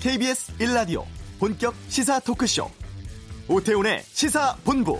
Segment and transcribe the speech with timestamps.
[0.00, 1.04] KBS 1라디오
[1.38, 2.66] 본격 시사 토크쇼
[3.48, 4.98] 오태훈의 시사본부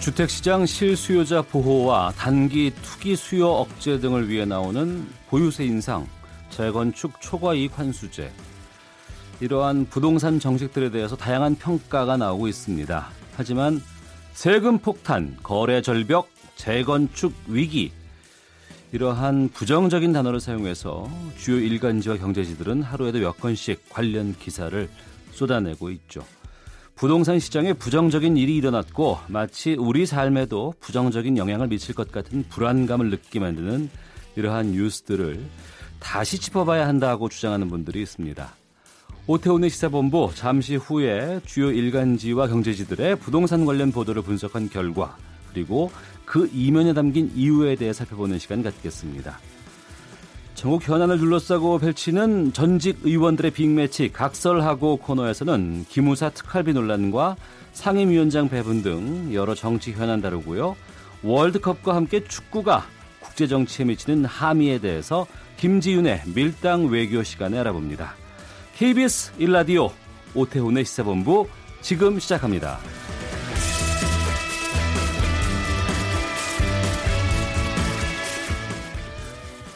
[0.00, 6.04] 주택시장 실수요자 보호와 단기 투기 수요 억제 등을 위해 나오는 보유세 인상,
[6.50, 8.32] 재건축 초과이익 환수제,
[9.38, 13.06] 이러한 부동산 정책들에 대해서 다양한 평가가 나오고 있습니다.
[13.36, 13.80] 하지만
[14.36, 17.90] 세금 폭탄, 거래 절벽, 재건축 위기.
[18.92, 21.08] 이러한 부정적인 단어를 사용해서
[21.38, 24.90] 주요 일간지와 경제지들은 하루에도 몇 건씩 관련 기사를
[25.32, 26.20] 쏟아내고 있죠.
[26.96, 33.40] 부동산 시장에 부정적인 일이 일어났고 마치 우리 삶에도 부정적인 영향을 미칠 것 같은 불안감을 느끼게
[33.40, 33.88] 만드는
[34.36, 35.42] 이러한 뉴스들을
[35.98, 38.55] 다시 짚어봐야 한다고 주장하는 분들이 있습니다.
[39.28, 45.16] 오태훈의 시사본부 잠시 후에 주요 일간지와 경제지들의 부동산 관련 보도를 분석한 결과
[45.52, 45.90] 그리고
[46.24, 49.36] 그 이면에 담긴 이유에 대해 살펴보는 시간 갖겠습니다.
[50.54, 57.34] 전국 현안을 둘러싸고 펼치는 전직 의원들의 빅매치 각설하고 코너에서는 기무사 특활비 논란과
[57.72, 60.76] 상임위원장 배분 등 여러 정치 현안 다루고요.
[61.24, 62.86] 월드컵과 함께 축구가
[63.20, 68.14] 국제 정치에 미치는 함의에 대해서 김지윤의 밀당 외교 시간에 알아봅니다.
[68.78, 69.88] KBS 일라디오
[70.34, 71.46] 오태훈의 시사본부
[71.80, 72.76] 지금 시작합니다.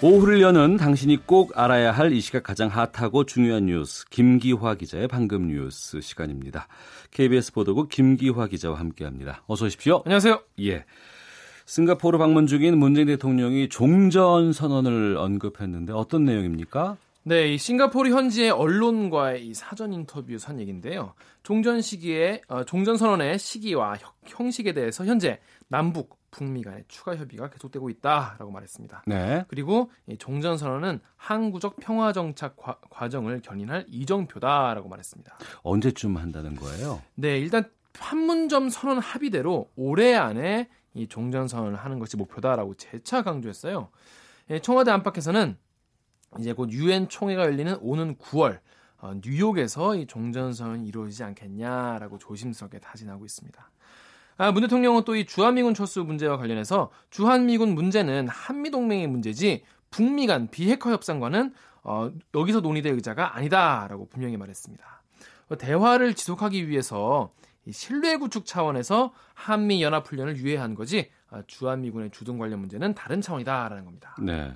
[0.02, 5.48] 오후를 여는 당신이 꼭 알아야 할 이 시각 가장 핫하고 중요한 뉴스 김기화 기자의 방금
[5.48, 6.68] 뉴스 시간입니다.
[7.12, 9.42] KBS 보도국 김기화 기자와 함께합니다.
[9.46, 10.02] 어서 오십시오.
[10.04, 10.42] 안녕하세요.
[10.62, 10.84] 예.
[11.64, 16.98] 싱가포르 방문 중인 문재인 대통령이 종전 선언을 언급했는데 어떤 내용입니까?
[17.22, 21.12] 네, 이 싱가포르 현지의 언론과의 이 사전 인터뷰 선 얘기인데요.
[21.42, 23.96] 종전 시기에 어, 종전 선언의 시기와
[24.26, 29.02] 형식에 대해서 현재 남북 북미 간의 추가 협의가 계속되고 있다라고 말했습니다.
[29.06, 29.44] 네.
[29.48, 32.56] 그리고 이 종전 선언은 항구적 평화 정착
[32.88, 35.38] 과정을 견인할 이정표다라고 말했습니다.
[35.62, 37.02] 언제쯤 한다는 거예요?
[37.16, 43.90] 네, 일단 판문점 선언 합의대로 올해 안에 이 종전 선언을 하는 것이 목표다라고 재차 강조했어요.
[44.50, 45.56] 예, 청와대 안팎에서는
[46.38, 48.60] 이제 곧 유엔 총회가 열리는 오는 9월
[48.98, 53.70] 어, 뉴욕에서 이 종전선언이 이루어지지 않겠냐라고 조심스럽게 다짐하고 있습니다.
[54.36, 60.48] 아, 문 대통령은 또 이 주한미군 철수 문제와 관련해서 주한미군 문제는 한미동맹의 문제지 북미 간
[60.48, 61.52] 비핵화 협상과는
[61.82, 65.02] 어, 여기서 논의될 의자가 아니다라고 분명히 말했습니다.
[65.48, 67.32] 어, 대화를 지속하기 위해서
[67.70, 73.84] 신뢰 구축 차원에서 한미 연합 훈련을 유예한 거지 아, 주한미군의 주둔 관련 문제는 다른 차원이다라는
[73.84, 74.16] 겁니다.
[74.20, 74.52] 네.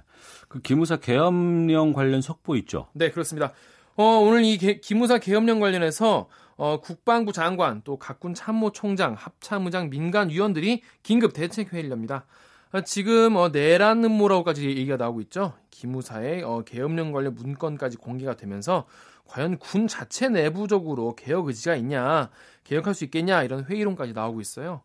[0.49, 2.89] 그 기무사 계엄령 관련 속보 있죠?
[2.95, 3.53] 네, 그렇습니다.
[3.97, 10.31] 어, 오늘 이 개, 기무사 계엄령 관련해서 어, 국방부 장관 또 각군 참모총장, 합참의장, 민간
[10.31, 12.27] 위원들이 긴급 대책 회의를 엽니다.
[12.73, 15.55] 아, 지금 어, 내란 음모라고까지 얘기가 나오고 있죠.
[15.71, 18.87] 기무사의 어, 계엄령 관련 문건까지 공개가 되면서
[19.27, 22.31] 과연 군 자체 내부적으로 개혁 의지가 있냐,
[22.65, 24.83] 개혁할 수 있겠냐 이런 회의론까지 나오고 있어요.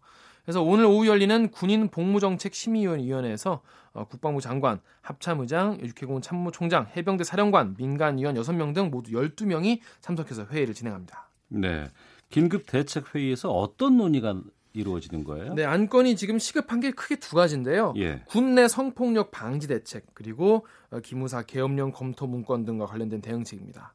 [0.49, 3.61] 그래서 오늘 오후 열리는 군인 복무정책 심의위원회에서
[3.93, 10.73] 어, 국방부 장관, 합참의장, 육해공 참모총장, 해병대 사령관, 민간위원 6명 등 모두 12명이 참석해서 회의를
[10.73, 11.29] 진행합니다.
[11.49, 11.83] 네.
[12.29, 14.41] 긴급 대책 회의에서 어떤 논의가
[14.73, 15.53] 이루어지는 거예요?
[15.53, 17.93] 네, 안건이 지금 시급한 게 크게 두 가지인데요.
[17.97, 18.23] 예.
[18.25, 23.93] 군내 성폭력 방지 대책 그리고 어, 기무사 계엄령 검토 문건 등과 관련된 대응책입니다.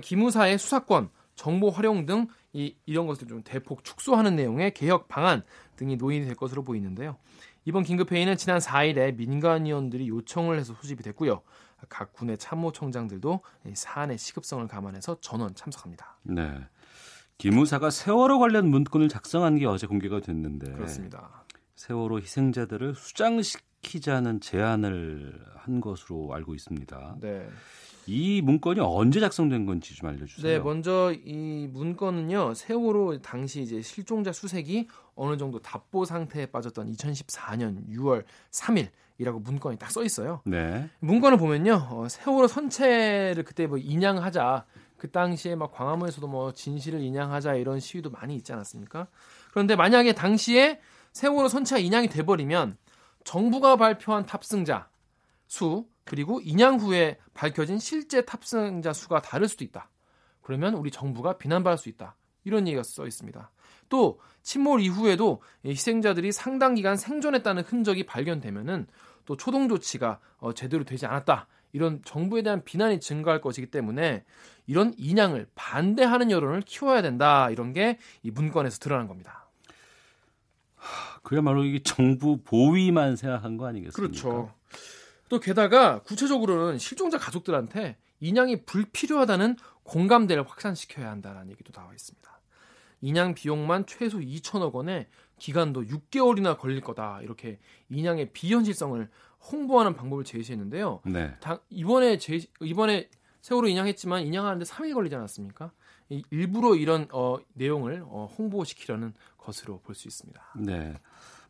[0.00, 5.42] 기무사의 수사권, 정보 활용 등 이, 이런 것을 좀 대폭 축소하는 내용의 개혁 방안
[5.76, 7.16] 등이 노인이 될 것으로 보이는데요.
[7.64, 11.42] 이번 긴급회의는 지난 4일에 민간위원들이 요청을 해서 소집이 됐고요.
[11.88, 13.40] 각 군의 참모총장들도
[13.74, 16.18] 사안의 시급성을 감안해서 전원 참석합니다.
[16.22, 16.54] 네.
[17.36, 21.44] 기무사가 세월호 관련 문건을 작성한 게 어제 공개가 됐는데 그렇습니다.
[21.76, 27.16] 세월호 희생자들을 수장시키자는 제안을 한 것으로 알고 있습니다.
[27.20, 27.48] 네.
[28.10, 30.58] 이 문건이 언제 작성된 건지 좀 알려주세요.
[30.58, 37.86] 네, 먼저 이 문건은요 세월호 당시 이제 실종자 수색이 어느 정도 답보 상태에 빠졌던 2014년
[37.90, 40.40] 6월 3일이라고 문건이 딱 써 있어요.
[40.46, 40.88] 네.
[41.00, 44.64] 문건을 보면요 어, 세월호 선체를 그때 뭐 인양하자
[44.96, 49.06] 그 당시에 막 광화문에서도 뭐 진실을 인양하자 이런 시위도 많이 있지 않았습니까?
[49.50, 50.80] 그런데 만약에 당시에
[51.12, 52.78] 세월호 선체가 인양이 돼버리면
[53.24, 54.88] 정부가 발표한 탑승자
[55.46, 59.90] 수 그리고 인양 후에 밝혀진 실제 탑승자 수가 다를 수도 있다.
[60.40, 62.16] 그러면 우리 정부가 비난받을 수 있다.
[62.44, 63.50] 이런 얘기가 써 있습니다.
[63.90, 68.86] 또 침몰 이후에도 희생자들이 상당 기간 생존했다는 흔적이 발견되면은
[69.26, 71.46] 또 초동 조치가 어, 제대로 되지 않았다.
[71.72, 74.24] 이런 정부에 대한 비난이 증가할 것이기 때문에
[74.66, 77.50] 이런 인양을 반대하는 여론을 키워야 된다.
[77.50, 79.50] 이런 게 이 문건에서 드러난 겁니다.
[81.22, 83.94] 그야말로 이게 정부 보위만 생각한 거 아니겠습니까?
[84.00, 84.54] 그렇죠.
[85.28, 92.28] 또 게다가 구체적으로는 실종자 가족들한테 인양이 불필요하다는 공감대를 확산시켜야 한다는 얘기도 나와 있습니다.
[93.00, 95.08] 인양 비용만 최소 2천억 원에
[95.38, 97.60] 기간도 6개월이나 걸릴 거다 이렇게
[97.90, 99.08] 인양의 비현실성을
[99.52, 101.02] 홍보하는 방법을 제시했는데요.
[101.04, 101.36] 네.
[101.40, 103.08] 당, 이번에 제 이번에
[103.40, 105.70] 세월호 인양했지만 인양하는데 3일 걸리지 않았습니까?
[106.30, 110.40] 일부러 이런 어, 내용을 어, 홍보시키려는 것으로 볼 수 있습니다.
[110.56, 110.94] 네.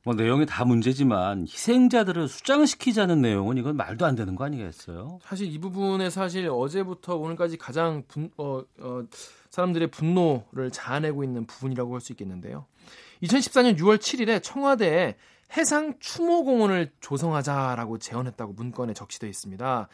[0.09, 5.19] 뭐 내용이 다 문제지만 희생자들을 수장시키자는 내용은 이건 말도 안 되는 거 아니겠어요?
[5.23, 9.03] 사실 이 부분에 사실 어제부터 오늘까지 가장 분, 어, 어,
[9.51, 12.65] 사람들의 분노를 자아내고 있는 부분이라고 할 수 있겠는데요.
[13.23, 15.15] 2014년 6월 7일에 청와대에
[15.59, 19.89] 해상 추모공원을 조성하자라고 제언했다고 문건에 적시되어 있습니다.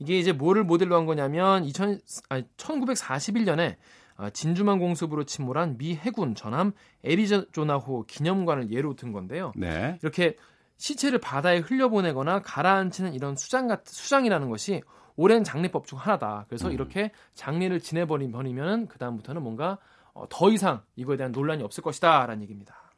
[0.00, 2.00] 이게 이제 뭐를 모델로 한 거냐면 2000,
[2.30, 3.76] 아니, 1941년에
[4.20, 6.72] 아, 진주만 공습으로 침몰한 미 해군 전함
[7.04, 9.52] 에리조나호 기념관을 예로 든 건데요.
[9.56, 9.98] 네.
[10.02, 10.36] 이렇게
[10.76, 14.82] 시체를 바다에 흘려보내거나 가라앉히는 이런 수장 같은 수장이라는 것이
[15.16, 16.44] 오랜 장례법 중 하나다.
[16.48, 16.72] 그래서 음.
[16.74, 19.78] 이렇게 장례를 지내버리면 그 다음부터는 뭔가
[20.12, 22.89] 어, 더 이상 이거에 대한 논란이 없을 것이다라는 얘기입니다.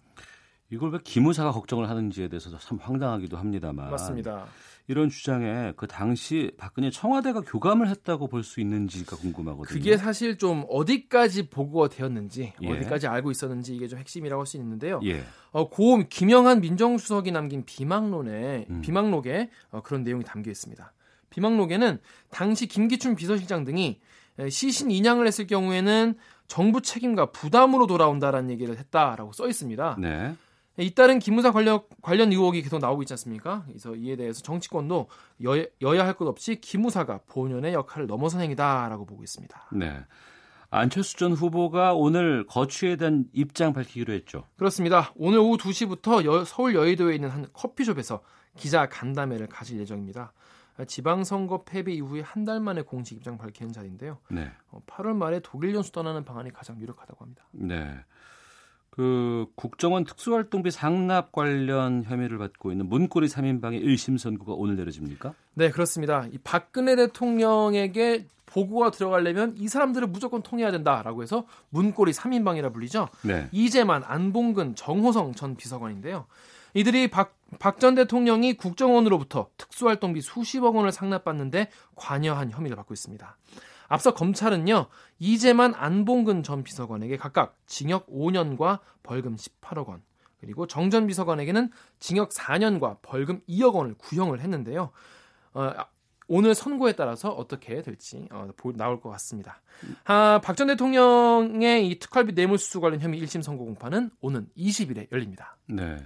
[0.72, 3.90] 이걸 왜 기무사가 걱정을 하는지에 대해서도 참 황당하기도 합니다만.
[3.90, 4.46] 맞습니다.
[4.88, 9.72] 이런 주장에 그 당시 박근혜 청와대가 교감을 했다고 볼 수 있는지가 궁금하거든요.
[9.78, 12.69] 그게 사실 좀 어디까지 보고가 되었는지 예.
[12.72, 14.98] 어디까지 알고 있었는지 이게 좀 핵심이라고 할 수 있는데요.
[15.04, 15.22] 예.
[15.52, 18.80] 어, 고음 김영한 민정수석이 남긴 비망론에 음.
[18.80, 20.92] 비망록에 어, 그런 내용이 담겨 있습니다.
[21.30, 24.00] 비망록에는 당시 김기춘 비서실장 등이
[24.50, 26.14] 시신 인양을 했을 경우에는
[26.48, 29.96] 정부 책임과 부담으로 돌아온다라는 얘기를 했다라고 써 있습니다.
[30.00, 30.34] 네.
[30.78, 33.64] 이따른 기무사 관련, 관련 의혹이 계속 나오고 있지 않습니까?
[33.66, 35.08] 그래서 이에 대해서 정치권도
[35.42, 39.69] 여야, 여야 할 것 없이 기무사가 본연의 역할을 넘어선 행위다라고 보고 있습니다.
[39.72, 39.98] 네.
[40.70, 44.44] 안철수 전 후보가 오늘 거취에 대한 입장 밝히기로 했죠.
[44.56, 45.12] 그렇습니다.
[45.16, 48.20] 오늘 오후 2시부터 여, 서울 여의도에 있는 한 커피숍에서
[48.56, 50.32] 기자 간담회를 가질 예정입니다.
[50.86, 54.19] 지방선거 패배 이후에 한 달 만에 공식 입장 밝히는 자리인데요.
[54.30, 54.50] 네.
[54.86, 57.46] 8월 어, 말에 독일 연수 떠나는 방안이 가장 유력하다고 합니다.
[57.52, 57.84] 네.
[58.92, 65.32] 그 국정원 특수활동비 상납 관련 혐의를 받고 있는 문고리 3인방의 1심 선고가 오늘 내려집니까?
[65.54, 66.26] 네, 그렇습니다.
[66.30, 73.08] 이 박근혜 대통령에게 보고가 들어가려면 이 사람들을 무조건 통해야 된다라고 해서 문고리 3인방이라 불리죠.
[73.22, 73.48] 네.
[73.50, 76.26] 이재만, 안봉근, 정호성 전 비서관인데요.
[76.74, 83.38] 이들이 박 박전 대통령이 국정원으로부터 특수활동비 수십억 원을 상납받는데 관여한 혐의를 받고 있습니다.
[83.92, 84.86] 앞서 검찰은요,
[85.18, 90.02] 이재만 안봉근 전 비서관에게 각각 징역 5년과 벌금 18억 원,
[90.40, 94.90] 그리고 정 전 비서관에게는 징역 4년과 벌금 2억 원을 구형을 했는데요.
[95.52, 95.70] 어,
[96.26, 99.60] 오늘 선고에 따라서 어떻게 될지 어, 나올 것 같습니다.
[100.04, 105.58] 아, 박전 대통령의 이 특활비 뇌물수수 관련 혐의 1심 선고 공판은 오는 20일에 열립니다.
[105.66, 105.98] 네.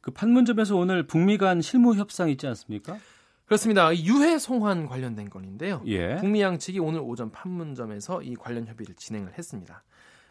[0.00, 2.96] 그 판문점에서 오늘 북미 간 실무 협상 있지 않습니까?
[3.46, 3.94] 그렇습니다.
[3.98, 5.82] 유해 송환 관련된 건인데요.
[5.86, 6.16] 예.
[6.16, 9.82] 북미 양 측이 오늘 오전 판문점에서 이 관련 협의를 진행을 했습니다.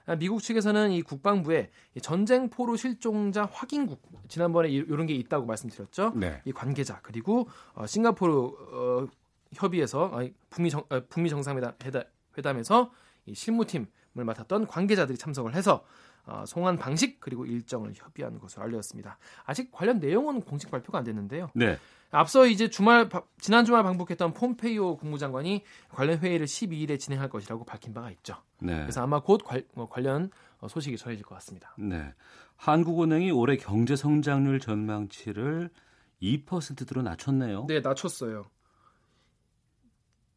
[0.06, 1.70] 아, 미국 측에서는 이 국방부에
[2.02, 6.14] 전쟁 포로 실종자 확인국 지난번에 이런 게 있다고 말씀드렸죠.
[6.16, 6.42] 네.
[6.46, 9.08] 이 관계자 그리고 어, 싱가포르 어,
[9.54, 11.74] 협의에서 어, 북미 정 어, 북미 정상회담
[12.38, 13.86] 회담, 에서이 실무팀을
[14.16, 15.86] 맡았던 관계자들이 참석을 해서
[16.26, 19.18] 어, 송환 방식 그리고 일정을 협의한 것으로 알려졌습니다.
[19.46, 21.52] 아직 관련 내용은 공식 발표가 안 됐는데요.
[21.54, 21.78] 네.
[22.16, 28.12] 앞서 이제 주말 지난 주말 방북했던 폼페이오 국무장관이 관련 회의를 12일에 진행할 것이라고 밝힌 바가
[28.12, 28.36] 있죠.
[28.62, 28.74] 네.
[28.82, 30.30] 그래서 아마 곧 관, 뭐 련
[30.60, 31.76] 어, 소식이 전해질 것 같습니다.
[31.80, 32.14] 네.
[32.58, 35.72] 한국은행이 올해 경제 성장률 전망치를
[36.22, 37.66] 2%대로 낮췄네요.
[37.68, 38.46] 네, 낮췄어요.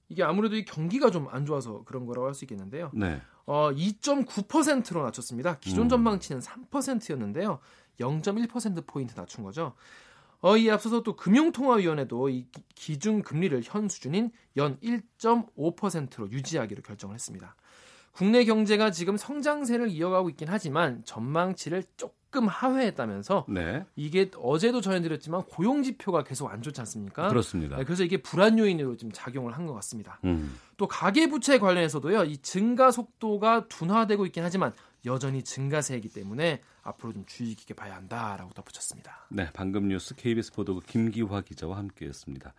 [0.09, 2.90] 이게 아무래도 이 경기가 좀 안 좋아서 그런 거라고 할 수 있겠는데요.
[2.95, 3.21] 네.
[3.45, 5.59] 어, 2.9%로 낮췄습니다.
[5.59, 5.88] 기존 음.
[5.90, 7.59] 전망치는 3%였는데요.
[8.00, 9.75] 0.1% 포인트 낮춘 거죠.
[10.46, 17.56] 어, 이 앞서서 또 금융통화위원회도 이 기준 금리를 현 수준인 연 1.5%로 유지하기로 결정을 했습니다.
[18.12, 23.84] 국내 경제가 지금 성장세를 이어가고 있긴 하지만 전망치를 조금 하회했다면서 네.
[23.96, 27.26] 이게 어제도 전해드렸지만 고용 지표가 계속 안 좋지 않습니까?
[27.28, 27.76] 그렇습니다.
[27.78, 30.20] 네, 그래서 이게 불안 요인으로 지금 작용을 한 것 같습니다.
[30.24, 30.56] 음.
[30.76, 32.22] 또 가계 부채 관련해서도요.
[32.22, 34.72] 이 증가 속도가 둔화되고 있긴 하지만
[35.06, 39.26] 여전히 증가세이기 때문에 앞으로 좀 주의 깊게 봐야 한다라고 덧붙였습니다.
[39.30, 42.52] 네, 방금 뉴스 KBS 보도국 김기화 기자와 함께했습니다.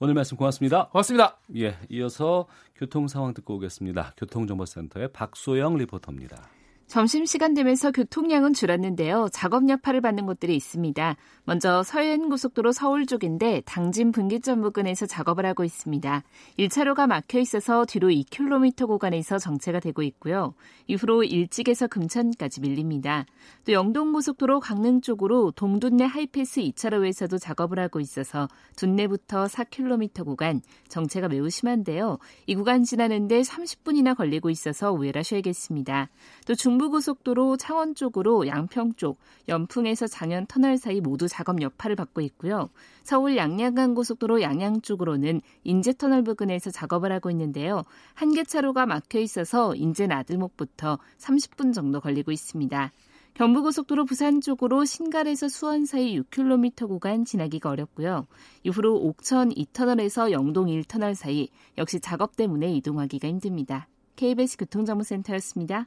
[0.00, 0.88] 오늘 말씀 고맙습니다.
[0.88, 1.38] 고맙습니다.
[1.56, 4.14] 예, 이어서 교통 상황 듣고 오겠습니다.
[4.16, 6.50] 교통정보센터의 박소영 리포터입니다.
[6.86, 9.28] 점심시간 되면서 교통량은 줄었는데요.
[9.32, 11.16] 작업 여파를 받는 곳들이 있습니다.
[11.44, 16.22] 먼저 서해안고속도로 서울 쪽인데 당진 분기점 부근에서 작업을 하고 있습니다.
[16.58, 20.54] 1차로가 막혀 있어서 뒤로 2km 구간에서 정체가 되고 있고요.
[20.86, 23.24] 이후로 일찍에서 금천까지 밀립니다.
[23.64, 31.48] 또 영동고속도로 강릉 쪽으로 동둔내 하이패스 2차로에서도 작업을 하고 있어서 둔내부터 4km 구간 정체가 매우
[31.50, 32.18] 심한데요.
[32.46, 36.08] 이 구간 지나는데 30분이나 걸리고 있어서 우회하셔야겠습니다.
[36.46, 36.73] 또 중...
[36.74, 42.68] 동부고속도로 창원 쪽으로 양평 쪽, 연풍에서 장현 터널 사이 모두 작업 여파를 받고 있고요.
[43.04, 47.82] 서울 양양간 고속도로 양양 쪽으로는 인제 터널 부근에서 작업을 하고 있는데요.
[48.14, 52.90] 한 개 차로가 막혀 있어서 인제 나들목부터 30분 정도 걸리고 있습니다.
[53.34, 58.26] 경부고속도로 부산 쪽으로 신갈에서 수원 사이 6km 구간 지나기가 어렵고요.
[58.64, 63.86] 이후로 옥천 2터널에서 영동 1터널 사이 역시 작업 때문에 이동하기가 힘듭니다.
[64.16, 65.86] KBS 교통정보센터였습니다.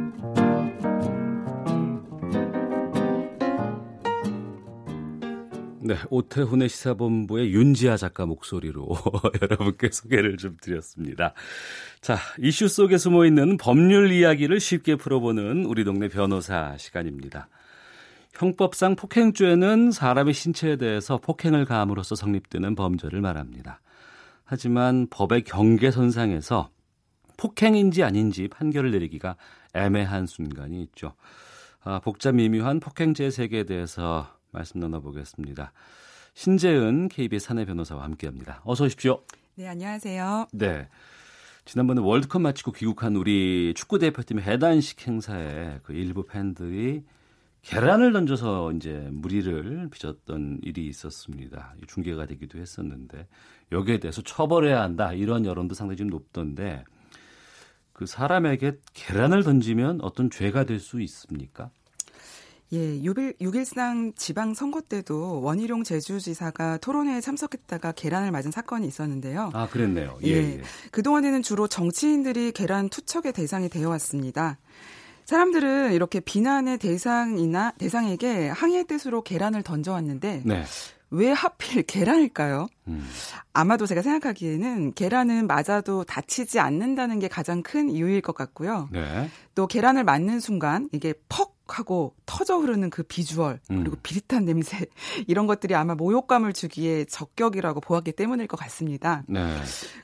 [5.91, 8.87] 네, 오태훈의 시사본부의 윤지아 작가 목소리로
[9.41, 11.33] 여러분께 소개를 좀 드렸습니다.
[11.99, 17.49] 자, 이슈 속에 숨어 있는 법률 이야기를 쉽게 풀어보는 우리 동네 변호사 시간입니다.
[18.33, 23.81] 형법상 폭행죄는 사람의 신체에 대해서 폭행을 가함으로써 성립되는 범죄를 말합니다.
[24.45, 26.69] 하지만 법의 경계선상에서
[27.35, 29.35] 폭행인지 아닌지 판결을 내리기가
[29.73, 31.15] 애매한 순간이 있죠.
[31.83, 35.73] 아, 복잡 미묘한 폭행죄 세계에 대해서 말씀 나눠보겠습니다.
[36.33, 38.61] 신재은 KBS 사내 변호사와 함께합니다.
[38.63, 39.21] 어서 오십시오.
[39.55, 40.47] 네, 안녕하세요.
[40.53, 40.87] 네.
[41.65, 47.03] 지난번에 월드컵 마치고 귀국한 우리 축구 대표팀의 해단식 행사에 그 일부 팬들이
[47.61, 51.75] 계란을 던져서 이제 무리를 빚었던 일이 있었습니다.
[51.87, 53.27] 중계가 되기도 했었는데
[53.71, 56.83] 여기에 대해서 처벌해야 한다 이런 여론도 상당히 좀 높던데
[57.93, 61.69] 그 사람에게 계란을 던지면 어떤 죄가 될 수 있습니까?
[62.73, 69.49] 예, 6.13 지방 선거 때도 원희룡 제주지사가 토론회에 참석했다가 계란을 맞은 사건이 있었는데요.
[69.53, 70.17] 아, 그랬네요.
[70.23, 70.33] 예, 예.
[70.57, 70.61] 예.
[70.91, 74.57] 그동안에는 주로 정치인들이 계란 투척의 대상이 되어 왔습니다.
[75.25, 80.63] 사람들은 이렇게 비난의 대상이나 대상에게 항의의 뜻으로 계란을 던져왔는데 네.
[81.09, 82.67] 왜 하필 계란일까요?
[82.87, 83.05] 음.
[83.51, 88.87] 아마도 제가 생각하기에는 계란은 맞아도 다치지 않는다는 게 가장 큰 이유일 것 같고요.
[88.93, 89.29] 네.
[89.55, 93.79] 또 계란을 맞는 순간 이게 퍽 촉촉하고 터져 흐르는 그 비주얼 음.
[93.81, 94.85] 그리고 비릿한 냄새
[95.27, 99.23] 이런 것들이 아마 모욕감을 주기에 적격이라고 보았기 때문일 것 같습니다.
[99.27, 99.55] 네.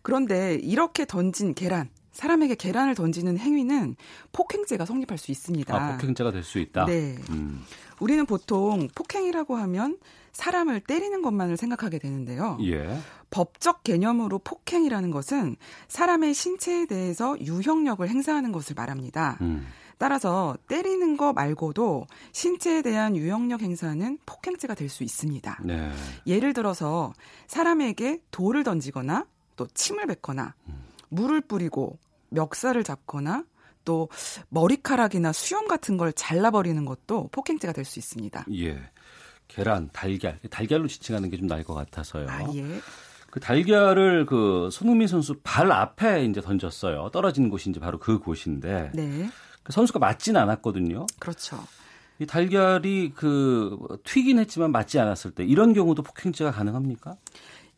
[0.03, 3.95] 그런데 이렇게 던진 계란 사람에게 계란을 던지는 행위는
[4.31, 5.75] 폭행죄가 성립할 수 있습니다.
[5.75, 6.85] 아, 폭행죄가 될 수 있다.
[6.85, 7.17] 네.
[7.29, 7.61] 음.
[7.99, 9.97] 우리는 보통 폭행이라고 하면
[10.33, 12.57] 사람을 때리는 것만을 생각하게 되는데요.
[12.61, 12.97] 예.
[13.31, 15.55] 법적 개념으로 폭행이라는 것은
[15.87, 19.37] 사람의 신체에 대해서 유형력을 행사하는 것을 말합니다.
[19.41, 19.65] 음.
[19.97, 25.59] 따라서 때리는 거 말고도 신체에 대한 유형력 행사는 폭행죄가 될 수 있습니다.
[25.65, 25.91] 네.
[26.25, 27.11] 예를 들어서
[27.47, 29.27] 사람에게 돌을 던지거나
[29.57, 30.81] 또 침을 뱉거나 음.
[31.09, 31.99] 물을 뿌리고
[32.29, 33.43] 멱살을 잡거나
[33.83, 34.07] 또
[34.47, 38.45] 머리카락이나 수염 같은 걸 잘라버리는 것도 폭행죄가 될 수 있습니다.
[38.53, 38.79] 예.
[39.49, 40.39] 계란, 달걀.
[40.49, 42.27] 달걀로 지칭하는 게 좀 나을 것 같아서요.
[42.29, 42.79] 아, 예.
[43.29, 47.09] 그 달걀을 그 손흥민 선수 발 앞에 이제 던졌어요.
[47.11, 48.91] 떨어지는 곳이 이제 바로 그 곳인데.
[48.93, 49.29] 네.
[49.67, 51.05] 그 선수가 맞지는 않았거든요.
[51.19, 51.61] 그렇죠.
[52.19, 57.17] 이 달걀이 그 튀긴 했지만 맞지 않았을 때 이런 경우도 폭행죄가 가능합니까?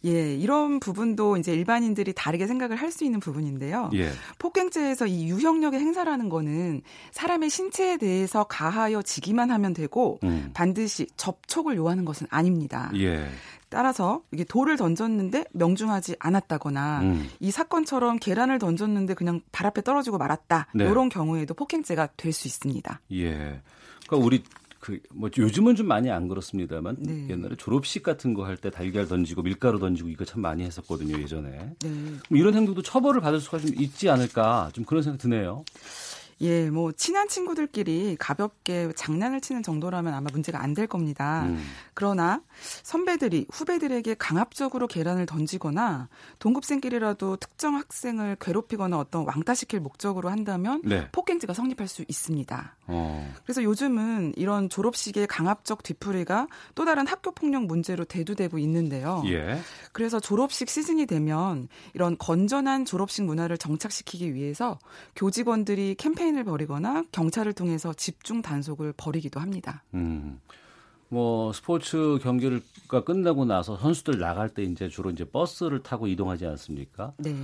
[0.06, 3.90] 예, 이런 부분도 이제 일반인들이 다르게 생각을 할 수 있는 부분인데요.
[3.96, 4.12] 예.
[4.38, 10.52] 폭행죄에서 이 유형력의 행사라는 거는 사람의 신체에 대해서 가하여 지기만 하면 되고 음.
[10.54, 12.90] 반드시 접촉을 요하는 것은 아닙니다.
[12.96, 13.28] 예.
[13.70, 17.30] 따라서 이게 돌을 던졌는데 명중하지 않았다거나 음.
[17.40, 20.86] 이 사건처럼 계란을 던졌는데 그냥 발 앞에 떨어지고 말았다 네.
[20.86, 23.02] 이런 경우에도 폭행죄가 될 수 있습니다.
[23.14, 23.60] 예,
[24.08, 24.44] 그러니까 우리
[24.80, 27.30] 그 뭐 요즘은 좀 많이 안 그렇습니다만 네.
[27.30, 31.76] 옛날에 졸업식 같은 거 할 때 달걀 던지고 밀가루 던지고 이거 참 많이 했었거든요 예전에
[31.82, 31.90] 네.
[32.30, 35.64] 이런 행동도 처벌을 받을 수가 좀 있지 않을까 좀 그런 생각 드네요.
[36.42, 41.46] 예, 뭐 친한 친구들끼리 가볍게 장난을 치는 정도라면 아마 문제가 안 될 겁니다.
[41.48, 41.62] 음.
[41.96, 42.42] 그러나
[42.84, 51.10] 선배들이 후배들에게 강압적으로 계란을 던지거나 동급생끼리라도 특정 학생을 괴롭히거나 어떤 왕따시킬 목적으로 한다면 네.
[51.12, 52.76] 폭행죄가 성립할 수 있습니다.
[52.86, 53.34] 어.
[53.44, 59.24] 그래서 요즘은 이런 졸업식의 강압적 뒤풀이가 또 다른 학교 폭력 문제로 대두되고 있는데요.
[59.26, 59.60] 예.
[59.92, 64.78] 그래서 졸업식 시즌이 되면 이런 건전한 졸업식 문화를 정착시키기 위해서
[65.16, 69.84] 교직원들이 캠페인 캠페인을 벌이거나 경찰을 통해서 집중 단속을 벌이기도 합니다.
[69.94, 70.40] 음.
[71.12, 77.14] 뭐 스포츠 경기가 끝나고 나서 선수들 나갈 때 이제 주로 이제 버스를 타고 이동하지 않습니까?
[77.18, 77.36] 네.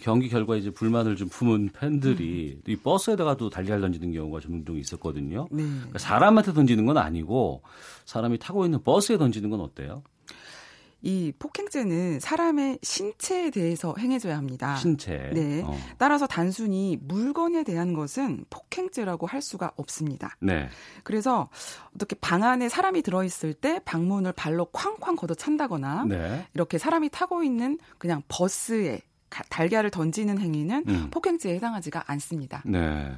[0.00, 2.70] 경기 결과 이제 불만을 좀 품은 팬들이 음.
[2.70, 5.46] 이 버스에다가 도 달걀 던지는 경우가 종종 있었거든요.
[5.50, 5.62] 네.
[5.62, 7.62] 그러니까 사람한테 던지는 건 아니고
[8.06, 10.02] 사람이 타고 있는 버스에 던지는 건 어때요?
[11.02, 14.76] 이 폭행죄는 사람의 신체에 대해서 행해져야 합니다.
[14.76, 15.30] 신체.
[15.32, 15.62] 네.
[15.64, 15.76] 어.
[15.98, 20.36] 따라서 단순히 물건에 대한 것은 폭행죄라고 할 수가 없습니다.
[20.40, 20.68] 네.
[21.02, 21.48] 그래서
[21.94, 26.46] 어떻게 방 안에 사람이 들어 있을 때 방문을 발로 쾅쾅 걷어 찬다거나 네.
[26.54, 31.08] 이렇게 사람이 타고 있는 그냥 버스에 달걀을 던지는 행위는 음.
[31.10, 32.62] 폭행죄에 해당하지가 않습니다.
[32.66, 33.12] 네.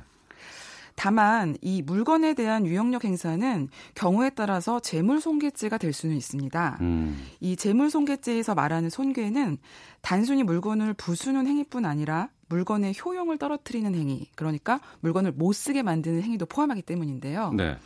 [1.02, 3.66] 다만 이 물건에 대한 유형력 행사는
[3.96, 6.78] 경우에 따라서 재물 손괴죄가 될 수는 있습니다.
[6.80, 7.20] 음.
[7.40, 9.58] 이 재물 손괴죄에서 말하는 손괴는
[10.00, 16.46] 단순히 물건을 부수는 행위뿐 아니라 물건의 효용을 떨어뜨리는 행위, 그러니까 물건을 못 쓰게 만드는 행위도
[16.46, 17.52] 포함하기 때문인데요.
[17.54, 17.76] 네.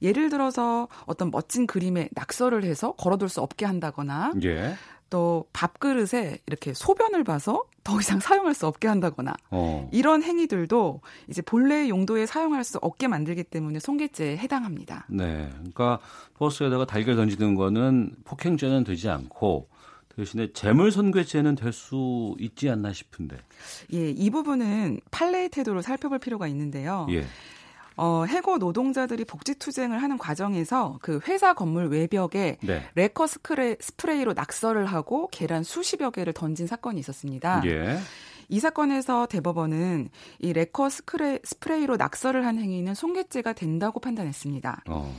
[0.00, 4.74] 예를 들어서 어떤 멋진 그림에 낙서를 해서 걸어둘 수 없게 한다거나 예.
[5.12, 9.86] 또 밥그릇에 이렇게 소변을 봐서 더 이상 사용할 수 없게 한다거나 어.
[9.92, 15.04] 이런 행위들도 이제 본래 용도에 사용할 수 없게 만들기 때문에 손괴죄에 해당합니다.
[15.10, 15.98] 네, 그러니까
[16.38, 19.68] 버스에다가 달걀 던지는 거는 폭행죄는 되지 않고
[20.08, 23.36] 그 대신에 재물손괴죄는 될 수 있지 않나 싶은데.
[23.92, 27.06] 예, 이 부분은 판례의 태도로 살펴볼 필요가 있는데요.
[27.10, 27.24] 예.
[27.96, 32.82] 어, 해고 노동자들이 복지 투쟁을 하는 과정에서 그 회사 건물 외벽에 네.
[32.94, 37.62] 레커 스크레, 스프레이로 낙서를 하고 계란 수십여 개를 던진 사건이 있었습니다.
[37.66, 37.98] 예.
[38.48, 40.08] 이 사건에서 대법원은
[40.40, 44.82] 이 레커 스크레, 스프레이로 낙서를 한 행위는 손괴죄가 된다고 판단했습니다.
[44.88, 45.14] 어.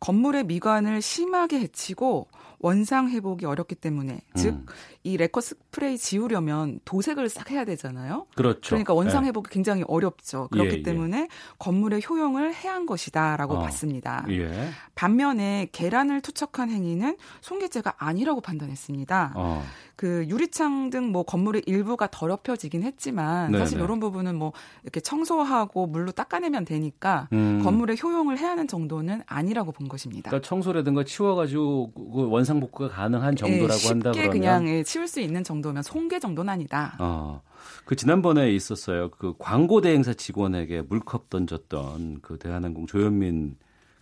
[0.00, 2.26] 건물의 미관을 심하게 해치고
[2.64, 4.38] 원상 회복이 어렵기 때문에 음.
[4.38, 8.26] 즉이 레커 스프레이 지우려면 도색을 싹 해야 되잖아요.
[8.34, 8.60] 그렇죠.
[8.70, 9.28] 그러니까 원상 네.
[9.28, 9.52] 회복이 네.
[9.52, 10.48] 굉장히 어렵죠.
[10.50, 10.82] 그렇기 예, 예.
[10.82, 11.28] 때문에 예.
[11.58, 13.58] 건물의 효용을 해야 한 것이다라고 어.
[13.58, 14.24] 봤습니다.
[14.30, 14.70] 예.
[14.94, 19.32] 반면에 계란을 투척한 행위는 손괴죄가 아니라고 판단했습니다.
[19.36, 19.62] 어.
[19.96, 23.62] 그 유리창 등 뭐 건물의 일부가 더럽혀지긴 했지만 네네.
[23.64, 24.00] 사실 이런 네.
[24.00, 24.52] 부분은 뭐
[24.82, 27.62] 이렇게 청소하고 물로 닦아내면 되니까 음.
[27.62, 30.30] 건물의 효용을 해야 하는 정도는 아니라고 본 것입니다.
[30.30, 35.20] 그러니까 청소라든가 치워가지고 그 원상 복구가 가능한 정도라고 예, 한다 그러면 그냥 예, 치울 수
[35.20, 36.96] 있는 정도면 송개 정도는 아니다.
[36.98, 37.42] 어.
[37.84, 39.10] 그 지난번에 있었어요.
[39.10, 43.56] 그 광고 대행사 직원에게 물컵 던졌던 그 대한항공 조현민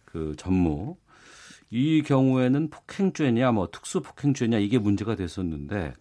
[0.04, 0.96] 그 전무
[1.74, 5.94] 이 경우에는 폭행죄냐 뭐 특수 폭행죄냐 이게 문제가 됐었는데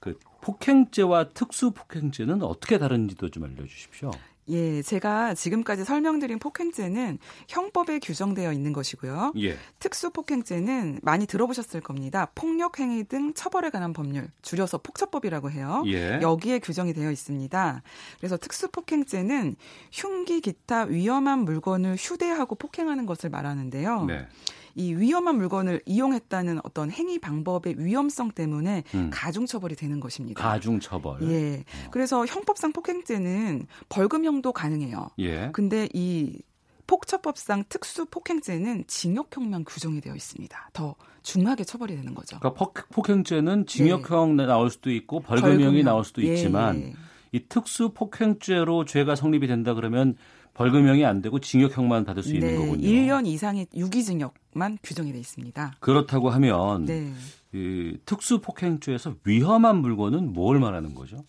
[0.00, 4.10] 그 폭행죄와 특수 폭행죄는 어떻게 다른지도 좀 알려주십시오.
[4.48, 9.32] 예, 제가 지금까지 설명드린 폭행죄는 형법에 규정되어 있는 것이고요.
[9.38, 9.56] 예.
[9.78, 12.30] 특수 폭행죄는 많이 들어보셨을 겁니다.
[12.34, 15.82] 폭력 행위 등 처벌에 관한 법률, 줄여서 폭처법이라고 해요.
[15.86, 16.20] 예.
[16.20, 17.82] 여기에 규정이 되어 있습니다.
[18.18, 19.56] 그래서 특수 폭행죄는
[19.92, 24.04] 흉기 기타 위험한 물건을 휴대하고 폭행하는 것을 말하는데요.
[24.04, 24.26] 네.
[24.76, 29.10] 이 위험한 물건을 이용했다는 어떤 행위 방법의 위험성 때문에 음.
[29.12, 30.40] 가중처벌이 되는 것입니다.
[30.42, 31.22] 가중처벌.
[31.22, 31.64] 예.
[31.64, 31.88] 어.
[31.90, 35.08] 그래서 형법상 폭행죄는 벌금형도 가능해요.
[35.18, 35.48] 예.
[35.52, 36.38] 근데 이
[36.86, 40.70] 폭처법상 특수 폭행죄는 징역형만 규정이 되어 있습니다.
[40.74, 42.38] 더 중하게 처벌이 되는 거죠.
[42.38, 43.66] 그러니까 폭행죄는 네.
[43.66, 44.46] 징역형 네.
[44.46, 45.84] 나올 수도 있고 벌금형이 벌금형.
[45.84, 46.34] 나올 수도 예.
[46.34, 46.92] 있지만 예.
[47.32, 50.16] 이 특수 폭행죄로 죄가 성립이 된다 그러면
[50.56, 52.88] 벌금형이 안 되고 징역형만 받을 수 있는 네, 거군요.
[52.88, 55.74] 1년 이상의 유기징역만 규정이 돼 있습니다.
[55.80, 57.12] 그렇다고 하면 네.
[58.04, 61.24] 특수폭행죄에서 위험한 물건은 뭘 말하는 거죠?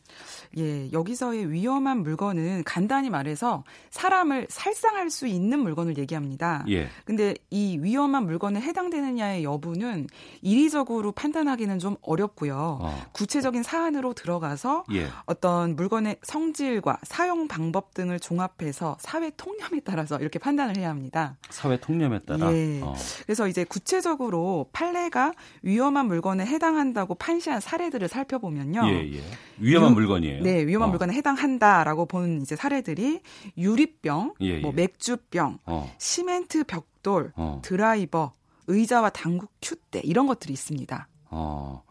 [0.58, 6.64] 예, 여기서의 위험한 물건은 간단히 말해서 사람을 살상할 수 있는 물건을 얘기합니다.
[6.70, 6.88] 예.
[7.06, 10.08] 근데 이 위험한 물건에 해당되느냐의 여부는
[10.42, 12.80] 이리적으로 판단하기는 좀 어렵고요.
[12.82, 13.02] 어.
[13.12, 15.08] 구체적인 사안으로 들어가서 예.
[15.26, 21.38] 어떤 물건의 성질과 사용 방법 등을 종합해서 사회 통념에 따라서 이렇게 판단을 해야 합니다.
[21.50, 22.52] 사회 통념에 따라.
[22.54, 22.82] 예.
[22.82, 22.96] 어.
[23.24, 28.82] 그래서 이제 구체적으로 판례가 위험한 물건에 해당한다고 판시한 사례들을 살펴보면요.
[28.88, 29.22] 예, 예.
[29.60, 30.37] 위험한 유, 물건이에요.
[30.38, 30.90] 물건요 네, 네, 위험한 어.
[30.92, 33.22] 물건에 해당한다라고 보는 이제 사례들이
[33.58, 34.60] 유리병, 예, 예.
[34.60, 35.92] 뭐 맥주병, 어.
[35.98, 37.62] 시멘트 벽돌, 어.
[37.64, 38.32] 드라이버,
[38.68, 41.08] 의자와 당구 큐대 이런 것들이 있습니다.
[41.30, 41.84] 어.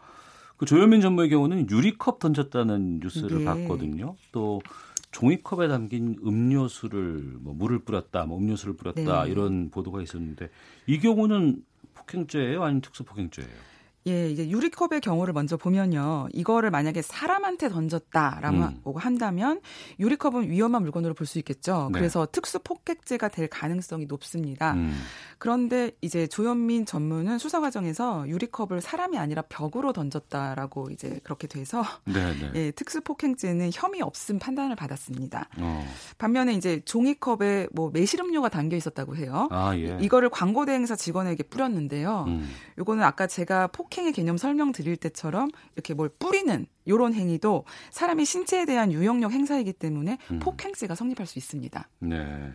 [0.57, 3.45] 그 조현민 전무의 경우는 유리컵 던졌다는 뉴스를 네.
[3.45, 4.15] 봤거든요.
[4.31, 4.59] 또
[5.11, 9.31] 종이컵에 담긴 음료수를 뭐 물을 뿌렸다, 뭐 음료수를 뿌렸다 네.
[9.31, 10.49] 이런 보도가 있었는데
[10.87, 13.49] 이 경우는 폭행죄예요, 아니면 특수폭행죄예요?
[14.07, 16.29] 예, 이제 유리컵의 경우를 먼저 보면요.
[16.31, 18.57] 이거를 만약에 사람한테 던졌다라고
[18.91, 18.97] 음.
[18.97, 19.59] 한다면
[19.99, 21.89] 유리컵은 위험한 물건으로 볼 수 있겠죠.
[21.91, 21.99] 네.
[21.99, 24.71] 그래서 특수 폭행죄가 될 가능성이 높습니다.
[24.75, 24.97] 음.
[25.39, 32.33] 그런데 이제 조현민 전문은 수사 과정에서 유리컵을 사람이 아니라 벽으로 던졌다라고 이제 그렇게 돼서 네,
[32.37, 32.51] 네.
[32.55, 35.49] 예, 특수 폭행죄는 혐의 없음 판단을 받았습니다.
[35.59, 35.85] 어.
[36.17, 39.49] 반면에 이제 종이컵에 뭐 매실음료가 담겨 있었다고 해요.
[39.51, 39.97] 아, 예.
[39.99, 42.23] 이거를 광고 대행사 직원에게 뿌렸는데요.
[42.29, 42.49] 음.
[42.79, 48.25] 이거는 아까 제가 폭 폭행의 개념 설명 드릴 때처럼 이렇게 뭘 뿌리는 요런 행위도 사람의
[48.25, 50.39] 신체에 대한 유형력 행사이기 때문에 음.
[50.39, 51.89] 폭행죄가 성립할 수 있습니다.
[51.99, 52.51] 네.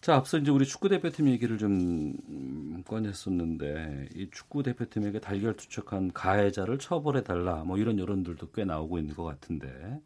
[0.00, 6.78] 자, 앞서 이제 우리 축구 대표팀 얘기를 좀 꺼냈었는데 이 축구 대표팀에게 달걀 투척한 가해자를
[6.78, 10.00] 처벌해 달라 뭐 이런 여론들도 꽤 나오고 있는 것 같은데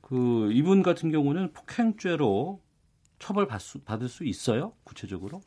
[0.00, 2.60] 그 이분 같은 경우는 폭행죄로
[3.18, 4.72] 처벌 받을 수 있어요?
[4.84, 5.42] 구체적으로?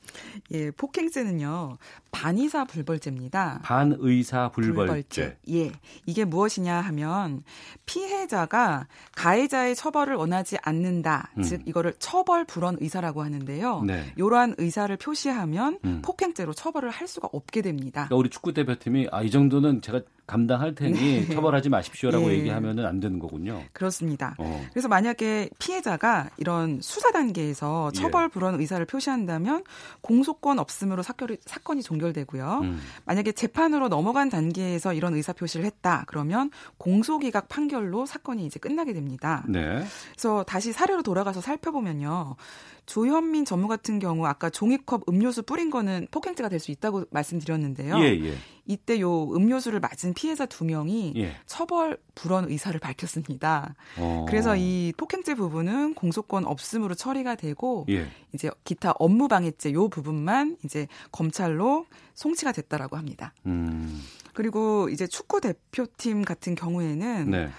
[0.51, 1.77] 예, 폭행죄는요.
[2.11, 3.61] 반의사 불벌죄입니다.
[3.63, 4.77] 반의사 불벌죄.
[4.77, 5.37] 불벌죄.
[5.51, 5.71] 예.
[6.05, 7.43] 이게 무엇이냐 하면
[7.85, 11.31] 피해자가 가해자의 처벌을 원하지 않는다.
[11.37, 11.43] 음.
[11.43, 13.83] 즉 이거를 처벌 불원 의사라고 하는데요.
[13.83, 14.13] 네.
[14.17, 16.01] 이러한 의사를 표시하면 음.
[16.03, 18.03] 폭행죄로 처벌을 할 수가 없게 됩니다.
[18.05, 20.01] 그러니까 우리 축구 대표팀이 아, 이 정도는 제가
[20.31, 21.35] 감당할 테니 네.
[21.35, 22.35] 처벌하지 마십시오라고 네.
[22.37, 23.61] 얘기하면은 안 되는 거군요.
[23.73, 24.33] 그렇습니다.
[24.37, 24.65] 어.
[24.71, 27.99] 그래서 만약에 피해자가 이런 수사 단계에서 예.
[27.99, 29.65] 처벌 불원 의사를 표시한다면
[29.99, 32.59] 공소권 없음으로 사결이, 사건이 종결되고요.
[32.63, 32.79] 음.
[33.05, 39.43] 만약에 재판으로 넘어간 단계에서 이런 의사 표시를 했다 그러면 공소기각 판결로 사건이 이제 끝나게 됩니다.
[39.49, 39.83] 네.
[40.11, 42.37] 그래서 다시 사례로 돌아가서 살펴보면요.
[42.85, 47.97] 조현민 전무 같은 경우 아까 종이컵 음료수 뿌린 거는 폭행죄가 될 수 있다고 말씀드렸는데요.
[47.97, 48.35] 예, 예.
[48.65, 51.35] 이때 요 음료수를 맞은 피해자 두 명이 예.
[51.45, 53.75] 처벌 불원 의사를 밝혔습니다.
[53.97, 54.25] 어.
[54.27, 58.07] 그래서 이 폭행죄 부분은 공소권 없음으로 처리가 되고 예.
[58.33, 63.33] 이제 기타 업무방해죄 요 부분만 이제 검찰로 송치가 됐다라고 합니다.
[63.45, 64.01] 음.
[64.33, 67.49] 그리고 이제 축구 대표팀 같은 경우에는 네.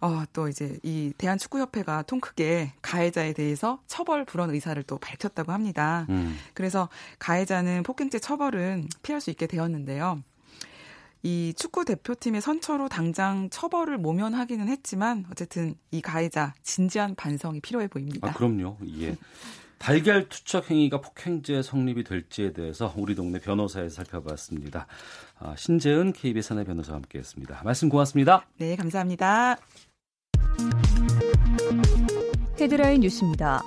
[0.00, 6.06] 어, 또 이제 이 대한축구협회가 통 크게 가해자에 대해서 처벌 불원 의사를 또 밝혔다고 합니다.
[6.10, 6.36] 음.
[6.54, 6.88] 그래서
[7.18, 10.22] 가해자는 폭행죄 처벌은 피할 수 있게 되었는데요.
[11.28, 18.28] 이 축구 대표팀의 선처로 당장 처벌을 모면하기는 했지만 어쨌든 이 가해자 진지한 반성이 필요해 보입니다.
[18.28, 18.76] 아, 그럼요.
[19.00, 19.16] 예.
[19.78, 24.86] 달걀 투척 행위가 폭행죄 성립이 될지에 대해서 우리 동네 변호사에 살펴봤습니다.
[25.40, 27.60] 아, 신재은 KBS 하나 변호사와 함께했습니다.
[27.64, 28.46] 말씀 고맙습니다.
[28.58, 29.56] 네, 감사합니다.
[32.60, 33.62] 헤드라인 뉴스입니다.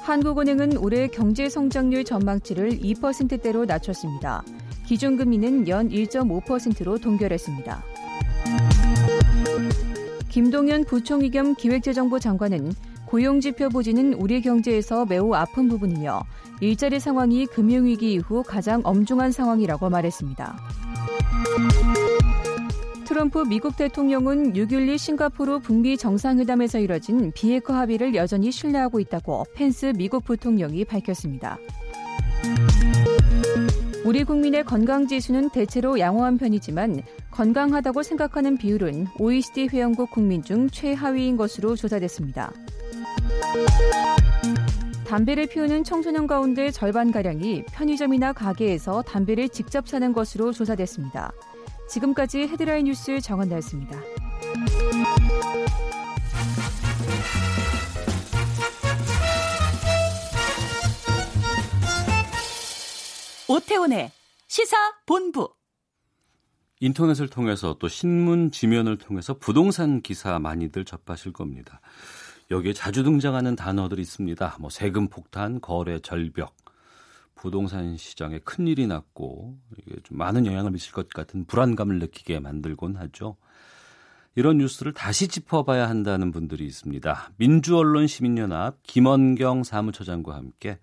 [0.00, 4.42] 한국은행은 올해 경제 성장률 전망치를 2%대로 낮췄습니다.
[4.84, 7.84] 기준금리는 연 1.5%로 동결했습니다.
[10.28, 12.72] 김동연 부총리 겸 기획재정부 장관은
[13.06, 16.22] 고용지표 부진은 우리 경제에서 매우 아픈 부분이며
[16.60, 20.58] 일자리 상황이 금융위기 이후 가장 엄중한 상황이라고 말했습니다.
[23.04, 30.24] 트럼프 미국 대통령은 6.12 싱가포르 북미 정상회담에서 이뤄진 비핵화 합의를 여전히 신뢰하고 있다고 펜스 미국
[30.24, 31.58] 부통령이 밝혔습니다.
[34.04, 41.38] 우리 국민의 건강 지수는 대체로 양호한 편이지만 건강하다고 생각하는 비율은 OECD 회원국 국민 중 최하위인
[41.38, 42.52] 것으로 조사됐습니다.
[45.06, 51.32] 담배를 피우는 청소년 가운데 절반가량이 편의점이나 가게에서 담배를 직접 사는 것으로 조사됐습니다.
[51.88, 53.98] 지금까지 헤드라인 뉴스 정원 나였습니다.
[63.48, 64.10] 오태훈의
[64.48, 65.52] 시사 본부.
[66.80, 71.80] 인터넷을 통해서 또 신문 지면을 통해서 부동산 기사 많이들 접하실 겁니다.
[72.50, 74.56] 여기에 자주 등장하는 단어들이 있습니다.
[74.60, 76.54] 뭐 세금 폭탄, 거래 절벽,
[77.34, 82.96] 부동산 시장에 큰 일이 났고 이게 좀 많은 영향을 미칠 것 같은 불안감을 느끼게 만들곤
[82.96, 83.36] 하죠.
[84.36, 87.32] 이런 뉴스를 다시 짚어봐야 한다는 분들이 있습니다.
[87.36, 90.78] 민주언론 시민연합 김원경 사무처장과 함께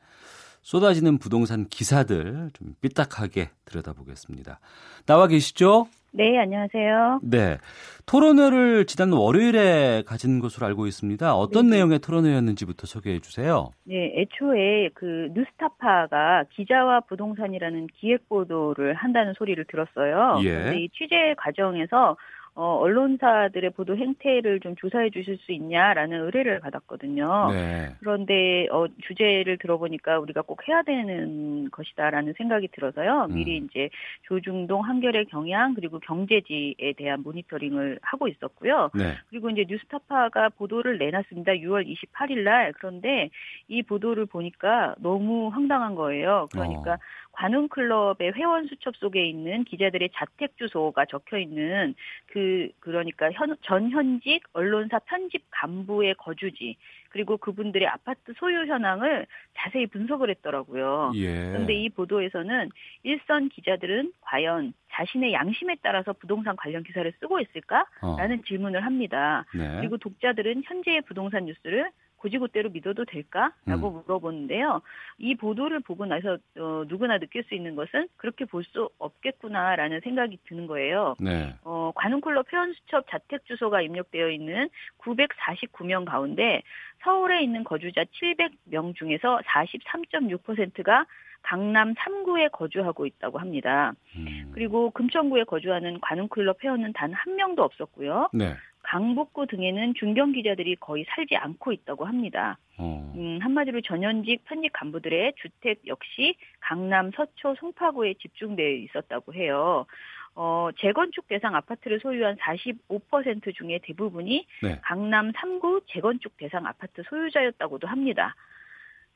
[0.62, 4.60] 쏟아지는 부동산 기사들 좀 삐딱하게 들여다보겠습니다.
[5.08, 5.88] 나와 계시죠?
[6.13, 7.21] 네, 안녕하세요.
[7.24, 7.58] 네.
[8.06, 11.34] 토론회를 지난 월요일에 가진 것으로 알고 있습니다.
[11.36, 11.78] 어떤 네.
[11.78, 13.69] 내용의 토론회였는지부터 소개해 주세요.
[13.86, 20.39] 네, 애초에 그 뉴스타파가 기자와 부동산이라는 기획 보도를 한다는 소리를 들었어요.
[20.43, 20.54] 예.
[20.63, 22.17] 근데 이 취재 과정에서
[22.54, 27.48] 어, 언론사들의 보도 행태를 좀 조사해 주실 수 있냐라는 의뢰를 받았거든요.
[27.52, 27.96] 네.
[28.00, 33.28] 그런데 어, 주제를 들어보니까 우리가 꼭 해야 되는 것이다라는 생각이 들어서요.
[33.30, 33.36] 음.
[33.36, 33.68] 미리 음.
[33.70, 33.90] 이제
[34.24, 38.90] 조중동 한결의 경향 그리고 경제지에 대한 모니터링을 하고 있었고요.
[38.96, 39.16] 네.
[39.30, 41.54] 그리고 이제 뉴스타파가 보도를 내놨습니다.
[41.54, 42.74] 6월 28일 날.
[42.74, 43.30] 그런데
[43.70, 46.48] 이 보도를 보니까 너무 황당한 거예요.
[46.52, 46.98] 그러니까 어.
[47.32, 51.96] 관훈클럽의 회원 수첩 속에 있는 기자들의 자택 주소가 적혀 있는
[52.28, 56.76] 그 그러니까 현, 전 현직 언론사 편집 간부의 거주지
[57.10, 59.26] 그리고 그분들의 아파트 소유 현황을
[59.58, 61.12] 자세히 분석을 했더라고요.
[61.15, 61.34] 예.
[61.52, 62.70] 그런데 이 보도에서는
[63.04, 68.41] 일선 기자들은 과연 자신의 양심에 따라서 부동산 관련 기사를 쓰고 있을까라는 어.
[68.46, 69.46] 질문을 합니다.
[69.54, 69.78] 네.
[69.80, 71.89] 그리고 독자들은 현재의 부동산 뉴스를
[72.21, 74.01] 고지고대로 믿어도 될까라고 음.
[74.05, 74.81] 물어보는데요.
[75.17, 80.38] 이 보도를 보고 나서 어, 누구나 느낄 수 있는 것은 그렇게 볼 수 없겠구나라는 생각이
[80.47, 81.15] 드는 거예요.
[81.19, 81.51] 네.
[81.63, 86.62] 어, 관훈클럽 회원수첩 자택 주소가 입력되어 있는 949명 가운데
[87.03, 91.07] 서울에 있는 거주자 700명 중에서 43.6%가
[91.41, 93.93] 강남 3구에 거주하고 있다고 합니다.
[94.15, 94.51] 음.
[94.53, 98.29] 그리고 금천구에 거주하는 관훈클럽 회원은 단 한 명도 없었고요.
[98.31, 98.53] 네.
[98.84, 102.58] 강북구 등에는 중견 기자들이 거의 살지 않고 있다고 합니다.
[102.78, 103.13] 어.
[103.15, 109.86] 음, 한마디로 전현직 편집 간부들의 주택 역시 강남, 서초, 송파구에 집중되어 있었다고 해요.
[110.34, 114.80] 어, 재건축 대상 아파트를 소유한 45% 중에 대부분이 네.
[114.82, 118.36] 강남 3구 재건축 대상 아파트 소유자였다고도 합니다.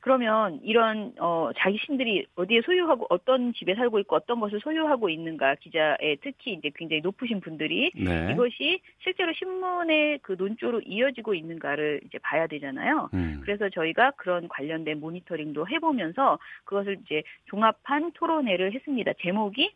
[0.05, 6.17] 그러면 이런 어, 자신들이 어디에 소유하고 어떤 집에 살고 있고 어떤 것을 소유하고 있는가 기자의
[6.21, 8.29] 특히 이제 굉장히 높으신 분들이 네.
[8.31, 13.09] 이것이 실제로 신문의 그 논조로 이어지고 있는가를 이제 봐야 되잖아요.
[13.15, 13.39] 음.
[13.43, 19.11] 그래서 저희가 그런 관련된 모니터링도 해보면서 그것을 이제 종합한 토론회를 했습니다.
[19.23, 19.71] 제목이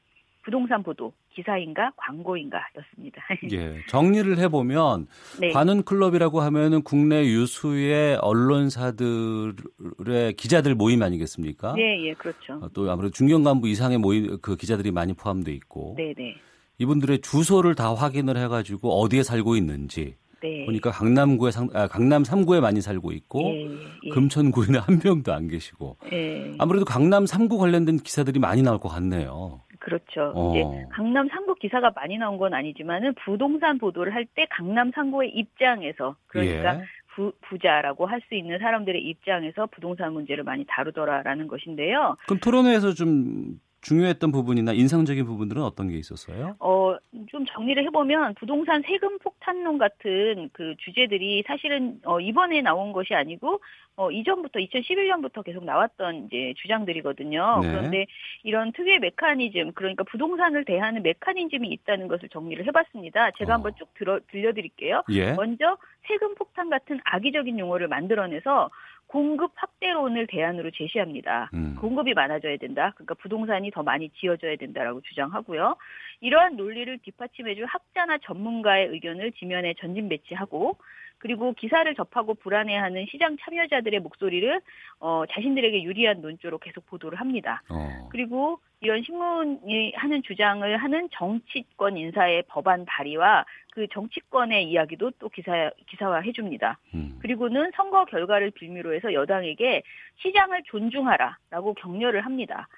[0.50, 3.22] 부동산 보도 기사인가 광고인가였습니다.
[3.54, 5.06] 예, 정리를 해보면
[5.40, 5.52] 네.
[5.52, 11.74] 관훈 클럽이라고 하면은 국내 유수의 언론사들의 기자들 모임 아니겠습니까?
[11.76, 12.54] 네, 예, 그렇죠.
[12.64, 16.36] 어, 또 아무래도 중견 간부 이상의 모임 그 기자들이 많이 포함돼 있고, 네, 네.
[16.80, 20.16] 이분들의 주소를 다 확인을 해가지고 어디에 살고 있는지.
[20.42, 20.64] 네.
[20.68, 23.68] 보니까 강남구에 상, 아, 강남 3구에 많이 살고 있고 예,
[24.06, 24.10] 예.
[24.12, 26.54] 금천구에는 한 명도 안 계시고 예.
[26.60, 29.60] 아무래도 강남 3구 관련된 기사들이 많이 나올 것 같네요.
[29.80, 30.34] 그렇죠.
[30.36, 30.52] 어.
[30.52, 36.16] 이제 강남 상고 기사가 많이 나온 건 아니지만은 부동산 보도를 할 때 강남 상고의 입장에서
[36.30, 36.84] 그러니까 예.
[37.16, 42.16] 부, 부자라고 할 수 있는 사람들의 입장에서 부동산 문제를 많이 다루더라라는 것인데요.
[42.28, 46.56] 그럼 토론회에서 좀 중요했던 부분이나 인상적인 부분들은 어떤 게 있었어요?
[46.60, 46.96] 어,
[47.28, 53.62] 좀 정리를 해보면 부동산 세금 폭탄론 같은 그 주제들이 사실은 어, 이번에 나온 것이 아니고
[53.96, 57.60] 어, 이전부터 2011년부터 계속 나왔던 이제 주장들이거든요.
[57.62, 57.70] 네.
[57.72, 58.06] 그런데
[58.44, 63.32] 이런 특유의 메커니즘, 그러니까 부동산을 대하는 메커니즘이 있다는 것을 정리를 해봤습니다.
[63.32, 63.56] 제가 어.
[63.56, 65.04] 한번 쭉 들어, 들려드릴게요.
[65.10, 65.34] 예.
[65.34, 68.70] 먼저 세금 폭탄 같은 악의적인 용어를 만들어내서
[69.10, 71.50] 공급 확대론을 대안으로 제시합니다.
[71.56, 71.76] 음.
[71.82, 72.92] 공급이 많아져야 된다.
[72.94, 75.78] 그러니까 부동산이 더 많이 지어져야 된다라고 주장하고요.
[76.22, 80.78] 이러한 논리를 뒷받침해줄 학자나 전문가의 의견을 지면에 전진 배치하고
[81.20, 84.62] 그리고 기사를 접하고 불안해하는 시장 참여자들의 목소리를
[85.02, 87.62] 어, 자신들에게 유리한 논조로 계속 보도를 합니다.
[87.70, 88.08] 어.
[88.10, 95.70] 그리고 이런 신문이 하는 주장을 하는 정치권 인사의 법안 발의와 그 정치권의 이야기도 또 기사
[95.88, 96.80] 기사화 해줍니다.
[96.96, 97.20] 음.
[97.22, 99.84] 그리고는 선거 결과를 빌미로 해서 여당에게
[100.22, 102.70] 시장을 존중하라라고 격려를 합니다.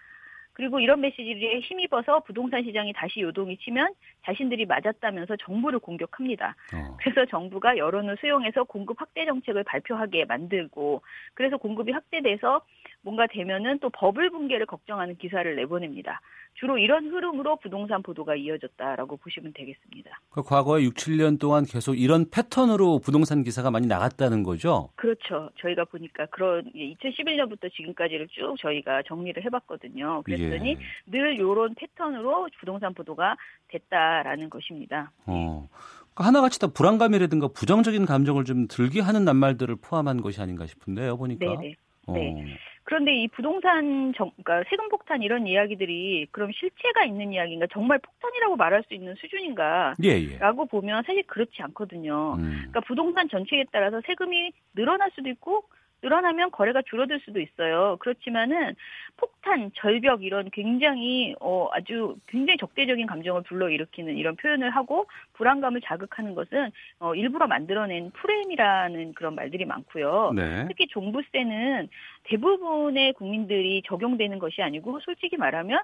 [0.53, 3.93] 그리고 이런 메시지에 힘입어서 부동산 시장이 다시 요동이 치면
[4.25, 6.55] 자신들이 맞았다면서 정부를 공격합니다.
[6.73, 6.97] 어.
[6.99, 11.01] 그래서 정부가 여론을 수용해서 공급 확대 정책을 발표하게 만들고
[11.33, 12.61] 그래서 공급이 확대돼서
[13.01, 16.21] 뭔가 되면은 또 버블 붕괴를 걱정하는 기사를 내보냅니다.
[16.53, 20.19] 주로 이런 흐름으로 부동산 보도가 이어졌다라고 보시면 되겠습니다.
[20.29, 24.89] 그 과거에 6, 7년 동안 계속 이런 패턴으로 부동산 기사가 많이 나갔다는 거죠?
[24.95, 25.49] 그렇죠.
[25.59, 30.21] 저희가 보니까 그런 2011년부터 지금까지를 쭉 저희가 정리를 해봤거든요.
[30.23, 30.77] 그랬더니 예.
[31.07, 33.37] 늘 이런 패턴으로 부동산 보도가
[33.69, 35.11] 됐다라는 것입니다.
[35.25, 35.67] 어.
[36.13, 41.45] 그러니까 하나같이 다 불안감이라든가 부정적인 감정을 좀 들게 하는 낱말들을 포함한 것이 아닌가 싶은데요, 보니까.
[41.45, 41.75] 네네.
[42.07, 42.13] 어.
[42.13, 42.57] 네.
[42.83, 48.55] 그런데 이 부동산 정, 그러니까 세금 폭탄 이런 이야기들이 그럼 실체가 있는 이야기인가 정말 폭탄이라고
[48.55, 50.39] 말할 수 있는 수준인가라고 예, 예.
[50.69, 52.35] 보면 사실 그렇지 않거든요.
[52.37, 52.41] 음.
[52.57, 55.63] 그러니까 부동산 전체에 따라서 세금이 늘어날 수도 있고
[56.03, 57.97] 늘어나면 거래가 줄어들 수도 있어요.
[57.99, 58.75] 그렇지만은
[59.17, 66.33] 폭탄, 절벽 이런 굉장히 어 아주 굉장히 적대적인 감정을 불러일으키는 이런 표현을 하고 불안감을 자극하는
[66.33, 70.33] 것은 어 일부러 만들어낸 프레임이라는 그런 말들이 많고요.
[70.35, 70.65] 네.
[70.67, 71.87] 특히 종부세는
[72.23, 75.79] 대부분의 국민들이 적용되는 것이 아니고 솔직히 말하면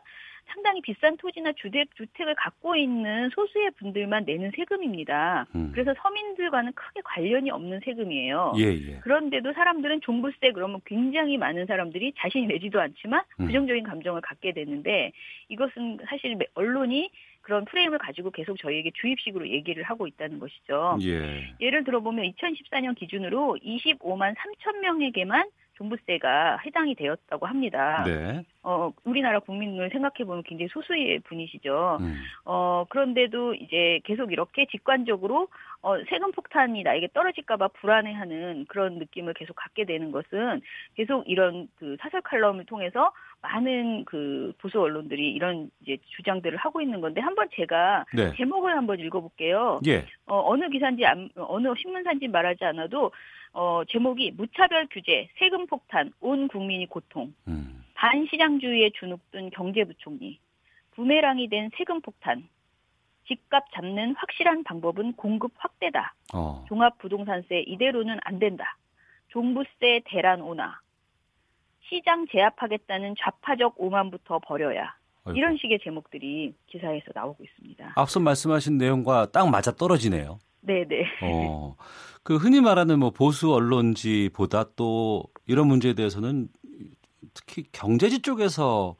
[0.45, 5.47] 상당히 비싼 토지나 주택, 주택을 갖고 있는 소수의 분들만 내는 세금입니다.
[5.55, 5.71] 음.
[5.73, 8.53] 그래서 서민들과는 크게 관련이 없는 세금이에요.
[8.57, 8.99] 예, 예.
[9.01, 13.47] 그런데도 사람들은 종부세 그러면 굉장히 많은 사람들이 자신이 내지도 않지만 음.
[13.47, 15.11] 부정적인 감정을 갖게 되는데
[15.49, 17.09] 이것은 사실 언론이
[17.41, 20.97] 그런 프레임을 가지고 계속 저희에게 주입식으로 얘기를 하고 있다는 것이죠.
[21.03, 21.53] 예.
[21.61, 25.45] 예를 들어보면 2014년 기준으로 25만 3천 명에게만
[25.77, 28.03] 종부세가 해당이 되었다고 합니다.
[28.05, 28.43] 네.
[28.63, 31.97] 어, 우리나라 국민을 생각해보면 굉장히 소수의 분이시죠.
[32.01, 32.21] 음.
[32.45, 35.47] 어, 그런데도 이제 계속 이렇게 직관적으로
[35.81, 40.61] 어, 세금 폭탄이 나에게 떨어질까봐 불안해하는 그런 느낌을 계속 갖게 되는 것은
[40.95, 43.11] 계속 이런 그 사설 칼럼을 통해서
[43.41, 48.31] 많은 그 보수 언론들이 이런 이제 주장들을 하고 있는 건데 한번 제가 네.
[48.35, 49.79] 제목을 한번 읽어볼게요.
[49.87, 49.99] 예.
[50.25, 53.11] 어, 어느 기사인지 안, 어느 신문사인지 말하지 않아도
[53.57, 57.33] 어, 제목이 무차별 규제, 세금 폭탄, 온 국민이 고통.
[57.47, 57.83] 음.
[57.95, 60.39] 반시장주의에 주눅든 경제부총리.
[60.91, 62.47] 부메랑이 된 세금 폭탄.
[63.27, 66.13] 집값 잡는 확실한 방법은 공급 확대다.
[66.35, 66.65] 어.
[66.69, 68.77] 종합부동산세 이대로는 안 된다.
[69.29, 70.79] 종부세 대란 오나.
[71.89, 74.95] 시장 제압하겠다는 좌파적 오만부터 버려야.
[75.35, 77.93] 이런 식의 제목들이 기사에서 나오고 있습니다.
[77.95, 80.39] 앞서 말씀하신 내용과 딱 맞아 떨어지네요.
[80.61, 81.05] 네네.
[81.23, 81.75] 어,
[82.23, 86.49] 그 흔히 말하는 뭐 보수 언론지보다 또 이런 문제에 대해서는
[87.33, 88.95] 특히 경제지 쪽에서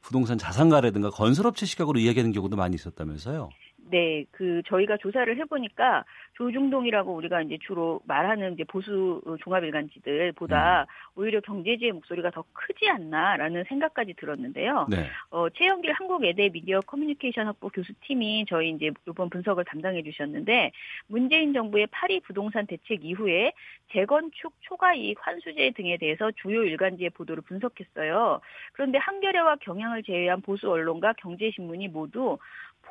[0.00, 3.50] 부동산 자산가라든가 건설업체 시각으로 이야기하는 경우도 많이 있었다면서요?
[3.90, 10.86] 네, 그 저희가 조사를 해보니까 조중동이라고 우리가 이제 주로 말하는 이제 보수 어, 종합일간지들보다 음.
[11.20, 14.86] 오히려 경제지의 목소리가 더 크지 않나라는 생각까지 들었는데요.
[14.88, 15.08] 네.
[15.30, 20.72] 어, 최영길 한국외대 미디어 커뮤니케이션 학부 교수팀이 저희 이제 이번 분석을 담당해 주셨는데
[21.08, 23.52] 문재인 정부의 파리 부동산 대책 이후에
[23.92, 28.40] 재건축 초과 이익 환수제 등에 대해서 주요 일간지의 보도를 분석했어요.
[28.72, 32.38] 그런데 한겨레와 경향을 제외한 보수 언론과 경제신문이 모두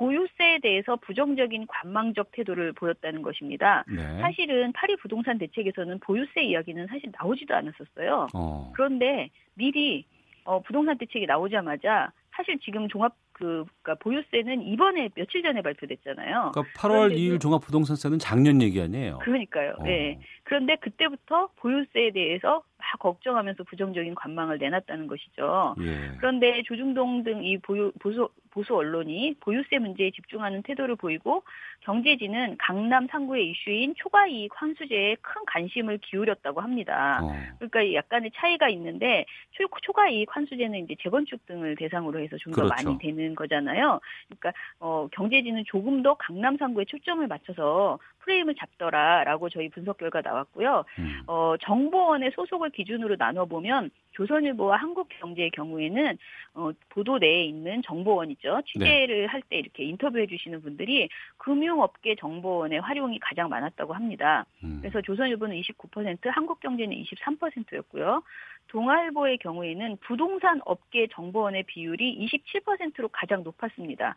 [0.01, 3.83] 보유세에 대해서 부정적인 관망적 태도를 보였다는 것입니다.
[3.87, 4.01] 네.
[4.19, 8.27] 사실은 파리 부동산 대책에서는 보유세 이야기는 사실 나오지도 않았었어요.
[8.33, 8.71] 어.
[8.75, 10.03] 그런데 미리
[10.43, 16.51] 어, 부동산 대책이 나오자마자 사실 지금 종합 그 그러니까 보유세는 이번에 며칠 전에 발표됐잖아요.
[16.53, 19.19] 그러니까 8월 2일 종합 부동산세는 작년 얘기 아니에요.
[19.21, 19.71] 그러니까요.
[19.77, 19.85] 어.
[19.85, 19.85] 예.
[19.85, 19.85] 어.
[19.85, 20.19] 네.
[20.51, 25.75] 그런데 그때부터 보유세에 대해서 막 걱정하면서 부정적인 관망을 내놨다는 것이죠.
[25.79, 26.11] 예.
[26.17, 31.43] 그런데 조중동 등 이 보유 보수 보수 언론이 보유세 문제에 집중하는 태도를 보이고
[31.81, 37.21] 경제지는 강남 3구의 이슈인 초과 이익 환수제에 큰 관심을 기울였다고 합니다.
[37.23, 37.31] 어.
[37.59, 42.75] 그러니까 약간의 차이가 있는데 초, 초과 이익 환수제는 이제 재건축 등을 대상으로 해서 좀더 그렇죠.
[42.89, 44.01] 많이 되는 거잖아요.
[44.25, 50.83] 그러니까 어, 경제지는 조금 더 강남 3구에 초점을 맞춰서 프레임을 잡더라라고 저희 분석 결과 나왔고요.
[50.99, 51.21] 음.
[51.27, 56.17] 어, 정보원의 소속을 기준으로 나눠 보면 조선일보와 한국경제의 경우에는
[56.55, 58.61] 어, 보도 내에 있는 정보원이죠.
[58.67, 59.25] 취재를 네.
[59.25, 64.45] 할때 이렇게 인터뷰해 주시는 분들이 금융업계 정보원의 활용이 가장 많았다고 합니다.
[64.63, 64.79] 음.
[64.81, 68.23] 그래서 조선일보는 29%, 한국경제는 23%였고요.
[68.67, 74.15] 동아일보의 경우에는 부동산 업계 정보원의 비율이 27%로 가장 높았습니다.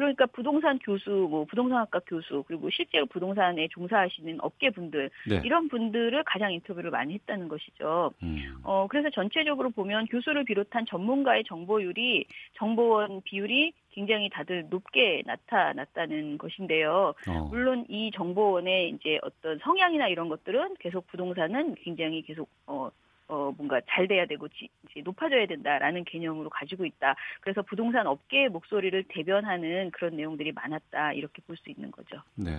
[0.00, 5.42] 그러니까 부동산 교수, 뭐 부동산학과 교수, 그리고 실제로 부동산에 종사하시는 업계 분들 네.
[5.44, 8.10] 이런 분들을 가장 인터뷰를 많이 했다는 것이죠.
[8.22, 8.54] 음.
[8.62, 12.24] 어 그래서 전체적으로 보면 교수를 비롯한 전문가의 정보율이
[12.56, 17.12] 정보원 비율이 굉장히 다들 높게 나타났다는 것인데요.
[17.28, 17.44] 어.
[17.50, 22.88] 물론 이 정보원의 이제 어떤 성향이나 이런 것들은 계속 부동산은 굉장히 계속 어
[23.30, 24.68] 어, 뭔가 잘 돼야 되고 지,
[25.04, 27.14] 높아져야 된다라는 개념으로 가지고 있다.
[27.40, 31.12] 그래서 부동산 업계의 목소리를 대변하는 그런 내용들이 많았다.
[31.12, 32.16] 이렇게 볼 수 있는 거죠.
[32.36, 32.52] 네.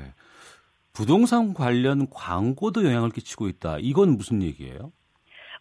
[0.93, 3.77] 부동산 관련 광고도 영향을 끼치고 있다.
[3.79, 4.91] 이건 무슨 얘기예요?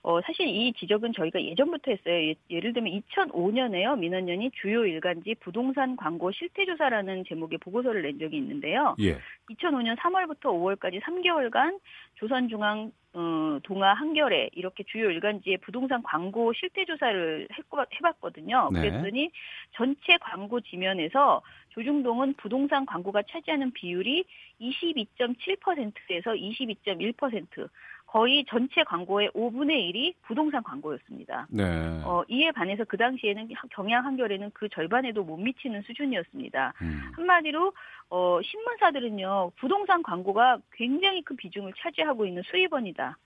[0.02, 2.34] 어, 사실 이 지적은 저희가 예전부터 했어요.
[2.48, 3.98] 예, 를 들면 2005년에요.
[3.98, 8.96] 민원연이 주요 일간지 부동산 광고 실태조사라는 제목의 보고서를 낸 적이 있는데요.
[9.00, 9.18] 예.
[9.50, 11.80] 2005년 3월부터 5월까지 3개월간
[12.14, 17.48] 조선중앙 어, 동아 한겨레 이렇게 주요 일간지의 부동산 광고 실태 조사를
[17.96, 18.70] 해봤거든요.
[18.72, 18.80] 네.
[18.80, 19.30] 그랬더니
[19.72, 24.24] 전체 광고 지면에서 조중동은 부동산 광고가 차지하는 비율이
[24.60, 27.68] 22.7%에서 22.1%,
[28.12, 31.46] 거의 전체 광고의 5분의 1이 부동산 광고였습니다.
[31.48, 31.62] 네.
[32.04, 36.72] 어, 이에 반해서 그 당시에는 경향 한결에는 그 절반에도 못 미치는 수준이었습니다.
[36.82, 37.00] 음.
[37.14, 37.72] 한마디로
[38.12, 43.16] 어, 신문사들은요 부동산 광고가 굉장히 큰 비중을 차지하고 있는 수입원이다라고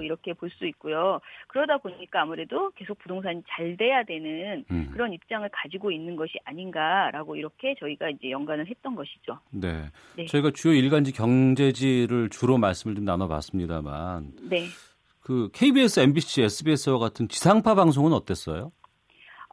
[0.00, 0.06] 네.
[0.06, 1.18] 이렇게 볼 수 있고요.
[1.48, 4.90] 그러다 보니까 아무래도 계속 부동산이 잘 돼야 되는 음.
[4.92, 9.38] 그런 입장을 가지고 있는 것이 아닌가라고 이렇게 저희가 이제 연관을 했던 것이죠.
[9.50, 9.86] 네.
[10.16, 10.26] 네.
[10.26, 14.68] 저희가 주요 일간지 경제지를 주로 말씀을 좀 나눠봤습니다만 네.
[15.20, 18.72] 그 KBS, MBC, SBS와 같은 지상파 방송은 어땠어요?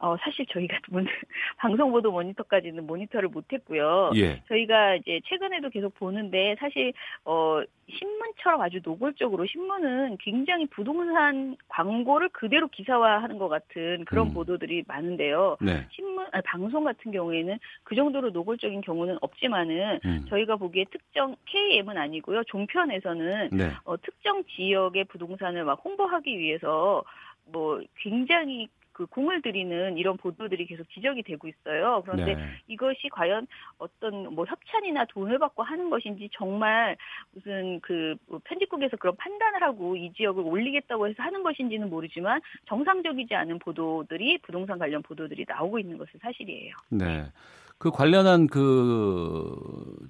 [0.00, 0.78] 어, 사실 저희가
[1.58, 4.10] 방송보도 모니터까지는 모니터를 못했고요.
[4.16, 4.42] 예.
[4.48, 6.92] 저희가 이제 최근에도 계속 보는데 사실
[7.24, 14.34] 어, 신문처럼 아주 노골적으로 신문은 굉장히 부동산 광고를 그대로 기사화하는 것 같은 그런 음.
[14.34, 15.58] 보도들이 많은데요.
[15.60, 15.86] 네.
[15.92, 20.24] 신문 아니, 방송 같은 경우에는 그 정도로 노골적인 경우는 없지만은 음.
[20.30, 22.44] 저희가 보기에 특정 KM은 아니고요.
[22.44, 23.70] 종편에서는 네.
[23.84, 27.02] 어, 특정 지역의 부동산을 막 홍보하기 위해서
[27.46, 28.68] 뭐 굉장히
[29.00, 32.02] 그 공을 들이는 이런 보도들이 계속 지적이 되고 있어요.
[32.04, 32.42] 그런데 네.
[32.68, 33.46] 이것이 과연
[33.78, 36.96] 어떤 뭐 협찬이나 돈을 받고 하는 것인지 정말
[37.32, 43.34] 무슨 그 뭐 편집국에서 그런 판단을 하고 이 지역을 올리겠다고 해서 하는 것인지는 모르지만 정상적이지
[43.34, 46.74] 않은 보도들이 부동산 관련 보도들이 나오고 있는 것은 사실이에요.
[46.90, 47.22] 네.
[47.68, 49.54] 그 관련한 그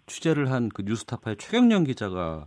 [0.07, 2.47] 취재를 한 그 뉴스타파의 최경련 기자가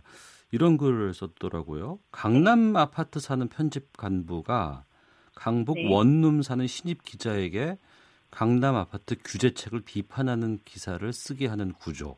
[0.50, 2.00] 이런 글을 썼더라고요.
[2.10, 4.84] 강남 아파트 사는 편집 간부가
[5.34, 5.86] 강북 네.
[5.92, 7.76] 원룸 사는 신입 기자에게
[8.30, 12.16] 강남 아파트 규제책을 비판하는 기사를 쓰게 하는 구조.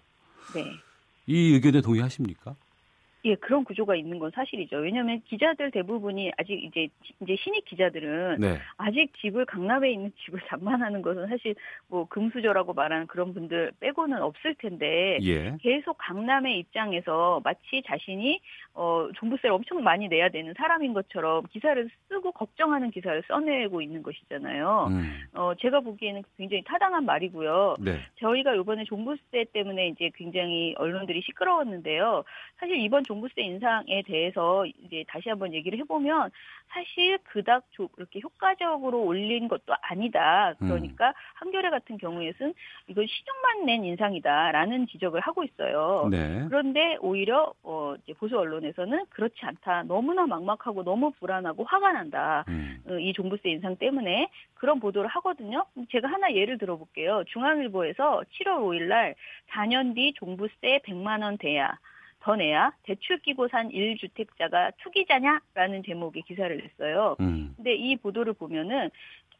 [0.54, 0.64] 네.
[1.26, 2.56] 이 의견에 동의하십니까?
[3.26, 4.76] 예, 그런 구조가 있는 건 사실이죠.
[4.76, 6.86] 왜냐하면 기자들 대부분이 아직 이제
[7.20, 8.58] 이제 신입 기자들은 네.
[8.76, 11.56] 아직 집을 강남에 있는 집을 장만하는 것은 사실
[11.88, 15.56] 뭐 금수저라고 말하는 그런 분들 빼고는 없을 텐데 예.
[15.60, 18.38] 계속 강남의 입장에서 마치 자신이
[18.74, 24.86] 어 종부세를 엄청 많이 내야 되는 사람인 것처럼 기사를 쓰고 걱정하는 기사를 써내고 있는 것이잖아요.
[24.90, 25.20] 음.
[25.34, 27.74] 어 제가 보기에는 굉장히 타당한 말이고요.
[27.80, 27.98] 네.
[28.20, 32.22] 저희가 이번에 종부세 때문에 이제 굉장히 언론들이 시끄러웠는데요.
[32.60, 36.30] 사실 이번 종 종부세 인상에 대해서 이제 다시 한번 얘기를 해보면
[36.68, 37.64] 사실 그닥
[37.96, 40.54] 이렇게 효과적으로 올린 것도 아니다.
[40.58, 41.12] 그러니까 음.
[41.34, 42.54] 한겨레 같은 경우에는
[42.88, 46.08] 이건 시중만 낸 인상이다라는 지적을 하고 있어요.
[46.10, 46.44] 네.
[46.48, 49.84] 그런데 오히려 어 이제 보수 언론에서는 그렇지 않다.
[49.84, 52.44] 너무나 막막하고 너무 불안하고 화가 난다.
[52.48, 52.82] 음.
[52.88, 55.66] 어, 이 종부세 인상 때문에 그런 보도를 하거든요.
[55.90, 57.24] 제가 하나 예를 들어볼게요.
[57.28, 59.14] 중앙일보에서 7월 5일 날
[59.52, 61.78] 4년 뒤 종부세 100만 원대야
[62.26, 67.14] 더 내야 대출 끼고 산 1주택자가 투기자냐라는 제목의 기사를 냈어요.
[67.20, 67.52] 음.
[67.56, 68.90] 근데 이 보도를 보면은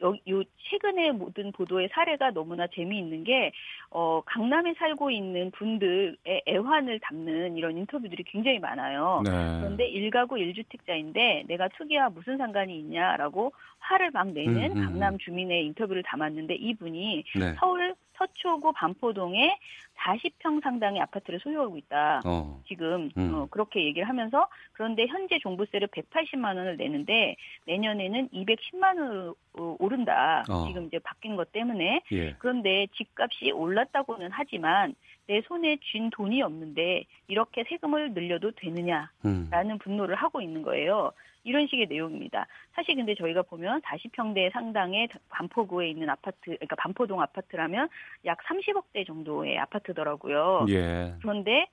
[0.03, 3.51] 요 최근의 모든 보도의 사례가 너무나 재미있는 게
[3.91, 6.16] 어, 강남에 살고 있는 분들의
[6.47, 9.22] 애환을 담는 이런 인터뷰들이 굉장히 많아요.
[9.24, 9.30] 네.
[9.30, 13.53] 그런데 1가구1주택자인데 내가 투기와 무슨 상관이 있냐라고
[13.87, 15.18] 화를 막 내는 음, 음, 강남 음.
[15.18, 17.55] 주민의 인터뷰를 담았는데 이분이 네.
[17.59, 19.59] 서울 서초구 반포동에
[19.99, 22.22] 40평 상당의 아파트를 소유하고 있다.
[22.24, 22.61] 어.
[22.66, 23.34] 지금 음.
[23.34, 30.43] 어, 그렇게 얘기를 하면서 그런데 현재 종부세를 180만 원을 내는데 내년에는 210만 원으로 어, 오른다.
[30.49, 30.66] 어.
[30.66, 32.34] 지금 이제 바뀐 것 때문에 예.
[32.39, 34.95] 그런데 집값이 올랐다고는 하지만
[35.26, 39.78] 내 손에 쥔 돈이 없는데 이렇게 세금을 늘려도 되느냐라는 음.
[39.78, 41.12] 분노를 하고 있는 거예요.
[41.47, 42.47] 이런 식의 내용입니다.
[42.74, 47.88] 사실 근데 저희가 보면 40평대 상당의 반포구에 있는 아파트, 그러니까 반포동 아파트라면
[48.26, 50.66] 약 30억대 정도의 아파트더라고요.
[50.70, 51.14] 예.
[51.22, 51.68] 그런데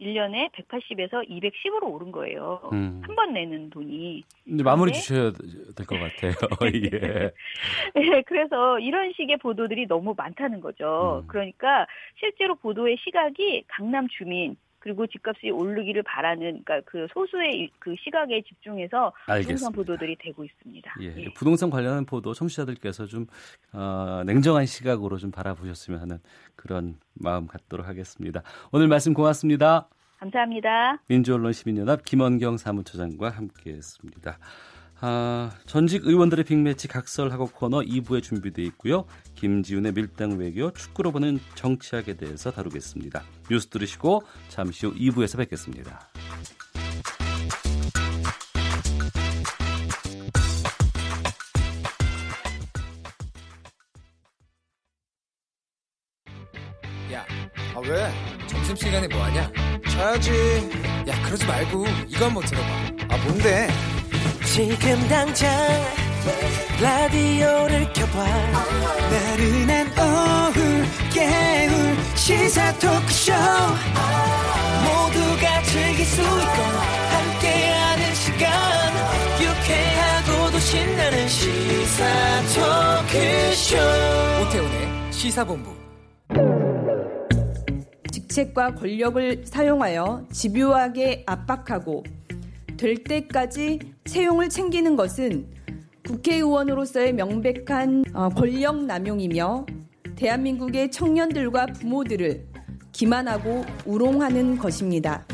[0.00, 2.60] 1년에 180에서 210으로 오른 거예요.
[2.72, 3.00] 음.
[3.04, 4.22] 한번 내는 돈이.
[4.46, 6.32] 이제 마무리 주셔야 될 것 같아요.
[7.24, 7.32] 예.
[7.94, 11.22] 네, 그래서 이런 식의 보도들이 너무 많다는 거죠.
[11.24, 11.26] 음.
[11.26, 11.86] 그러니까
[12.20, 14.56] 실제로 보도의 시각이 강남 주민,
[14.86, 20.94] 그리고 집값이 오르기를 바라는 그러니까 그 소수의 그 시각에 집중해서 알겠 부동산 보도들이 되고 있습니다.
[21.00, 21.34] 예, 예.
[21.34, 23.26] 부동산 관련한 보도 청취자들께서 좀
[23.72, 26.18] 어, 냉정한 시각으로 좀 바라보셨으면 하는
[26.54, 28.44] 그런 마음 갖도록 하겠습니다.
[28.70, 29.88] 오늘 말씀 고맙습니다.
[30.20, 31.02] 감사합니다.
[31.08, 34.38] 민주언론 시민연합 김원경 사무처장과 함께했습니다.
[35.00, 39.04] 아, 전직 의원들의 빅매치 각설하고 코너 2부에 준비되어 있고요.
[39.34, 43.22] 김지훈의 밀당 외교, 축구로 보는 정치학에 대해서 다루겠습니다.
[43.50, 46.00] 뉴스 들으시고 잠시 후 2부에서 뵙겠습니다.
[57.12, 57.24] 야,
[57.74, 58.46] 아 왜?
[58.46, 59.50] 점심시간에 뭐하냐?
[59.90, 60.30] 자야지.
[61.08, 63.14] 야, 그러지 말고 이거 한번 들어봐.
[63.14, 63.68] 아, 뭔데?
[64.56, 65.52] 지금 당장
[66.80, 68.26] 라디오를 켜봐
[69.10, 71.72] 나른한 오후 깨울
[72.16, 73.32] 시사 토크쇼
[74.86, 76.62] 모두가 즐길 수 있고
[77.10, 78.50] 함께하는 시간
[79.42, 82.06] 유쾌하고도 신나는 시사
[83.12, 85.74] 토크쇼 오태훈의 시사본부
[88.10, 92.02] 직책과 권력을 사용하여 집요하게 압박하고
[92.76, 95.46] 될 때까지 채용을 챙기는 것은
[96.06, 99.66] 국회의원으로서의 명백한 어, 권력 남용이며
[100.14, 102.46] 대한민국의 청년들과 부모들을
[102.92, 105.24] 기만하고 우롱하는 것입니다.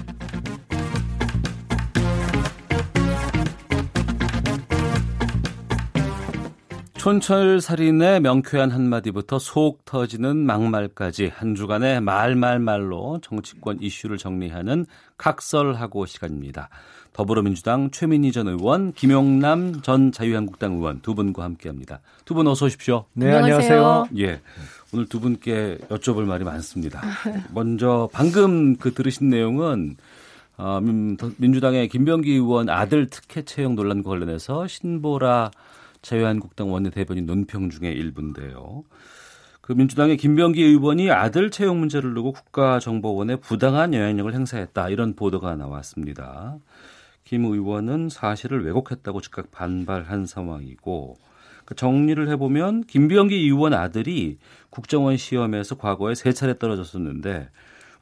[6.94, 14.86] 촌철살인의 명쾌한 한마디부터 속 터지는 막말까지 한 주간의 말말말로 정치권 이슈를 정리하는
[15.18, 16.68] 각설하고 시간입니다.
[17.12, 22.00] 더불어민주당 최민희 전 의원, 김용남 전 자유한국당 의원 두 분과 함께합니다.
[22.24, 23.04] 두 분 어서 오십시오.
[23.12, 24.08] 네, 안녕하세요.
[24.18, 24.40] 예.
[24.94, 27.02] 오늘 두 분께 여쭤볼 말이 많습니다.
[27.52, 29.96] 먼저 방금 그 들으신 내용은
[30.56, 30.80] 어,
[31.36, 35.50] 민주당의 김병기 의원 아들 특혜 채용 논란과 관련해서 신보라
[36.02, 38.84] 자유한국당 원내대변인 논평 중에 일부인데요.
[39.60, 46.56] 그 민주당의 김병기 의원이 아들 채용 문제를 두고 국가정보원에 부당한 영향력을 행사했다 이런 보도가 나왔습니다.
[47.32, 51.16] 김 의원은 사실을 왜곡했다고 즉각 반발한 상황이고
[51.64, 54.36] 그 정리를 해보면 김병기 의원 아들이
[54.68, 57.48] 국정원 시험에서 과거에 세 차례 떨어졌었는데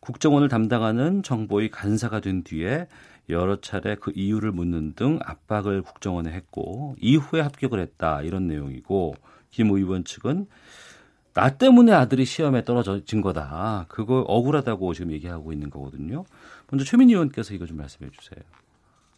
[0.01, 2.89] 국정원을 담당하는 정보의 간사가 된 뒤에
[3.28, 9.14] 여러 차례 그 이유를 묻는 등 압박을 국정원에 했고 이후에 합격을 했다 이런 내용이고
[9.51, 10.47] 김 의원 측은
[11.35, 13.87] 나 때문에 아들이 시험에 떨어진 거다.
[13.89, 16.24] 그걸 억울하다고 지금 얘기하고 있는 거거든요.
[16.68, 18.43] 먼저 최민희 의원께서 이거 좀 말씀해 주세요.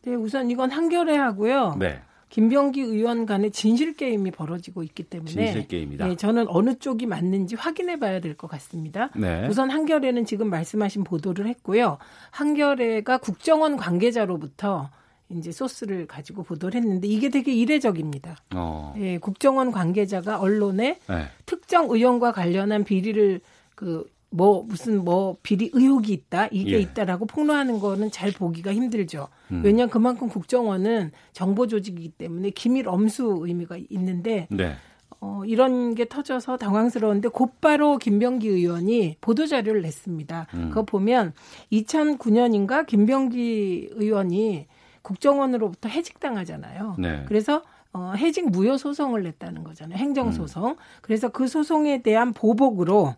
[0.02, 1.76] 네, 우선 이건 한결에 하고요.
[1.78, 2.00] 네.
[2.30, 6.06] 김병기 의원 간의 진실 게임이 벌어지고 있기 때문에 진실 게임이다.
[6.08, 9.10] 네, 저는 어느 쪽이 맞는지 확인해 봐야 될 것 같습니다.
[9.14, 9.46] 네.
[9.50, 11.98] 우선 한결에는 지금 말씀하신 보도를 했고요.
[12.30, 14.88] 한결에가 국정원 관계자로부터
[15.28, 18.36] 이제 소스를 가지고 보도를 했는데 이게 되게 이례적입니다.
[18.54, 18.94] 어.
[18.96, 21.28] 예, 국정원 관계자가 언론에 네.
[21.46, 23.40] 특정 의원과 관련한 비리를
[23.74, 26.78] 그뭐 무슨 뭐 비리 의혹이 있다 이게 예.
[26.80, 29.28] 있다라고 폭로하는 거는 잘 보기가 힘들죠.
[29.52, 29.60] 음.
[29.62, 34.74] 왜냐 그만큼 국정원은 정보 조직이기 때문에 기밀 엄수 의미가 있는데 네.
[35.20, 40.46] 어, 이런 게 터져서 당황스러운데 곧바로 김병기 의원이 보도자료를 냈습니다.
[40.54, 40.68] 음.
[40.70, 41.34] 그거 보면
[41.70, 44.66] 2009년인가 김병기 의원이
[45.02, 46.96] 국정원으로부터 해직당하잖아요.
[46.98, 47.24] 네.
[47.28, 47.62] 그래서
[47.92, 49.98] 어, 해직 무효 소송을 냈다는 거잖아요.
[49.98, 50.70] 행정 소송.
[50.70, 50.76] 음.
[51.02, 53.14] 그래서 그 소송에 대한 보복으로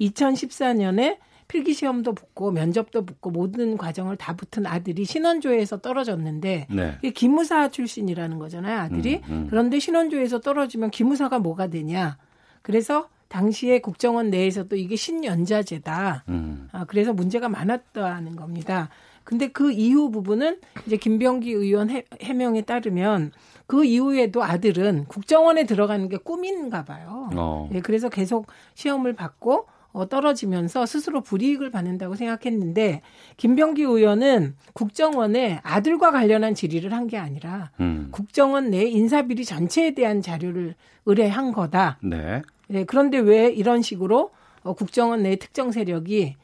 [0.00, 1.18] 2014년에
[1.48, 6.98] 필기 시험도 붙고 면접도 붙고 모든 과정을 다 붙은 아들이 신원조회에서 떨어졌는데 네.
[7.02, 9.46] 이 기무사 출신이라는 거잖아요 아들이 음, 음.
[9.48, 12.18] 그런데 신원조회에서 떨어지면 기무사가 뭐가 되냐
[12.62, 16.68] 그래서 당시에 국정원 내에서도 이게 신연자제다 음.
[16.72, 18.88] 아, 그래서 문제가 많았다는 겁니다
[19.22, 23.32] 근데 그 이후 부분은 이제 김병기 의원 해, 해명에 따르면
[23.66, 27.70] 그 이후에도 아들은 국정원에 들어가는 게 꿈인가 봐요 어.
[27.72, 29.66] 예, 그래서 계속 시험을 받고
[29.96, 33.00] 어, 떨어지면서 스스로 불이익을 받는다고 생각했는데
[33.38, 38.08] 김병기 의원은 국정원에 아들과 관련한 질의를 한 게 아니라 음.
[38.10, 40.74] 국정원 내 인사비리 전체에 대한 자료를
[41.04, 42.00] 의뢰한 거다.
[42.02, 42.42] 네.
[42.66, 44.30] 네, 그런데 왜 이런 식으로
[44.64, 46.34] 어, 국정원 내 특정 세력이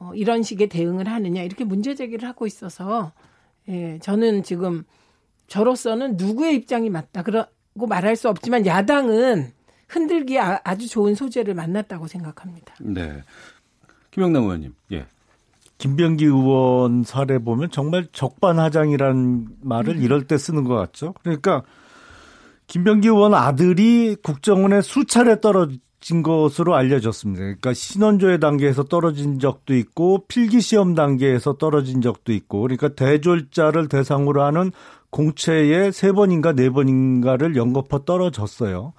[0.00, 3.12] 어, 이런 식의 대응을 하느냐 이렇게 문제 제기를 하고 있어서
[3.68, 4.82] 예, 저는 지금
[5.46, 9.52] 저로서는 누구의 입장이 맞다 그러고 말할 수 없지만 야당은
[9.88, 12.74] 흔들기 아, 아주 좋은 소재를 만났다고 생각합니다.
[12.80, 13.22] 네.
[14.10, 14.74] 김영남 의원님.
[14.92, 15.06] 예.
[15.78, 20.02] 김병기 의원 사례 보면 정말 적반하장이라는 말을 네.
[20.02, 21.14] 이럴 때 쓰는 것 같죠.
[21.22, 21.62] 그러니까
[22.66, 27.40] 김병기 의원 아들이 국정원에 수차례 떨어진 것으로 알려졌습니다.
[27.42, 34.42] 그러니까 신원조회 단계에서 떨어진 적도 있고 필기 시험 단계에서 떨어진 적도 있고 그러니까 대졸자를 대상으로
[34.42, 34.72] 하는
[35.10, 38.92] 공채에 세 번인가 네 번인가를 연거푸 떨어졌어요.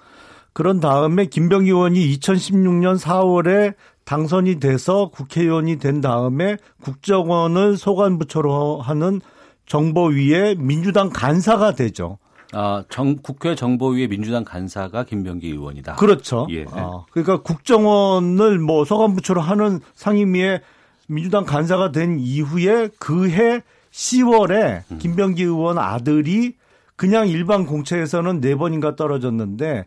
[0.60, 3.72] 그런 다음에 김병기 의원이 2016년 4월에
[4.04, 9.22] 당선이 돼서 국회의원이 된 다음에 국정원을 소관부처로 하는
[9.64, 12.18] 정보위의 민주당 간사가 되죠.
[12.52, 15.94] 아, 정, 국회 정보위의 민주당 간사가 김병기 의원이다.
[15.94, 16.46] 그렇죠.
[16.50, 16.64] 예.
[16.72, 20.60] 아, 그러니까 국정원을 뭐 소관부처로 하는 상임위에
[21.08, 24.98] 민주당 간사가 된 이후에 그해 10월에 음.
[24.98, 26.52] 김병기 의원 아들이
[26.96, 29.86] 그냥 일반 공채에서는 네 번인가 떨어졌는데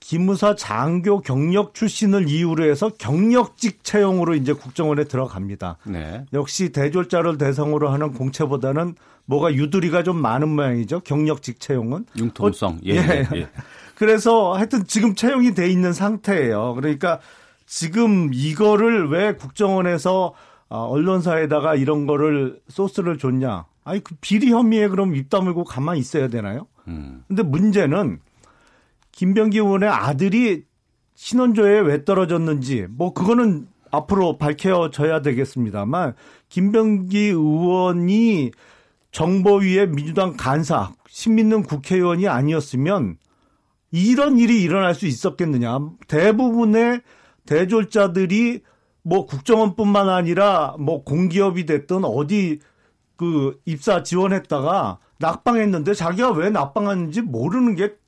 [0.00, 5.76] 기무사 장교 경력 출신을 이유로 해서 경력직 채용으로 이제 국정원에 들어갑니다.
[5.84, 6.24] 네.
[6.32, 8.94] 역시 대졸자를 대상으로 하는 공채보다는
[9.26, 11.00] 뭐가 유두리가 좀 많은 모양이죠.
[11.00, 12.70] 경력직 채용은 융통성.
[12.72, 13.26] 어, 예, 예.
[13.34, 13.38] 예.
[13.40, 13.48] 예.
[13.94, 16.74] 그래서 하여튼 지금 채용이 돼 있는 상태예요.
[16.74, 17.20] 그러니까
[17.66, 20.34] 지금 이거를 왜 국정원에서
[20.70, 23.66] 어, 언론사에다가 이런 거를 소스를 줬냐?
[23.84, 26.66] 아니 그 비리 혐의에 그럼 입 다물고 가만히 있어야 되나요?
[26.88, 27.24] 음.
[27.28, 28.20] 근데 문제는
[29.20, 30.64] 김병기 의원의 아들이
[31.14, 36.14] 신원조에 왜 떨어졌는지 뭐 그거는 앞으로 밝혀져야 되겠습니다만
[36.48, 38.50] 김병기 의원이
[39.12, 43.18] 정보위의 민주당 간사 신민능 국회의원이 아니었으면
[43.90, 47.02] 이런 일이 일어날 수 있었겠느냐 대부분의
[47.44, 48.62] 대졸자들이
[49.02, 52.60] 뭐 국정원뿐만 아니라 뭐 공기업이 됐든 어디
[53.16, 57.99] 그 입사 지원했다가 낙방했는데 자기가 왜 낙방하는지 모르는 게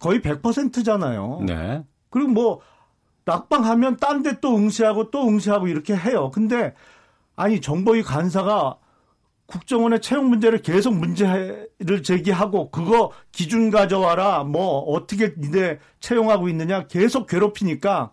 [0.00, 1.42] 거의 100%잖아요.
[1.48, 1.84] 네.
[2.10, 2.60] 그리고 뭐
[3.24, 6.30] 낙방하면 딴 데 또 응시하고 또 응시하고 이렇게 해요.
[6.34, 6.74] 근데
[7.36, 8.76] 아니 정보위 간사가
[9.46, 11.70] 국정원의 채용 문제를 계속 문제를
[12.04, 18.10] 제기하고 그거 기준 가져와라 뭐 어떻게 이제 채용하고 있느냐 계속 괴롭히니까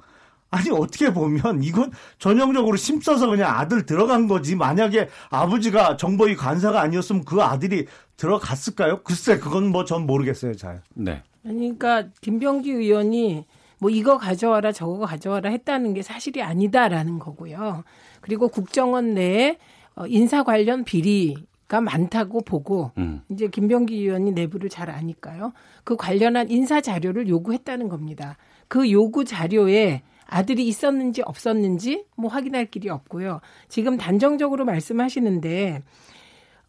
[0.50, 7.24] 아니 어떻게 보면 이건 전형적으로 심써서 그냥 아들 들어간 거지 만약에 아버지가 정보위 간사가 아니었으면
[7.24, 7.86] 그 아들이
[8.18, 9.04] 들어갔을까요?
[9.04, 10.82] 글쎄 그건 뭐 전 모르겠어요 잘.
[10.96, 11.22] 네.
[11.48, 13.46] 그러니까 김병기 의원이
[13.80, 17.84] 뭐 이거 가져와라 저거 가져와라 했다는 게 사실이 아니다라는 거고요.
[18.22, 19.58] 그리고 국정원 내에
[19.96, 23.22] 어, 인사 관련 비리가 많다고 보고 음.
[23.30, 25.54] 이제 김병기 의원이 내부를 잘 아니까요.
[25.86, 28.38] 그 관련한 인사 자료를 요구했다는 겁니다.
[28.68, 33.40] 그 요구 자료에 아들이 있었는지 없었는지 뭐 확인할 길이 없고요.
[33.70, 35.82] 지금 단정적으로 말씀하시는데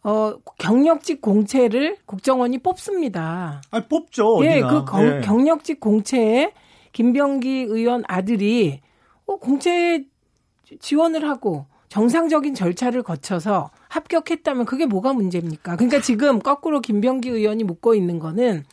[0.09, 3.61] 어, 경력직 공채를 국정원이 뽑습니다.
[3.69, 4.39] 아, 뽑죠.
[4.43, 4.67] 예, 어디나.
[4.67, 5.21] 그 거, 예.
[5.21, 6.51] 경력직 공채에
[6.93, 8.81] 김병기 의원 아들이
[9.27, 10.03] 어, 공채
[10.79, 15.75] 지원을 하고 정상적인 절차를 거쳐서 합격했다면 그게 뭐가 문제입니까?
[15.75, 18.63] 그러니까 지금 거꾸로 김병기 의원이 묻고 있는 거는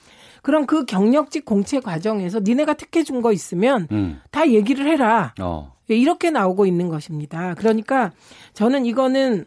[0.42, 4.20] 그럼 그 경력직 공채 과정에서 니네가 특혜 준 거 있으면 음.
[4.30, 5.34] 다 얘기를 해라.
[5.40, 5.74] 어.
[5.90, 7.52] 예, 이렇게 나오고 있는 것입니다.
[7.56, 8.10] 그러니까
[8.54, 9.44] 저는 이거는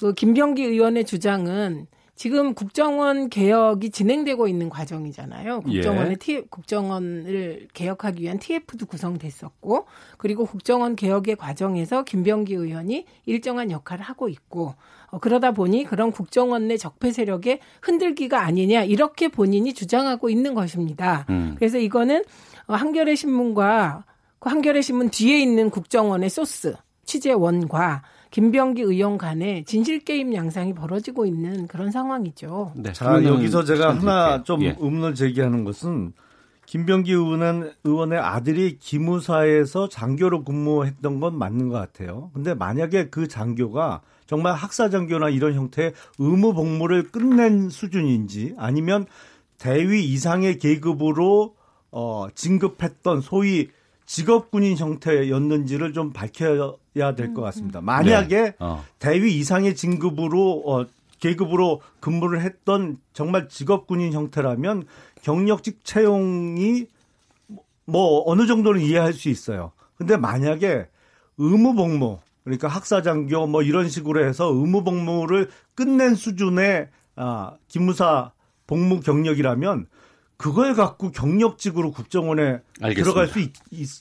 [0.00, 5.62] 그 김병기 의원의 주장은 지금 국정원 개혁이 진행되고 있는 과정이잖아요.
[5.68, 5.72] 예.
[5.74, 6.16] 국정원의 예.
[6.16, 9.84] T, 국정원을 개혁하기 위한 TF도 구성됐었고,
[10.16, 14.74] 그리고 국정원 개혁의 과정에서 김병기 의원이 일정한 역할을 하고 있고,
[15.10, 21.26] 어, 그러다 보니 그런 국정원 내 적폐 세력의 흔들기가 아니냐 이렇게 본인이 주장하고 있는 것입니다.
[21.28, 21.56] 음.
[21.58, 22.24] 그래서 이거는
[22.68, 24.06] 어, 한겨레 신문과
[24.38, 26.74] 그 한겨레 신문 뒤에 있는 국정원의 소스
[27.04, 32.72] 취재원과 김병기 의원 간에 진실 게임 양상이 벌어지고 있는 그런 상황이죠.
[32.76, 32.92] 네.
[32.92, 34.76] 자 여기서 제가 하나 좀 예.
[34.78, 36.12] 의문을 제기하는 것은
[36.66, 42.30] 김병기 의원은 의원의 아들이 기무사에서 장교로 근무했던 건 맞는 것 같아요.
[42.32, 49.06] 근데 만약에 그 장교가 정말 학사 장교나 이런 형태의 의무 복무를 끝낸 수준인지 아니면
[49.58, 51.56] 대위 이상의 계급으로
[51.90, 53.70] 어, 진급했던 소위
[54.06, 57.78] 직업군인 형태였는지를 좀 밝혀 야될것 같습니다.
[57.80, 57.86] 음, 음.
[57.86, 58.54] 만약에 네.
[58.58, 58.84] 어.
[58.98, 60.86] 대위 이상의 진급으로 어,
[61.20, 64.84] 계급으로 근무를 했던 정말 직업군인 형태라면
[65.22, 66.86] 경력직 채용이
[67.84, 69.72] 뭐 어느 정도는 이해할 수 있어요.
[69.96, 70.86] 근데 만약에
[71.38, 78.32] 의무 복무 그러니까 학사장교 뭐 이런 식으로 해서 의무 복무를 끝낸 수준의 아, 기무사
[78.66, 79.86] 복무 경력이라면
[80.40, 82.94] 그걸 갖고 경력직으로 국정원에 알겠습니다.
[83.02, 83.50] 들어갈 수 있,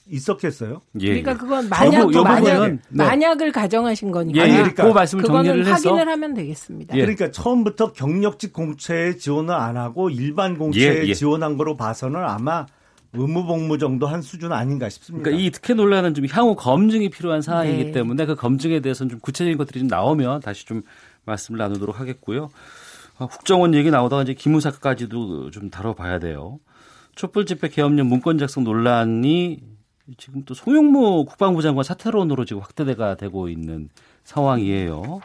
[0.10, 3.04] 있 었겠어요 예, 예, 그러니까 그건 만약 요만약은 네.
[3.04, 4.56] 만약을 가정하신 거니까 예, 예.
[4.60, 6.96] 그러니까 그 말씀을 정리를 해서 확인을 하면 되겠습니다.
[6.96, 7.02] 예.
[7.02, 12.66] 그러니까 처음부터 경력직 공채에 지원을 안 하고 일반 공채에 예, 예, 지원한 거로 봐서는 아마
[13.12, 15.26] 의무복무 정도 한 수준 아닌가 싶습니다.
[15.26, 17.92] 그러니까 이 특혜 논란은 좀 향후 검증이 필요한 사항이기 네.
[17.92, 20.84] 때문에 그 검증에 대해서는 좀 구체적인 것들이 좀 나오면 다시 좀
[21.26, 22.50] 말씀을 나누도록 하겠고요.
[23.20, 26.58] 아, 국정원 얘기 나오다가 이제 기무사까지도 좀 다뤄봐야 돼요.
[27.16, 29.60] 촛불 집회 개엄령 문건 작성 논란이
[30.18, 33.90] 지금 또 송영무 국방부 장관 사퇴론으로 지금 확대가 되고 있는
[34.24, 35.20] 상황이에요.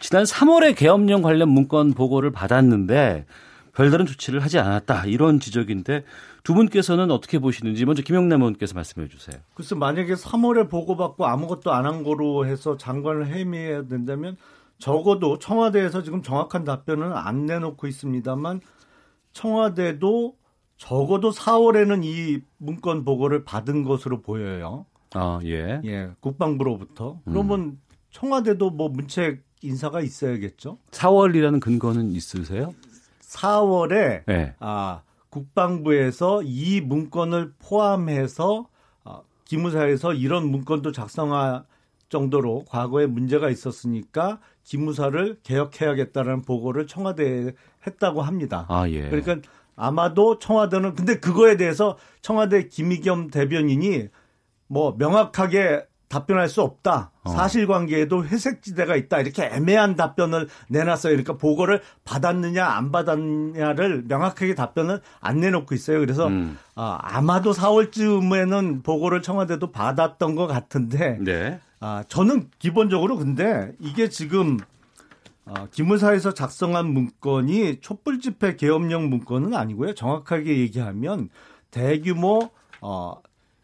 [0.00, 3.26] 지난 3월에 개엄령 관련 문건 보고를 받았는데
[3.74, 6.04] 별다른 조치를 하지 않았다 이런 지적인데
[6.42, 9.38] 두 분께서는 어떻게 보시는지 먼저 김영남 의원께서 말씀해 주세요.
[9.52, 14.36] 글쎄 만약에 3월에 보고받고 아무것도 안 한 거로 해서 장관을 해임해야 된다면
[14.78, 18.60] 적어도 청와대에서 지금 정확한 답변은 안 내놓고 있습니다만
[19.32, 20.36] 청와대도
[20.76, 24.84] 적어도 4월에는 이 문건 보고를 받은 것으로 보여요.
[25.14, 25.80] 아, 예.
[25.84, 27.20] 예, 국방부로부터.
[27.24, 27.80] 그러면 음.
[28.10, 30.78] 청와대도 뭐 문책 인사가 있어야겠죠?
[30.90, 32.74] 4월이라는 근거는 있으세요?
[33.20, 34.34] 4월에 네.
[34.34, 34.54] 예.
[34.58, 38.68] 아, 국방부에서 이 문건을 포함해서
[39.04, 41.64] 아, 기무사에서 이런 문건도 작성할
[42.10, 47.52] 정도로 과거에 문제가 있었으니까 기무사를 개혁해야겠다라는 보고를 청와대에
[47.86, 48.66] 했다고 합니다.
[48.68, 49.08] 아, 예.
[49.08, 49.36] 그러니까
[49.76, 54.08] 아마도 청와대는 근데 그거에 대해서 청와대 김의겸 대변인이
[54.66, 57.12] 뭐 명확하게 답변할 수 없다.
[57.22, 57.30] 어.
[57.30, 59.20] 사실관계에도 회색지대가 있다.
[59.20, 61.12] 이렇게 애매한 답변을 내놨어요.
[61.12, 66.00] 그러니까 보고를 받았느냐 안 받았냐를 명확하게 답변을 안 내놓고 있어요.
[66.00, 66.58] 그래서 음.
[66.74, 71.60] 아, 아마도 4월쯤에는 보고를 청와대도 받았던 것 같은데 네.
[71.80, 74.58] 아, 저는 기본적으로 근데 이게 지금
[75.44, 79.94] 어, 기무사에서 작성한 문건이 촛불 집회 계엄령 문건은 아니고요.
[79.94, 81.28] 정확하게 얘기하면
[81.70, 82.50] 대규모
[82.80, 83.14] 어,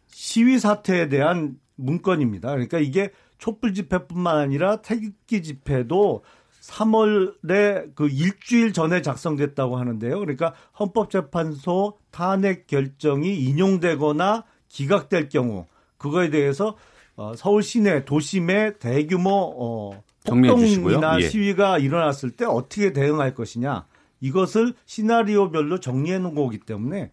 [0.09, 2.51] 시위 사태에 대한 문건입니다.
[2.51, 6.23] 그러니까 이게 촛불 집회뿐만 아니라 태극기 집회도
[6.61, 10.21] 3월에 그 일주일 전에 작성됐다고 하는데요.
[10.21, 15.67] 그러니까 헌법재판소 탄핵 결정이 인용되거나 기각될 경우
[15.99, 16.77] 그거에 대해서
[17.17, 21.29] 어, 서울 시내 도심의 대규모 어, 폭동이나 예.
[21.29, 23.87] 시위가 일어났을 때 어떻게 대응할 것이냐
[24.21, 27.11] 이것을 시나리오별로 정리해 놓은 거기 때문에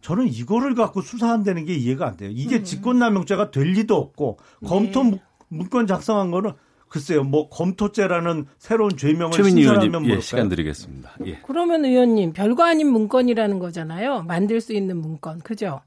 [0.00, 2.30] 저는 이거를 갖고 수사한다는 게 이해가 안 돼요.
[2.32, 2.64] 이게 음.
[2.64, 4.68] 직권남용죄가 될 리도 없고 네.
[4.68, 5.20] 검토 네.
[5.48, 6.52] 문건 작성한 거는
[6.88, 11.10] 글쎄요, 뭐 검토죄라는 새로운 죄명을 신설하면 예, 시간 드리겠습니다.
[11.26, 11.38] 예.
[11.46, 14.24] 그러면 의원님 별거 아닌 문건이라는 거잖아요.
[14.24, 15.80] 만들 수 있는 문건, 그죠?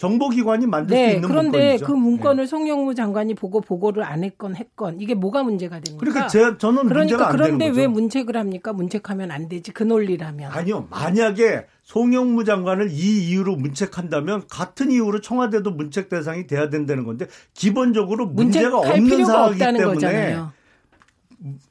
[0.00, 1.84] 정보기관이 만들 네, 수 있는 그런데 문건이죠.
[1.86, 2.42] 그 문건을 네.
[2.42, 2.46] 예.
[2.46, 5.96] 송영무 장관이 보고 보고를 안 했건 했건 이게 뭐가 문제가 됩니까?
[6.00, 8.72] 그러니까 제, 저는 그러니까 그런데 왜 문책을 합니까?
[8.72, 15.70] 문책하면 안 되지 그 논리라면 아니요 만약에 송영무 장관을 이 이유로 문책한다면 같은 이유로 청와대도
[15.70, 20.52] 문책 대상이 돼야 된다는 건데 기본적으로 문제가 없는 사항이기 때문에 거잖아요.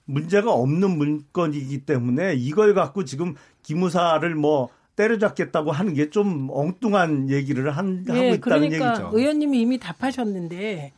[0.06, 4.70] 문제가 없는 문건이기 때문에 이걸 갖고 지금 기무사를 뭐
[5.00, 9.10] 때려잡겠다고 하는 게 좀 엉뚱한 얘기를 한, 네, 하고 있다는 그러니까 얘기죠.
[9.14, 10.92] 의원님이 이미 답하셨는데,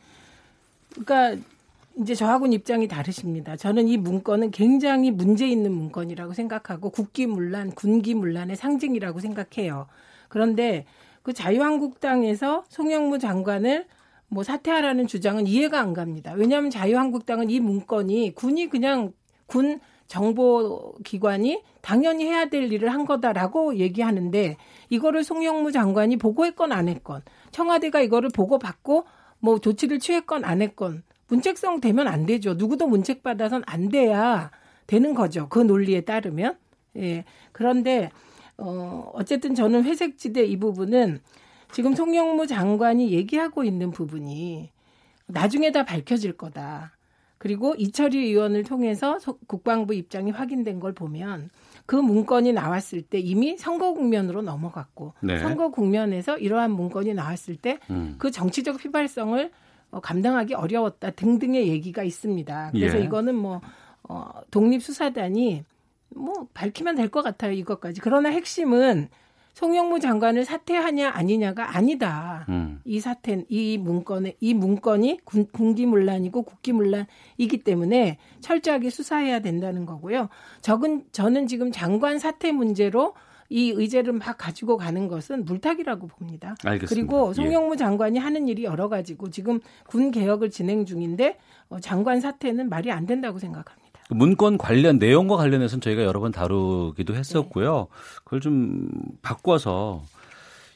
[0.90, 1.40] 그러니까
[2.00, 3.56] 이제 저하고는 입장이 다르십니다.
[3.56, 9.86] 저는 이 문건은 굉장히 문제 있는 문건이라고 생각하고 국기문란, 군기문란의 상징이라고 생각해요.
[10.28, 10.86] 그런데
[11.22, 13.84] 그 자유한국당에서 송영무 장관을
[14.28, 16.32] 뭐 사퇴하라는 주장은 이해가 안 갑니다.
[16.32, 19.12] 왜냐하면 자유한국당은 이 문건이 군이 그냥
[19.46, 19.78] 군
[20.12, 24.58] 정보기관이 당연히 해야 될 일을 한 거다라고 얘기하는데
[24.90, 29.06] 이거를 송영무 장관이 보고했건 안 했건 청와대가 이거를 보고받고
[29.38, 32.52] 뭐 조치를 취했건 안 했건 문책성 되면 안 되죠.
[32.54, 34.50] 누구도 문책받아선 안 돼야
[34.86, 35.48] 되는 거죠.
[35.48, 36.58] 그 논리에 따르면.
[36.98, 37.24] 예.
[37.52, 38.10] 그런데
[38.58, 41.22] 어 어쨌든 저는 회색 지대 이 부분은
[41.72, 44.72] 지금 송영무 장관이 얘기하고 있는 부분이
[45.28, 46.92] 나중에 다 밝혀질 거다.
[47.42, 49.18] 그리고 이철희 의원을 통해서
[49.48, 51.50] 국방부 입장이 확인된 걸 보면
[51.86, 55.38] 그 문건이 나왔을 때 이미 선거 국면으로 넘어갔고 네.
[55.40, 58.14] 선거 국면에서 이러한 문건이 나왔을 때그 음.
[58.18, 59.50] 그 정치적 휘발성을
[59.90, 62.68] 어, 감당하기 어려웠다 등등의 얘기가 있습니다.
[62.70, 63.02] 그래서 예.
[63.02, 63.60] 이거는 뭐
[64.08, 65.64] 어, 독립수사단이
[66.14, 68.00] 뭐 밝히면 될 것 같아요 이것까지.
[68.02, 69.08] 그러나 핵심은
[69.54, 72.46] 송영무 장관을 사퇴하냐 아니냐가 아니다.
[72.48, 72.61] 음.
[72.84, 80.28] 이 사태, 이 문건에 이 문건이 군, 군기문란이고 국기문란이기 때문에 철저하게 수사해야 된다는 거고요.
[80.62, 83.14] 적은 저는 지금 장관 사태 문제로
[83.48, 86.54] 이 의제를 막 가지고 가는 것은 물타기라고 봅니다.
[86.64, 86.88] 알겠습니다.
[86.88, 87.34] 그리고 예.
[87.34, 87.76] 송영무 예.
[87.76, 91.36] 장관이 하는 일이 여러 가지고 지금 군 개혁을 진행 중인데
[91.68, 93.82] 어, 장관 사태는 말이 안 된다고 생각합니다.
[94.08, 97.78] 그 문건 관련 내용과 관련해서는 저희가 여러 번 다루기도 했었고요.
[97.78, 97.84] 네.
[98.24, 98.88] 그걸 좀
[99.20, 100.02] 바꿔서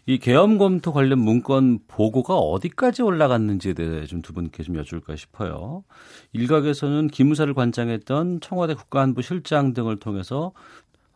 [0.08, 5.84] 이 계엄 검토 관련 문건 보고가 어디까지 올라갔는지에 대해 좀 두 분께 좀 여쭐까 싶어요.
[6.32, 10.52] 일각에서는 기무사를 관장했던 청와대 국가안보실장 등을 통해서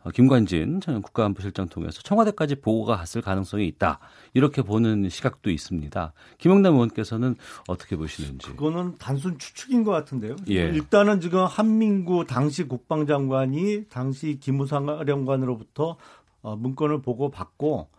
[0.03, 3.99] 어, 김관진 전 국가안보실장 통해서 청와대까지 보고가 갔을 가능성이 있다
[4.33, 6.13] 이렇게 보는 시각도 있습니다.
[6.37, 7.35] 김영남 의원께서는
[7.67, 8.47] 어떻게 보시는지?
[8.47, 10.35] 그거는 단순 추측인 것 같은데요.
[10.49, 10.63] 예.
[10.69, 15.97] 일단은 지금 한민구 당시 국방장관이 당시 기무사령관으로부터
[16.41, 17.89] 어, 문건을 보고 받고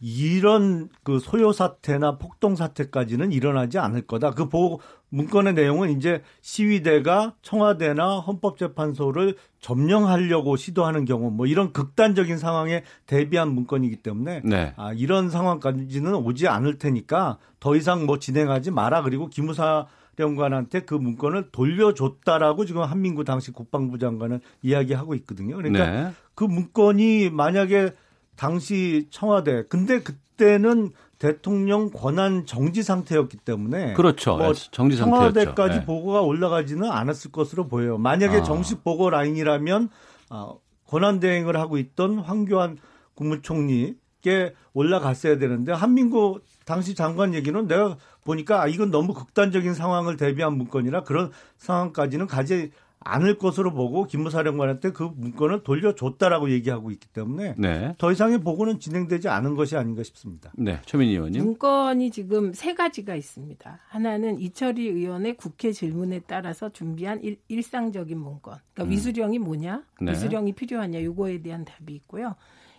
[0.00, 4.32] 이런 그 소요 사태나 폭동 사태까지는 일어나지 않을 거다.
[4.32, 12.82] 그 보고 문건의 내용은 이제 시위대가 청와대나 헌법재판소를 점령하려고 시도하는 경우 뭐 이런 극단적인 상황에
[13.06, 14.74] 대비한 문건이기 때문에 네.
[14.76, 19.02] 아, 이런 상황까지는 오지 않을 테니까 더 이상 뭐 진행하지 마라.
[19.02, 19.86] 그리고 기무사
[20.16, 25.56] 령관한테그 문건을 돌려줬다라고 지금 한민구 당시 국방부 장관은 이야기하고 있거든요.
[25.56, 26.10] 그러니까 네.
[26.36, 27.90] 그 문건이 만약에
[28.36, 34.36] 당시 청와대 근데 그때는 대통령 권한 정지 상태였기 때문에 그렇죠.
[34.36, 35.04] 뭐 예, 정지 상태였죠.
[35.32, 35.84] 청와대까지 네.
[35.86, 37.98] 보고가 올라가지는 않았을 것으로 보여요.
[37.98, 38.42] 만약에 아.
[38.42, 39.88] 정식 보고 라인이라면
[40.30, 42.78] 어, 권한 대행을 하고 있던 황교안
[43.14, 50.58] 국무총리께 올라갔어야 되는데 한민구 당시 장관 얘기는 내가 보니까 아, 이건 너무 극단적인 상황을 대비한
[50.58, 52.70] 문건이라 그런 상황까지는 가지
[53.04, 57.94] 않을 것으로 보고 김무사령관한테 그 문건을 돌려줬다라고 얘기하고 있기 때문에 네.
[57.98, 60.50] 더 이상의 보고는 진행되지 않은 것이 아닌가 싶습니다.
[60.56, 61.44] 네, 최민희 의원님.
[61.44, 63.78] 문건이 지금 세 가지가 있습니다.
[63.88, 68.58] 하나는 이철희 의원의 국회 질문에 따라서 준비한 일, 상적인 문건.
[68.72, 68.90] 그러니까 음.
[68.90, 70.12] 위수령이 뭐냐, 네.
[70.12, 72.34] 위수령이 필요하냐 이거에 대한 답이 있고요.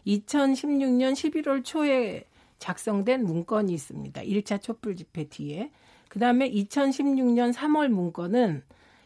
[0.08, 2.24] 2016년 11월 초에
[2.58, 4.22] 작성된 문건이 있습니다.
[4.22, 5.72] 1차 촛불 집회 뒤에.
[6.10, 8.64] 그다음에 2016년 3월 문건은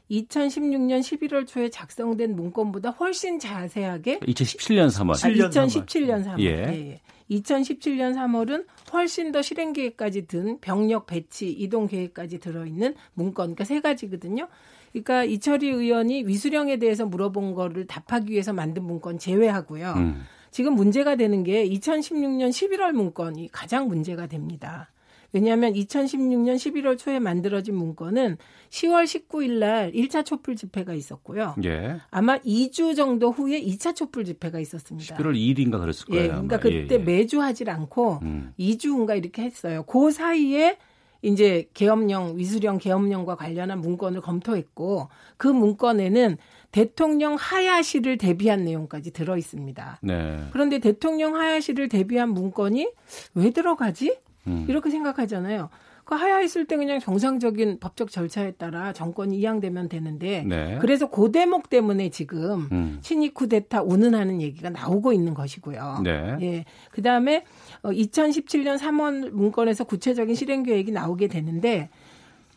[0.09, 6.45] 2016년 11월 초에 작성된 문건보다 훨씬 자세하게 2017년 3월 아, 2017년 3월 예.
[6.47, 7.01] 예,
[7.35, 8.15] 2017년 예.
[8.15, 13.81] 3월은 훨씬 더 실행 계획까지 든 병력 배치 이동 계획까지 들어 있는 문건 그러니까 세
[13.81, 14.47] 가지거든요.
[14.91, 19.93] 그러니까 이철희 의원이 위수령에 대해서 물어본 거를 답하기 위해서 만든 문건 제외하고요.
[19.97, 20.23] 음.
[20.49, 24.89] 지금 문제가 되는 게 2016년 11월 문건이 가장 문제가 됩니다.
[25.31, 28.37] 왜냐하면 2016년 11월 초에 만들어진 문건은
[28.69, 31.55] 10월 19일 날 1차 촛불 집회가 있었고요.
[31.63, 31.97] 예.
[32.09, 35.15] 아마 2주 정도 후에 2차 촛불 집회가 있었습니다.
[35.15, 36.23] 11월 2일인가 그랬을 예, 거예요.
[36.23, 36.61] 예, 그러니까 아마.
[36.61, 38.53] 그때 예, 예, 매주 하질 않고 음.
[38.59, 39.83] 2주인가 이렇게 했어요.
[39.83, 40.77] 그 사이에
[41.21, 46.37] 이제 계엄령 위수령 계엄령과 관련한 문건을 검토했고 그 문건에는
[46.71, 49.99] 대통령 하야시를 대비한 내용까지 들어 있습니다.
[50.01, 50.39] 네.
[50.53, 52.89] 그런데 대통령 하야시를 대비한 문건이
[53.33, 54.15] 왜 들어가지?
[54.47, 54.65] 음.
[54.69, 55.69] 이렇게 생각하잖아요.
[56.05, 60.77] 그 하야했을 때 그냥 정상적인 법적 절차에 따라 정권이 이양되면 되는데 네.
[60.81, 62.97] 그래서 고 그 대목 때문에 지금 음.
[63.01, 66.01] 친이 쿠데타 운운하는 얘기가 나오고 있는 것이고요.
[66.03, 66.37] 네.
[66.41, 66.65] 예.
[66.91, 67.43] 그다음에
[67.83, 71.89] 2017년 어, 3월 문건에서 구체적인 실행 계획이 나오게 되는데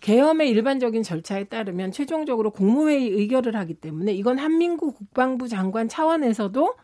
[0.00, 6.74] 개엄의 일반적인 절차에 따르면 최종적으로 국무회의 의결을 하기 때문에 이건 한민구 국방부 장관 차원에서도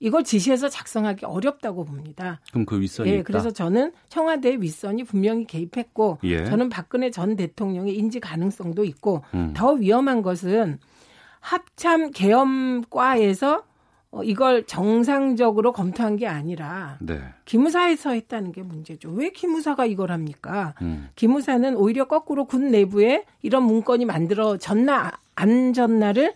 [0.00, 2.40] 이걸 지시해서 작성하기 어렵다고 봅니다.
[2.50, 6.44] 그럼 그 윗선이 예, 그래서 저는 청와대 윗선이 분명히 개입했고 예.
[6.46, 9.52] 저는 박근혜 전 대통령의 인지 가능성도 있고 음.
[9.54, 10.78] 더 위험한 것은
[11.40, 13.64] 합참 계엄과에서
[14.12, 17.20] 어, 이걸 정상적으로 검토한 게 아니라 네.
[17.44, 19.10] 기무사에서 했다는 게 문제죠.
[19.10, 20.74] 왜 기무사가 이걸 합니까?
[20.82, 21.10] 음.
[21.14, 26.34] 기무사는 오히려 거꾸로 군 내부에 이런 문건이 만들어졌나 안 졌나를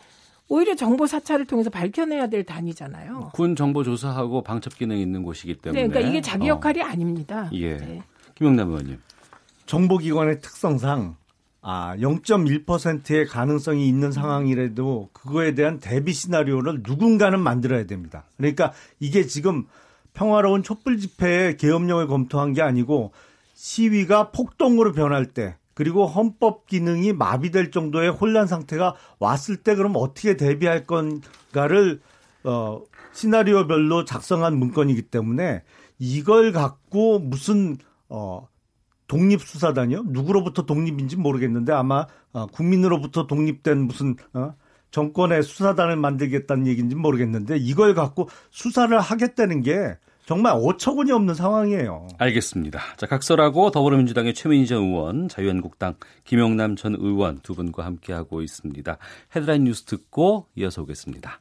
[0.48, 3.30] 오히려 정보 사찰을 통해서 밝혀내야 될 단위잖아요.
[3.32, 5.82] 군 정보 조사하고 방첩 기능 이 있는 곳이기 때문에.
[5.82, 6.84] 네, 그러니까 이게 자기 역할이 어.
[6.84, 7.48] 아닙니다.
[7.52, 7.76] 예.
[7.78, 8.02] 네.
[8.34, 8.98] 김영남 의원님.
[9.66, 11.16] 정보기관의 특성상
[11.62, 18.24] 아, 0.1%의 가능성이 있는 상황이라도 그거에 대한 대비 시나리오를 누군가는 만들어야 됩니다.
[18.36, 19.64] 그러니까 이게 지금
[20.12, 23.12] 평화로운 촛불 집회의 계엄령을 검토한 게 아니고
[23.54, 30.36] 시위가 폭동으로 변할 때 그리고 헌법 기능이 마비될 정도의 혼란 상태가 왔을 때 그럼 어떻게
[30.36, 32.00] 대비할 건가를
[32.44, 32.80] 어,
[33.12, 35.62] 시나리오별로 작성한 문건이기 때문에
[35.98, 37.76] 이걸 갖고 무슨
[38.08, 38.48] 어,
[39.06, 40.04] 독립 수사단이요?
[40.06, 44.54] 누구로부터 독립인지 모르겠는데 아마 어, 국민으로부터 독립된 무슨 어,
[44.92, 49.96] 정권의 수사단을 만들겠다는 얘기인지 모르겠는데 이걸 갖고 수사를 하겠다는 게
[50.26, 52.08] 정말 어처구니 없는 상황이에요.
[52.18, 52.80] 알겠습니다.
[52.96, 55.94] 자, 각설하고 더불어민주당의 최민희 전 의원, 자유한국당
[56.24, 58.96] 김영남 전 의원 두 분과 함께하고 있습니다.
[59.36, 61.40] 헤드라인 뉴스 듣고 이어서 오겠습니다.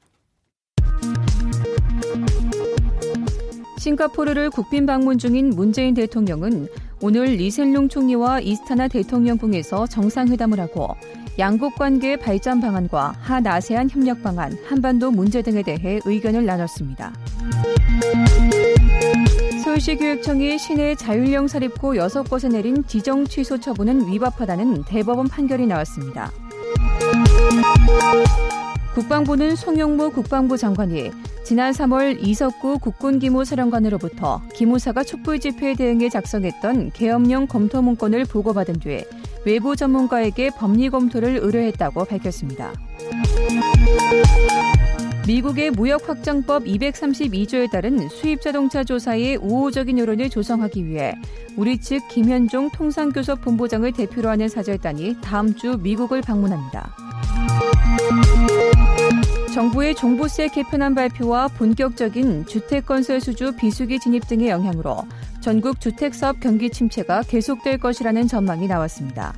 [3.77, 6.67] 싱가포르를 국빈 방문 중인 문재인 대통령은
[7.01, 10.87] 오늘 리셀룽 총리와 이스타나 대통령궁에서 정상회담을 하고
[11.39, 17.11] 양국 관계 발전 방안과 한아세안 협력 방안, 한반도 문제 등에 대해 의견을 나눴습니다.
[19.73, 26.31] 서울시교육청이 시내 자율형 사립고 6곳에 내린 지정 취소 처분은 위법하다는 대법원 판결이 나왔습니다.
[28.93, 31.09] 국방부는 송영무 국방부 장관이
[31.43, 39.03] 지난 3월 이석구 국군기무사령관으로부터 기무사가 촛불 집회대응에 작성했던 계엄령 검토 문건을 보고받은 뒤에
[39.45, 42.73] 외부 전문가에게 법리 검토를 의뢰했다고 밝혔습니다.
[45.27, 51.13] 미국의 무역 확장법 232조에 따른 수입 자동차 조사의 우호적인 여론을 조성하기 위해
[51.55, 56.93] 우리 측 김현종 통상교섭 본부장을 대표로 하는 사절단이 다음 주 미국을 방문합니다.
[59.53, 64.97] 정부의 종부세 개편안 발표와 본격적인 주택건설 수주 비수기 진입 등의 영향으로
[65.41, 69.33] 전국 주택사업 경기 침체가 계속될 것이라는 전망이 나왔습니다.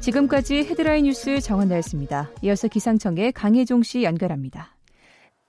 [0.00, 2.28] 지금까지 헤드라인 뉴스 정원나였습니다.
[2.42, 4.72] 이어서 기상청의 강혜종 씨 연결합니다.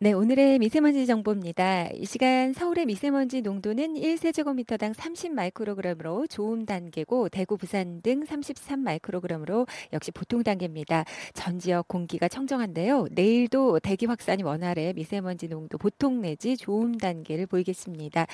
[0.02, 1.90] 네, 오늘의 미세먼지 정보입니다.
[1.94, 10.42] 이 시간 서울의 미세먼지 농도는 1세제곱미터당 30마이크로그램으로 좋음 단계고 대구, 부산 등 33마이크로그램으로 역시 보통
[10.42, 11.04] 단계입니다.
[11.34, 13.08] 전 지역 공기가 청정한데요.
[13.12, 18.26] 내일도 대기 확산이 원활해 미세먼지 농도 보통 내지 좋음 단계를 보이겠습니다.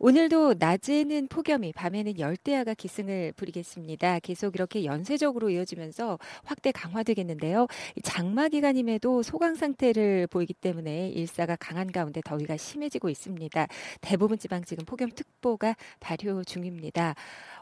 [0.00, 4.18] 오늘도 낮에는 폭염이 밤에는 열대야가 기승을 부리겠습니다.
[4.18, 7.66] 계속 이렇게 연쇄적으로 이어지면서 확대 강화되겠는데요.
[8.02, 13.66] 장마 기간임에도 소강 상태를 보이기 때문에 일사가 강한 가운데 더위가 심해지고 있습니다.
[14.00, 17.14] 대부분 지방 지금 폭염특보가 발효 중입니다.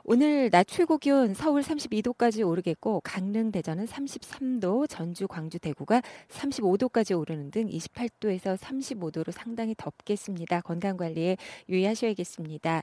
[0.05, 7.53] 오늘 낮 최고 기온 서울 32도까지 오르겠고 강릉 대전은 33도, 전주 광주 대구가 35도까지 오르는
[7.53, 10.63] 등 28도에서 35도로 상당히 덥겠습니다.
[10.63, 11.37] 건강 관리에
[11.69, 12.83] 유의하셔야겠습니다.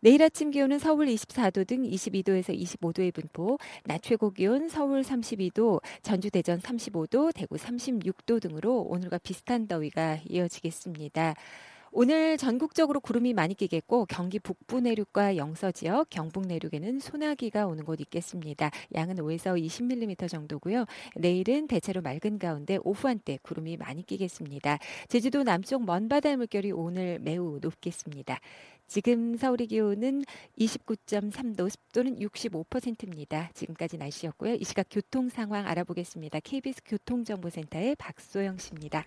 [0.00, 6.32] 내일 아침 기온은 서울 24도 등 22도에서 25도의 분포, 낮 최고 기온 서울 32도, 전주
[6.32, 11.34] 대전 35도, 대구 36도 등으로 오늘과 비슷한 더위가 이어지겠습니다.
[11.98, 18.02] 오늘 전국적으로 구름이 많이 끼겠고 경기 북부 내륙과 영서 지역, 경북 내륙에는 소나기가 오는 곳
[18.02, 18.70] 있겠습니다.
[18.94, 20.84] 양은 5에서 20mm 정도고요.
[21.16, 24.76] 내일은 대체로 맑은 가운데 오후 한때 구름이 많이 끼겠습니다.
[25.08, 28.40] 제주도 남쪽 먼바다 물결이 오늘 매우 높겠습니다.
[28.86, 30.22] 지금 서울의 기온은
[30.60, 33.48] 29.3도, 습도는 65%입니다.
[33.54, 34.56] 지금까지 날씨였고요.
[34.56, 36.40] 이 시각 교통 상황 알아보겠습니다.
[36.40, 39.06] KBS 교통정보센터의 박소영 씨입니다.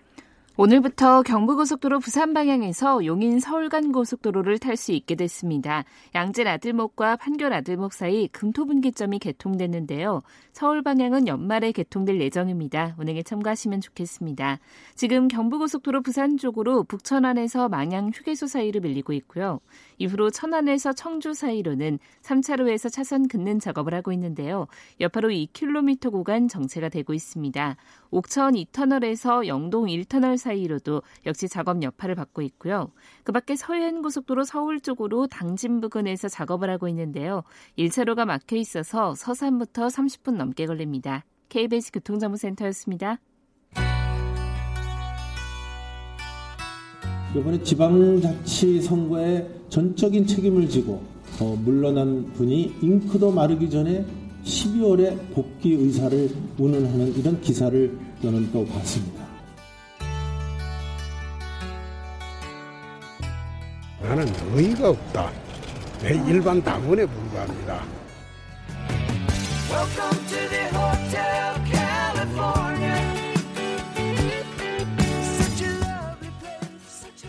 [0.56, 5.84] 오늘부터 경부고속도로 부산 방향에서 용인 서울 간 고속도로를 탈 수 있게 됐습니다.
[6.14, 10.22] 양질 아들목과 판결 아들목 사이 금토분기점이 개통됐는데요.
[10.52, 12.96] 서울 방향은 연말에 개통될 예정입니다.
[12.98, 14.58] 운행에 참가하시면 좋겠습니다.
[14.94, 19.60] 지금 경부고속도로 부산 쪽으로 북천안에서 망양 휴게소 사이로 밀리고 있고요.
[19.98, 24.66] 이후로 천안에서 청주 사이로는 3차로에서 차선 긋는 작업을 하고 있는데요.
[24.98, 27.76] 옆으로 2km 구간 정체가 되고 있습니다.
[28.12, 32.90] 옥천 2터널에서 영동 1터널 사이로도 역시 작업 여파를 받고 있고요.
[33.22, 37.44] 그 밖에 서해안 고속도로 서울 쪽으로 당진 부근에서 작업을 하고 있는데요.
[37.78, 41.24] 1차로가 막혀 있어서 서산부터 30분 넘게 걸립니다.
[41.50, 43.18] KBS 교통정보센터였습니다.
[47.36, 51.02] 이번에 지방자치 선거에 전적인 책임을 지고
[51.40, 54.04] 어, 물러난 분이 잉크도 마르기 전에
[54.42, 56.28] 12월에 복귀 의사를
[56.58, 59.29] 운운하는 이런 기사를 저는 또 봤습니다.
[64.02, 65.30] 나는 의의가 없다.
[66.00, 67.82] 내 일반 당원에 불과합니다.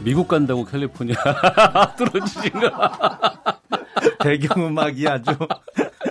[0.03, 1.15] 미국 간다고 캘리포니아
[1.97, 3.57] 떨어지신가?
[4.23, 5.31] 배경음악이 아주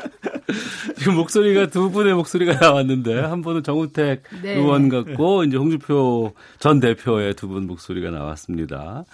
[0.98, 4.54] 지금 목소리가 두 분의 목소리가 나왔는데 한 분은 정우택 네.
[4.56, 9.04] 의원 같고 이제 홍준표 전 대표의 두 분 목소리가 나왔습니다.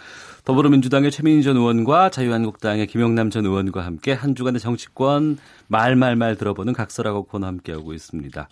[0.46, 7.24] 더불어민주당의 최민희 전 의원과 자유한국당의 김영남 전 의원과 함께 한 주간의 정치권 말말말 들어보는 각서라고
[7.24, 8.48] 코너 함께하고 있습니다.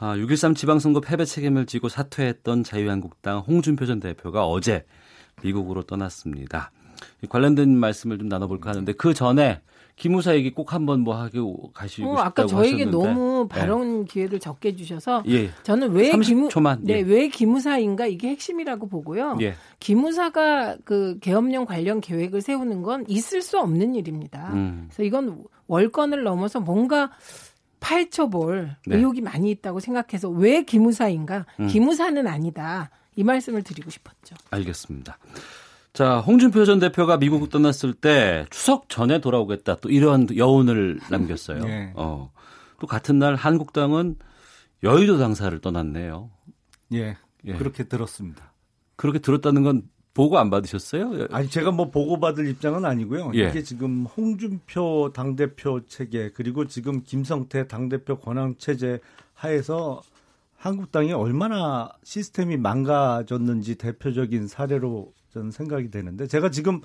[0.00, 4.84] 아, 6.13 지방선거 패배 책임을 지고 사퇴했던 자유한국당 홍준표 전 대표가 어제
[5.44, 6.72] 미국으로 떠났습니다.
[7.28, 9.60] 관련된 말씀을 좀 나눠볼까 하는데 그 전에
[9.96, 12.96] 기무사에게 꼭 한번 뭐 하고 가시고 어, 싶다고 아까 저에게 하셨는데.
[13.08, 13.54] 너무 네.
[13.54, 14.06] 발언 네.
[14.06, 15.50] 기회를 적게 주셔서 예.
[15.62, 16.48] 저는 왜 기무
[16.82, 17.00] 네, 예.
[17.02, 19.38] 왜 기무사인가 이게 핵심이라고 보고요.
[19.40, 19.54] 예.
[19.80, 24.50] 기무사가 그 계엄령 관련 계획을 세우는 건 있을 수 없는 일입니다.
[24.54, 24.86] 음.
[24.88, 27.10] 그래서 이건 월권을 넘어서 뭔가
[27.80, 28.96] 파헤쳐볼 네.
[28.96, 31.46] 의혹이 많이 있다고 생각해서 왜 기무사인가?
[31.60, 31.66] 음.
[31.66, 32.90] 기무사는 아니다.
[33.16, 34.36] 이 말씀을 드리고 싶었죠.
[34.50, 35.18] 알겠습니다.
[35.94, 41.58] 자, 홍준표 전 대표가 미국 을 떠났을 때 추석 전에 돌아오겠다 또 이러한 여운을 남겼어요.
[41.64, 41.92] 네.
[41.94, 42.32] 어.
[42.80, 44.16] 또 같은 날 한국당은
[44.82, 46.30] 여의도 당사를 떠났네요.
[46.94, 47.16] 예,
[47.46, 47.52] 예.
[47.54, 48.52] 그렇게 들었습니다.
[48.96, 49.82] 그렇게 들었다는 건
[50.14, 51.28] 보고 안 받으셨어요?
[51.30, 53.32] 아니 제가 뭐 보고 받을 입장은 아니고요.
[53.34, 53.48] 예.
[53.48, 58.98] 이게 지금 홍준표 당 대표 체계 그리고 지금 김성태 당 대표 권한 체제
[59.34, 60.02] 하에서
[60.56, 66.80] 한국당이 얼마나 시스템이 망가졌는지 대표적인 사례로 저는 생각이 되는데 제가 지금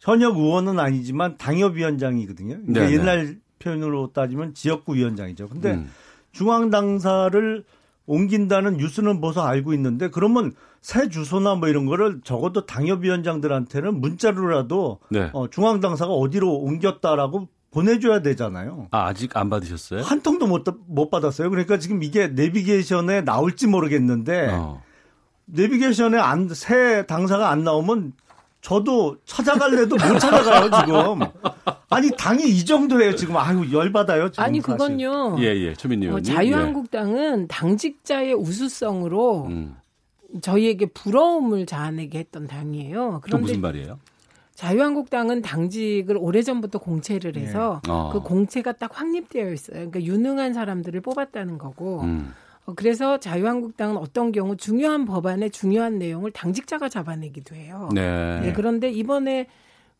[0.00, 2.62] 현역 의원은 아니지만 당협위원장이거든요.
[2.66, 5.48] 그러니까 옛날 표현으로 따지면 지역구 위원장이죠.
[5.48, 5.88] 근데 음.
[6.32, 7.64] 중앙 당사를
[8.06, 15.30] 옮긴다는 뉴스는 벌써 알고 있는데 그러면 새 주소나 뭐 이런 거를 적어도 당협위원장들한테는 문자로라도 네.
[15.32, 18.88] 어, 중앙 당사가 어디로 옮겼다라고 보내줘야 되잖아요.
[18.90, 20.00] 아, 아직 안 받으셨어요?
[20.02, 21.48] 한 통도 못, 못 받았어요.
[21.48, 24.82] 그러니까 지금 이게 내비게이션에 나올지 모르겠는데 어.
[25.54, 28.14] 내비게이션에 안, 새 당사가 안 나오면
[28.62, 31.28] 저도 찾아갈래도 못 찾아가요 지금.
[31.90, 33.36] 아니 당이 이 정도예요 지금.
[33.36, 34.44] 아유 열받아요 지금.
[34.44, 35.36] 아니 그건요.
[35.38, 37.46] 예예 예, 예 최민님 어, 자유한국당은 예.
[37.48, 39.76] 당직자의 우수성으로 음.
[40.40, 43.20] 저희에게 부러움을 자아내게 했던 당이에요.
[43.22, 43.98] 그런데 무슨 말이에요?
[44.54, 47.90] 자유한국당은 당직을 오래전부터 공채를 해서 예.
[47.90, 48.10] 어.
[48.12, 49.76] 그 공채가 딱 확립되어 있어요.
[49.90, 52.00] 그러니까 유능한 사람들을 뽑았다는 거고.
[52.04, 52.32] 음.
[52.64, 57.88] 어, 그래서 자유한국당은 어떤 경우 중요한 법안의 중요한 내용을 당직자가 잡아내기도 해요.
[57.92, 58.40] 네.
[58.40, 59.48] 네 그런데 이번에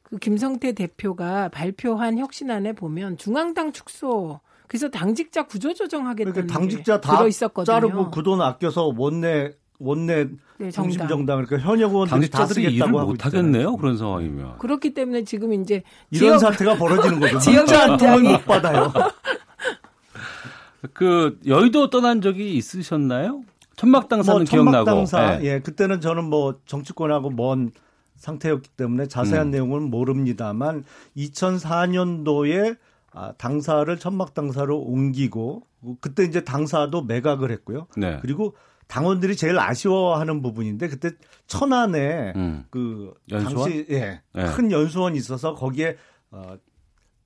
[0.02, 7.16] 그 김성태 대표가 발표한 혁신안에 보면 중앙당 축소 그래서 당직자 구조 조정하겠다는 그러니까 당직자 다
[7.18, 7.74] 들어 있었거든요.
[7.74, 11.08] 자르고 그 돈 아껴서 원내 원내 네, 정당.
[11.08, 15.82] 정당 그러니까 현역 의원들이 다 쓰겠다고 하고 못 하겠네요 그런 상황이면 그렇기 때문에 지금 이제
[16.12, 17.38] 이런 지역, 사태가 벌어지는 거죠.
[17.40, 18.92] 지역한테 못 받아요.
[20.92, 23.42] 그 여의도 떠난 적이 있으셨나요?
[23.76, 24.84] 천막당사는 뭐 기억나고.
[24.84, 25.40] 천막당사.
[25.42, 25.46] 예.
[25.46, 25.60] 예.
[25.60, 27.70] 그때는 저는 뭐 정치권하고 먼
[28.16, 29.50] 상태였기 때문에 자세한 음.
[29.52, 30.84] 내용은 모릅니다만
[31.16, 32.76] 2004년도에
[33.14, 35.64] 아, 당사를 천막당사로 옮기고
[36.00, 37.86] 그때 이제 당사도 매각을 했고요.
[37.96, 38.18] 네.
[38.22, 38.54] 그리고
[38.88, 41.10] 당원들이 제일 아쉬워하는 부분인데 그때
[41.46, 42.64] 천안에 음.
[42.70, 43.54] 그 연수원?
[43.70, 44.74] 당시 예큰 예.
[44.74, 45.96] 연수원이 있어서 거기에
[46.30, 46.56] 어,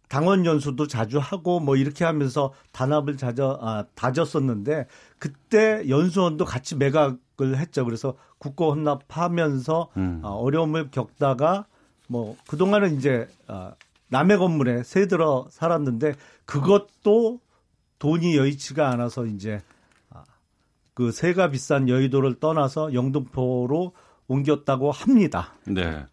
[0.08, 4.86] 당원 연수도 자주 하고 뭐 이렇게 하면서 단합을 자저 아, 다졌었는데
[5.18, 7.84] 그때 연수원도 같이 매각을 했죠.
[7.84, 10.20] 그래서 국고 혼납하면서 음.
[10.24, 11.66] 아, 어려움을 겪다가
[12.08, 13.72] 뭐 그동안은 이제 아,
[14.08, 17.40] 남의 건물에 새 들어 살았는데 그것도
[17.98, 19.60] 돈이 여의치가 않아서 이제
[20.10, 20.22] 아,
[20.94, 23.92] 그새가 비싼 여의도를 떠나서 영등포로
[24.28, 25.54] 옮겼다고 합니다.
[25.64, 26.04] 네.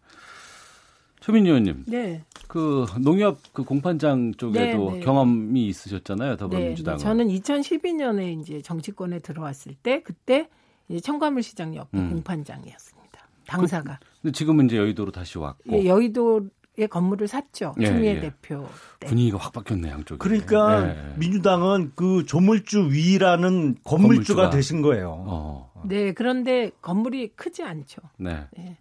[1.19, 1.85] 최민희 의원님.
[1.87, 2.23] 네.
[2.53, 4.99] 그 농협 그 공판장 쪽에도 네, 네.
[5.03, 6.97] 경험이 있으셨잖아요, 더불어민주당.
[6.97, 7.03] 네, 네.
[7.03, 10.49] 저는 2012년에 이제 정치권에 들어왔을 때 그때
[10.87, 12.11] 이제 청과물시장 옆 음.
[12.11, 13.09] 공판장이었습니다.
[13.47, 13.99] 당사가.
[14.21, 15.63] 그, 지금은 이제 여의도로 다시 왔고.
[15.71, 16.47] 예, 여의도
[16.77, 17.73] 예, 건물을 샀죠.
[17.79, 18.19] 예, 추미애 예.
[18.19, 18.67] 대표.
[18.99, 19.07] 때.
[19.07, 20.19] 분위기가 확 바뀌었네, 양쪽이.
[20.19, 21.17] 그러니까 예, 예.
[21.17, 24.49] 민주당은 그 조물주 위라는 건물주가, 건물주가.
[24.51, 25.23] 되신 거예요.
[25.27, 25.73] 어.
[25.87, 28.01] 네, 그런데 건물이 크지 않죠.
[28.17, 28.45] 네.
[28.55, 28.77] 네.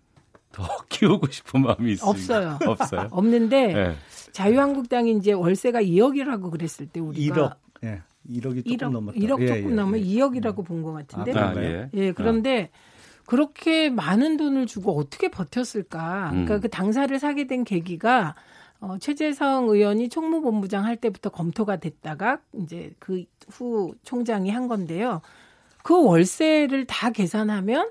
[0.53, 2.11] 더 키우고 싶은 마음이 있어요.
[2.11, 2.59] 없어요.
[2.66, 3.09] 없어요.
[3.11, 3.94] 없는데 네.
[4.32, 7.57] 자유한국당이 이제 월세가 2억이라고 그랬을 때 우리가 1억.
[7.86, 8.03] 예.
[8.30, 9.18] 1억이 조금 1억, 넘었다.
[9.18, 10.14] 1억 예, 조금 예, 예, 넘으면 예.
[10.14, 10.64] 2억이라고 음.
[10.64, 11.38] 본것 같은데.
[11.38, 11.90] 아, 아, 예.
[11.94, 12.12] 예.
[12.12, 12.70] 그런데
[13.26, 16.28] 그렇게 많은 돈을 주고 어떻게 버텼을까?
[16.30, 16.61] 그러니까 음.
[16.61, 18.34] 그 당사를 사게 된 계기가
[18.80, 25.20] 어, 최재성 의원이 총무본부장 할 때부터 검토가 됐다가 이제 그 후 총장이 한 건데요.
[25.82, 27.90] 그 월세를 다 계산하면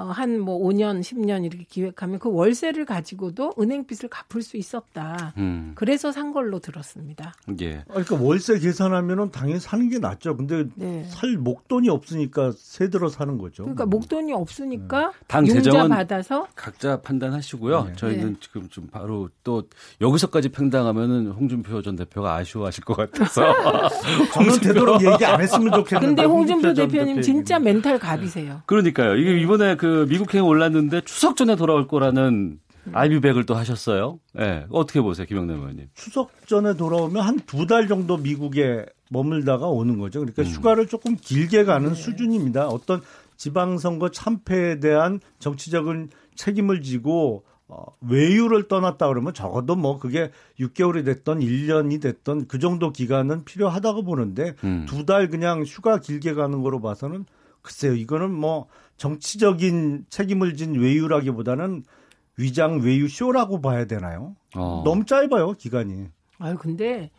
[0.00, 5.34] 어, 한뭐 5년, 10년 이렇게 기획하면 그 월세를 가지고도 은행 빚을 갚을 수 있었다.
[5.36, 5.72] 음.
[5.74, 7.34] 그래서 산 걸로 들었습니다.
[7.60, 7.84] 예.
[7.86, 10.38] 그러니까 월세 계산하면 당연히 사는 게 낫죠.
[10.38, 11.04] 근데 네.
[11.08, 13.64] 살 목돈이 없으니까 세 들어 사는 거죠.
[13.64, 13.90] 그러니까 음.
[13.90, 15.12] 목돈이 없으니까 네.
[15.26, 17.84] 당 재정은 받아서 각자 판단하시고요.
[17.84, 17.92] 네.
[17.96, 18.34] 저희는 네.
[18.40, 19.64] 지금 좀 바로 또
[20.00, 23.44] 여기서까지 평당하면은 홍준표 전 대표가 아쉬워하실 것 같아서
[24.32, 26.22] 저는 되도록 얘기 안 했으면 좋겠는데.
[26.22, 28.52] 근데 홍준표, 홍준표 대표님 진짜 멘탈 갑이세요.
[28.62, 28.62] 네.
[28.64, 29.14] 그러니까요.
[29.16, 32.60] 이게 이번에 그그 미국행 올랐는데 추석 전에 돌아올 거라는
[32.92, 33.46] 알비백을 음.
[33.46, 34.20] 또 하셨어요.
[34.38, 34.42] 예.
[34.42, 34.66] 네.
[34.70, 35.88] 어떻게 보세요, 김영남 의원님?
[35.94, 40.20] 추석 전에 돌아오면 한 두 달 정도 미국에 머물다가 오는 거죠.
[40.20, 40.46] 그러니까 음.
[40.46, 41.94] 휴가를 조금 길게 가는 네.
[41.96, 42.68] 수준입니다.
[42.68, 43.00] 어떤
[43.36, 50.30] 지방선거 참패에 대한 정치적인 책임을 지고 어, 외유를 떠났다 그러면 적어도 뭐 그게
[50.60, 54.86] 6개월이 됐던 1년이 됐던 그 정도 기간은 필요하다고 보는데 음.
[54.88, 57.26] 두달 그냥 휴가 길게 가는 거로 봐서는
[57.62, 58.66] 글쎄요 이거는 뭐
[59.00, 61.84] 정치적인 책임을 진 외유라기보다는
[62.36, 64.36] 위장 외유 쇼라고 봐야 되나요?
[64.54, 64.82] 어.
[64.84, 66.06] 너무 짧아요 기간이.
[66.38, 67.10] 아유 근데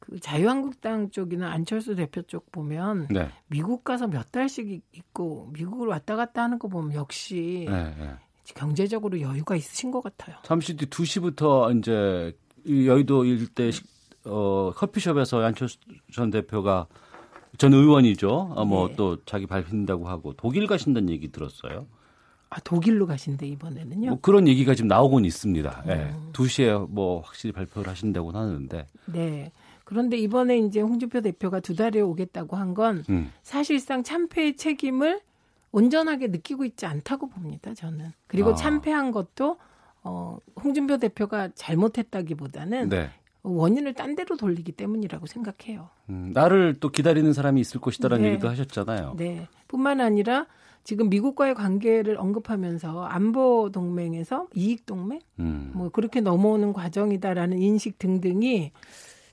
[0.00, 3.28] 그 자유한국당 쪽이나 안철수 대표 쪽 보면 네.
[3.46, 8.10] 미국 가서 몇 달씩 있고 미국을 왔다 갔다 하는 거 보면 역시 네, 네.
[8.54, 10.34] 경제적으로 여유가 있으신 것 같아요.
[10.42, 12.36] 잠시 뒤 2시부터 이제
[12.68, 13.70] 여의도 일대
[14.24, 15.78] 어, 커피숍에서 안철수
[16.12, 16.88] 전 대표가
[17.60, 18.54] 전 의원이죠.
[18.56, 19.16] 아, 어, 뭐또 예.
[19.16, 19.22] 네.
[19.26, 21.86] 자기 밝힌다고 하고 독일 가신다는 얘기 들었어요.
[22.48, 24.08] 아, 독일로 가신대 이번에는요?
[24.08, 25.82] 뭐 그런 얘기가 지금 나오곤 있습니다.
[25.88, 25.94] 예.
[25.94, 26.14] 네.
[26.32, 28.86] 2시에 뭐 확실히 발표를 하신다고 하는데.
[29.04, 29.52] 네.
[29.84, 33.30] 그런데 이번에 이제 홍준표 대표가 두 달에 오겠다고 한건 음.
[33.42, 35.20] 사실상 참패의 책임을
[35.70, 37.74] 온전하게 느끼고 있지 않다고 봅니다.
[37.74, 38.12] 저는.
[38.26, 38.54] 그리고 아.
[38.54, 39.58] 참패한 것도
[40.02, 43.10] 어, 홍준표 대표가 잘못했다기보다는 네.
[43.42, 45.88] 원인을 딴 데로 돌리기 때문이라고 생각해요.
[46.10, 48.30] 음, 나를 또 기다리는 사람이 있을 것이다라는 네.
[48.30, 49.14] 얘기도 하셨잖아요.
[49.16, 49.48] 네.
[49.68, 50.46] 뿐만 아니라
[50.84, 55.70] 지금 미국과의 관계를 언급하면서 안보 동맹에서 이익 동맹 음.
[55.74, 58.72] 뭐 그렇게 넘어오는 과정이다라는 인식 등등이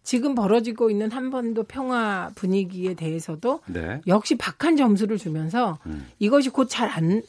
[0.03, 3.99] 지금 벌어지고 있는 한반도 평화 분위기에 대해서도 네.
[4.08, 6.08] 역시 박한 점수를 주면서 음.
[6.20, 7.22] 이것이 곧 잘안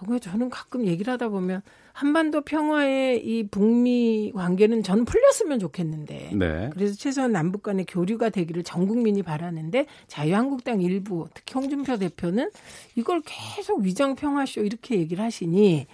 [0.00, 1.62] 어, 저는 가끔 얘기를 하다 보면
[1.94, 6.68] 한반도 평화의 이 북미 관계는 저는 풀렸으면 좋겠는데 네.
[6.72, 12.50] 그래서 최소한 남북 간의 교류가 되기를 전 국민이 바라는데 자유한국당 일부 특히 홍준표 대표는
[12.96, 15.86] 이걸 계속 위장 평화쇼 이렇게 얘기를 하시니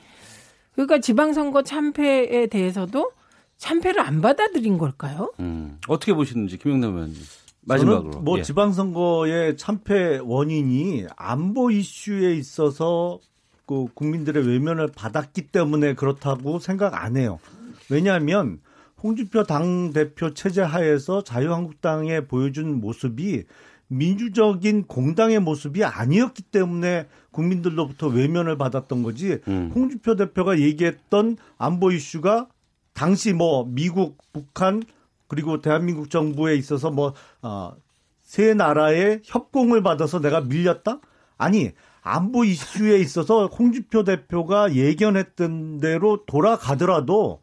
[0.73, 3.13] 그러니까 지방선거 참패에 대해서도
[3.59, 5.35] 참패를 안 받아들인 걸까요?
[5.39, 5.77] 음.
[5.87, 7.17] 어떻게 보시는지 김영남 의원님.
[7.61, 8.11] 마지막으로.
[8.13, 8.43] 저는 뭐 예.
[8.43, 13.21] 지방선거의 참패 원인이 안보 이슈에 있어서
[13.71, 17.39] 그 국민들의 외면을 받았기 때문에 그렇다고 생각 안 해요.
[17.89, 18.59] 왜냐하면
[19.01, 23.45] 홍준표 당 대표 체제 하에서 자유한국당에 보여준 모습이
[23.87, 29.39] 민주적인 공당의 모습이 아니었기 때문에 국민들로부터 외면을 받았던 거지.
[29.47, 29.71] 음.
[29.73, 32.49] 홍준표 대표가 얘기했던 안보 이슈가
[32.93, 34.83] 당시 뭐 미국, 북한
[35.29, 40.99] 그리고 대한민국 정부에 있어서 뭐세 어, 나라의 협공을 받아서 내가 밀렸다?
[41.39, 41.71] 아니
[42.03, 47.41] 안보 이슈에 있어서 홍준표 대표가 예견했던 대로 돌아가더라도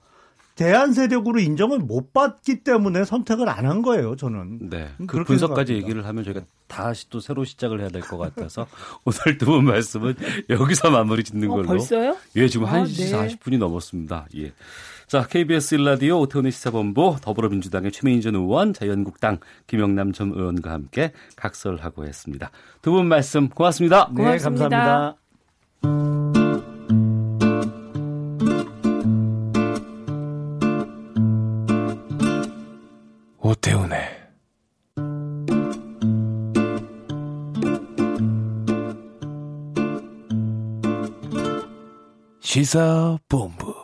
[0.55, 4.69] 대한 세력으로 인정을 못 받기 때문에 선택을 안 한 거예요, 저는.
[4.69, 4.89] 네.
[4.99, 8.65] 음, 그 분석까지 얘기를 하면 저희가 다시 또 새로 시작을 해야 될 것 같아서
[9.05, 10.15] 오늘 두 분 말씀은
[10.49, 11.63] 여기서 마무리 짓는 어, 걸로.
[11.65, 12.17] 어, 벌써요?
[12.38, 13.38] 예, 지금 아, 1시 네.
[13.38, 14.27] 40분이 넘었습니다.
[14.38, 14.51] 예.
[15.07, 22.05] 자, KBS 일라디오 오태훈의 시사본부 더불어민주당의 최민희 전 의원, 자유한국당 김영남 전 의원과 함께 각설하고
[22.05, 22.51] 했습니다.
[22.81, 24.09] 두 분 말씀 고맙습니다.
[24.13, 24.67] 네, 고맙습니다.
[25.15, 25.15] 네, 감사합니다.
[33.38, 34.17] 오태훈의
[42.41, 43.76] 시사본부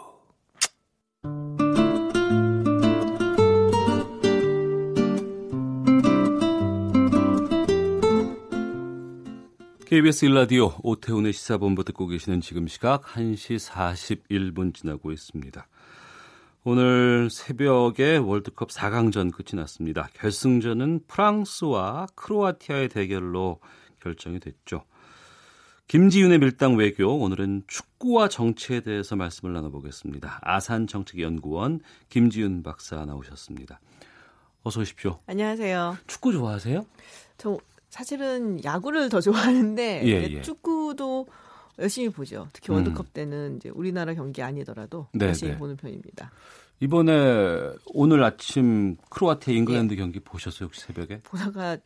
[9.93, 15.67] KBS 일라디오 오태훈의 시사본부 듣고 계시는 지금 시각 1시 41분 지나고 있습니다.
[16.63, 20.09] 오늘 새벽에 월드컵 4강전 끝이 났습니다.
[20.13, 23.59] 결승전은 프랑스와 크로아티아의 대결로
[24.01, 24.83] 결정이 됐죠.
[25.89, 30.39] 김지윤의 밀당 외교 오늘은 축구와 정치에 대해서 말씀을 나눠보겠습니다.
[30.41, 33.79] 아산 정책연구원 김지윤 박사 나오셨습니다.
[34.63, 35.19] 어서 오십시오.
[35.27, 35.97] 안녕하세요.
[36.07, 36.83] 축구 좋아하세요?
[37.37, 37.59] 저
[37.93, 40.41] 사실은 야구를 더 좋아하는데 예, 예.
[40.41, 41.27] 축구도
[41.77, 42.47] 열심히 보죠.
[42.51, 42.77] 특히 음.
[42.77, 45.57] 월드컵 때는 이제 우리나라 경기 아니더라도 네, 열심히 네.
[45.59, 46.31] 보는 편입니다.
[46.79, 49.97] 이번에 오늘 아침 크로아티아 잉글랜드 예.
[49.97, 51.19] 경기 보셨어요 혹시 새벽에?
[51.21, 51.77] 보다가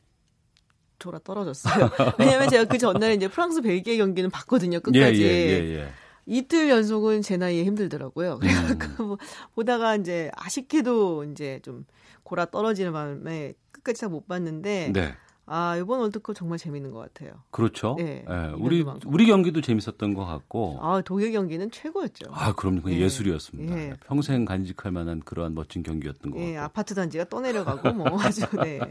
[0.97, 1.89] 돌아 떨어졌어요.
[2.19, 5.23] 왜냐하면 제가 그 전날 이제 프랑스 벨기에 경기는 봤거든요 예, 예, 끝까지.
[5.23, 5.89] 예,
[6.25, 8.39] 이틀 연속은 제 나이에 힘들더라고요.
[8.39, 8.61] 그래서
[9.01, 9.07] 음.
[9.07, 9.17] 뭐
[9.55, 11.84] 보다가 이제 아쉽게도 이제 좀
[12.23, 15.13] 골아 떨어지는 마음에 끝까지 다 못 봤는데 네.
[15.49, 17.32] 아 이번 월드컵 정말 재밌는 것 같아요.
[17.52, 17.95] 그렇죠.
[17.98, 18.52] 네, 네.
[18.60, 19.11] 우리 방송.
[19.14, 20.78] 우리 경기도 재밌었던 것 같고.
[20.82, 22.28] 아 독일 경기는 최고였죠.
[22.32, 22.98] 아그럼그 네.
[22.98, 23.74] 예, 예술이었습니다.
[23.74, 23.94] 네.
[24.06, 26.61] 평생 간직할 만한 그러한 멋진 경기였던 것 같아요.
[26.61, 28.82] 아파트 단지가 또 내려가고 뭐 아주 네.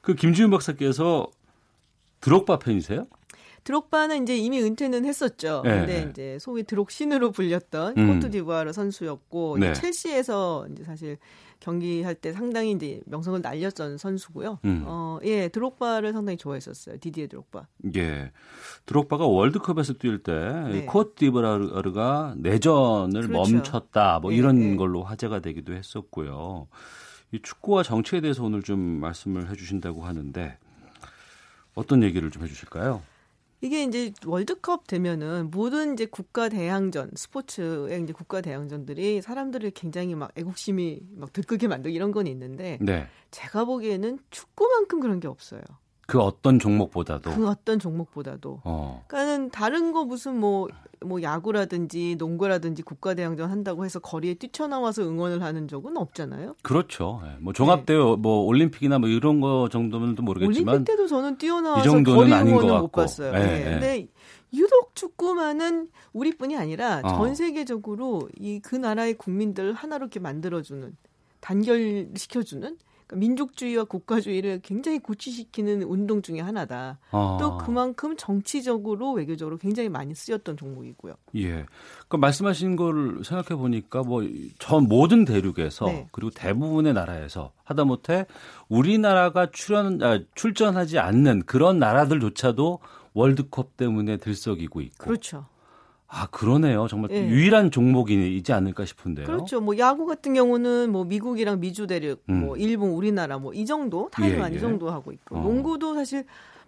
[0.00, 1.30] 그 김지윤 박사께서
[2.22, 3.06] 드록바 팬이세요?
[3.64, 5.62] 드록바는 이제 이미 은퇴는 했었죠.
[5.64, 5.70] 네.
[5.78, 6.10] 근데 네.
[6.10, 8.14] 이제 소위 드록 신으로 불렸던 음.
[8.14, 9.72] 코트디부아르 선수였고 네.
[9.72, 11.16] 첼시에서 이제 사실
[11.60, 14.58] 경기할 때 상당히 이제 명성을 날렸던 선수고요.
[14.64, 14.82] 음.
[14.84, 16.96] 어, 예, 드록바를 상당히 좋아했었어요.
[17.00, 17.68] 디디에 드록바.
[17.94, 18.32] 예.
[18.86, 20.86] 드록바가 월드컵에서 뛸때 네.
[20.86, 23.52] 코트디부아르가 내전을 그렇죠.
[23.52, 24.18] 멈췄다.
[24.18, 24.38] 뭐 네.
[24.38, 24.76] 이런 예.
[24.76, 26.66] 걸로 화제가 되기도 했었고요.
[27.30, 30.58] 이 축구와 정치에 대해서 오늘 좀 말씀을 해 주신다고 하는데
[31.74, 33.00] 어떤 얘기를 좀 해 주실까요?
[33.62, 40.32] 이게 이제 월드컵 되면은 모든 이제 국가 대항전 스포츠의 이제 국가 대항전들이 사람들을 굉장히 막
[40.36, 43.06] 애국심이 막 들끓게 만들고 이런 건 있는데 네.
[43.30, 45.60] 제가 보기에는 축구만큼 그런 게 없어요.
[46.08, 49.04] 그 어떤 종목보다도 그 어떤 종목보다도 어.
[49.08, 50.66] 그러니까는 다른 거 무슨 뭐
[51.04, 56.56] 뭐 야구라든지 농구라든지 국가대항전 한다고 해서 거리에 뛰쳐나와서 응원을 하는 적은 없잖아요.
[56.62, 57.20] 그렇죠.
[57.24, 57.36] 예.
[57.40, 58.16] 뭐 종합대회 네.
[58.16, 63.32] 뭐 올림픽이나 뭐 이런 거 정도는 모르겠지만 올림픽 때도 저는 뛰어나와서 거리 응원을 못 봤어요.
[63.34, 63.64] 예, 네, 네.
[63.64, 64.06] 근데
[64.54, 67.08] 유독 축구만은 우리뿐이 아니라 어.
[67.16, 70.94] 전 세계적으로 이 그 나라의 국민들 하나로 이렇게 만들어주는
[71.40, 72.76] 단결시켜주는
[73.12, 76.98] 그러니까 민족주의와 국가주의를 굉장히 고취시키는 운동 중의 하나다.
[77.10, 77.36] 아.
[77.40, 81.14] 또 그만큼 정치적으로 외교적으로 굉장히 많이 쓰였던 종목이고요.
[81.34, 81.50] 예.
[81.50, 81.66] 그
[82.08, 84.22] 그러니까 말씀하신 걸 생각해 보니까 뭐
[84.58, 86.06] 전 모든 대륙에서 네.
[86.12, 88.26] 그리고 대부분의 나라에서 하다못해
[88.68, 92.78] 우리나라가 출연 아, 출전하지 않는 그런 나라들조차도
[93.14, 95.46] 월드컵 때문에 들썩이고 있고 그렇죠.
[96.14, 96.86] 아 그러네요.
[96.88, 97.26] 정말 예.
[97.26, 99.24] 유일한 종목이지 않을까 싶은데요.
[99.26, 99.62] 그렇죠.
[99.62, 102.40] 뭐 야구 같은 경우는 뭐 미국이랑 미주 대륙, 음.
[102.40, 104.58] 뭐 일본, 우리나라 뭐 이 정도 타이완 예, 예.
[104.58, 105.40] 이 정도 하고 있고 어.
[105.42, 106.24] 농구도 사실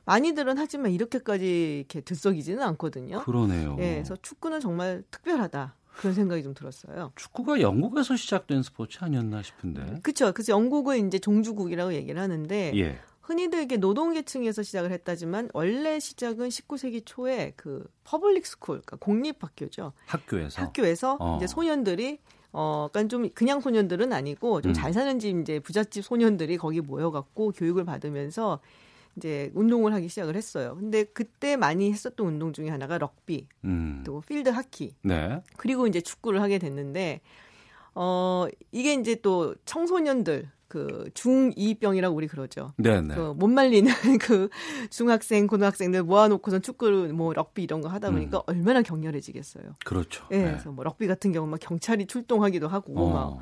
[0.06, 3.20] 많이들은 하지만 이렇게까지 이렇게 들썩이지는 않거든요.
[3.22, 3.76] 그러네요.
[3.80, 5.74] 예, 그래서 축구는 정말 특별하다.
[5.96, 7.12] 그런 생각이 좀 들었어요.
[7.16, 10.00] 축구가 영국에서 시작된 스포츠 아니었나 싶은데.
[10.02, 10.32] 그렇죠.
[10.32, 12.98] 그래서 영국은 이제 종주국이라고 얘기를 하는데 예.
[13.26, 19.92] 흔히들 이게 노동계층에서 시작을 했다지만 원래 시작은 19세기 초에 그 퍼블릭 스쿨, 그러니까 공립학교죠.
[20.06, 21.36] 학교에서 학교에서 어.
[21.36, 22.18] 이제 소년들이
[22.52, 24.92] 어, 그러니까 좀 그냥 소년들은 아니고 좀잘 음.
[24.92, 28.60] 사는 집 이제 부잣집 소년들이 거기 모여갖고 교육을 받으면서
[29.16, 30.76] 이제 운동을 하기 시작을 했어요.
[30.78, 34.02] 근데 그때 많이 했었던 운동 중에 하나가 럭비, 음.
[34.04, 35.40] 또 필드 하키, 네.
[35.56, 37.20] 그리고 이제 축구를 하게 됐는데
[37.94, 42.72] 어 이게 이제 또 청소년들 그 중2병이라고 우리 그러죠.
[42.78, 43.14] 네네.
[43.14, 44.48] 그못 말리는 그
[44.90, 48.42] 중학생, 고등학생들 모아놓고선 축구, 뭐 럭비 이런 거 하다 보니까 음.
[48.46, 49.62] 얼마나 격렬해지겠어요.
[49.84, 50.24] 그렇죠.
[50.32, 50.44] 예, 네.
[50.50, 53.12] 그래서 뭐 럭비 같은 경우 막 경찰이 출동하기도 하고 어.
[53.12, 53.38] 막.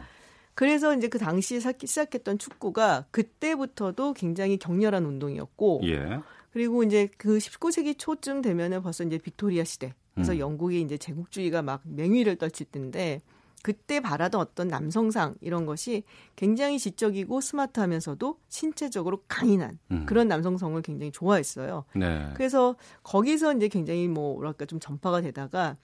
[0.54, 5.80] 그래서 이제 그 당시에 시작했던 축구가 그때부터도 굉장히 격렬한 운동이었고.
[5.84, 6.20] 예.
[6.52, 9.94] 그리고 이제 그 19세기 초쯤 되면은 벌써 이제 빅토리아 시대.
[10.14, 10.38] 그래서 음.
[10.38, 13.22] 영국이 이제 제국주의가 막 맹위를 떨칠 때인데
[13.62, 16.02] 그때 바라던 어떤 남성상 이런 것이
[16.36, 20.04] 굉장히 지적이고 스마트하면서도 신체적으로 강인한 음.
[20.06, 21.84] 그런 남성성을 굉장히 좋아했어요.
[21.94, 22.28] 네.
[22.34, 25.76] 그래서 거기서 이제 굉장히 뭐 뭐랄까 좀 전파가 되다가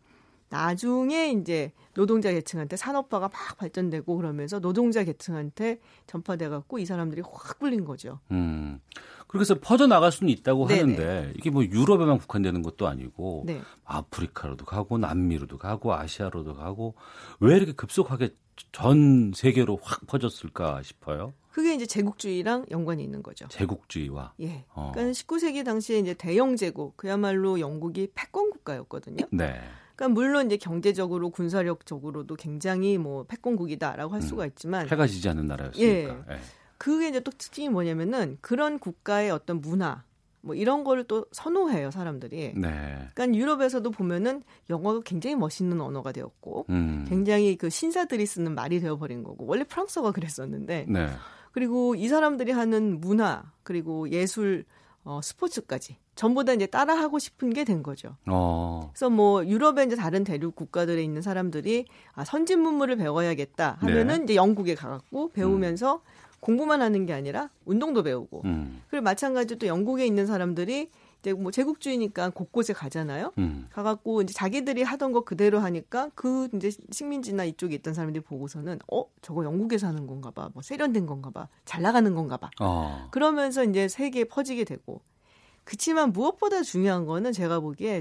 [0.51, 7.59] 나중에 이제 노동자 계층한테 산업화가 막 발전되고 그러면서 노동자 계층한테 전파돼 갖고 이 사람들이 확
[7.59, 8.21] 불린 거죠.
[8.31, 8.81] 음.
[9.27, 10.81] 그렇게 해서 퍼져 나갈 수는 있다고 네네.
[10.81, 13.61] 하는데 이게 뭐 유럽에만 국한되는 것도 아니고 네.
[13.85, 16.95] 아프리카로도 가고 남미로도 가고 아시아로도 가고
[17.41, 18.35] 왜 이렇게 급속하게
[18.73, 21.35] 전 세계로 확 퍼졌을까 싶어요.
[21.53, 23.47] 그게 이제 제국주의랑 연관이 있는 거죠.
[23.49, 24.33] 제국주의와.
[24.41, 24.65] 예.
[24.75, 24.93] 어.
[24.95, 29.27] 그러니까 19세기 당시에 이제 대영 제국, 그야말로 영국이 패권 국가였거든요.
[29.31, 29.57] 네.
[29.99, 34.27] 그러니까 물론 이제 경제적으로 군사력적으로도 굉장히 뭐 패권국이다라고 할 음.
[34.27, 35.85] 수가 있지만 해가 지지 않는 나라였으니까.
[35.91, 36.01] 예.
[36.31, 36.39] 예.
[36.79, 40.05] 그게 이제 또 특징이 뭐냐면은 그런 국가의 어떤 문화
[40.41, 42.53] 뭐 이런 거를 또 선호해요 사람들이.
[42.57, 43.09] 네.
[43.17, 47.05] 그러니까 유럽에서도 보면은 영어가 굉장히 멋있는 언어가 되었고 음.
[47.09, 51.07] 굉장히 그 신사들이 쓰는 말이 되어버린 거고 원래 프랑스어가 그랬었는데 네.
[51.51, 54.65] 그리고 이 사람들이 하는 문화 그리고 예술
[55.03, 58.17] 어, 스포츠까지 전부 다 이제 따라하고 싶은 게 된 거죠.
[58.27, 58.89] 어.
[58.93, 64.25] 그래서 뭐 유럽의 이제 다른 대륙 국가들에 있는 사람들이 아, 선진 문물을 배워야겠다 하면은 네.
[64.25, 65.31] 이제 영국에 가갖고 음.
[65.33, 66.01] 배우면서 음.
[66.41, 68.81] 공부만 하는 게 아니라 운동도 배우고 음.
[68.89, 70.89] 그리고 마찬가지로 또 영국에 있는 사람들이
[71.21, 73.33] 이제 뭐 제국주의니까 곳곳에 가잖아요.
[73.37, 73.67] 음.
[73.71, 79.05] 가갖고 이제 자기들이 하던 거 그대로 하니까 그 이제 식민지나 이쪽에 있던 사람들이 보고서는 어
[79.21, 82.51] 저거 영국에 사는 건가봐, 뭐 세련된 건가봐, 잘 나가는 건가봐.
[82.61, 83.09] 어.
[83.11, 85.03] 그러면서 이제 세계에 퍼지게 되고
[85.69, 88.01] 그치만 무엇보다 중요한 거는 제가 보기에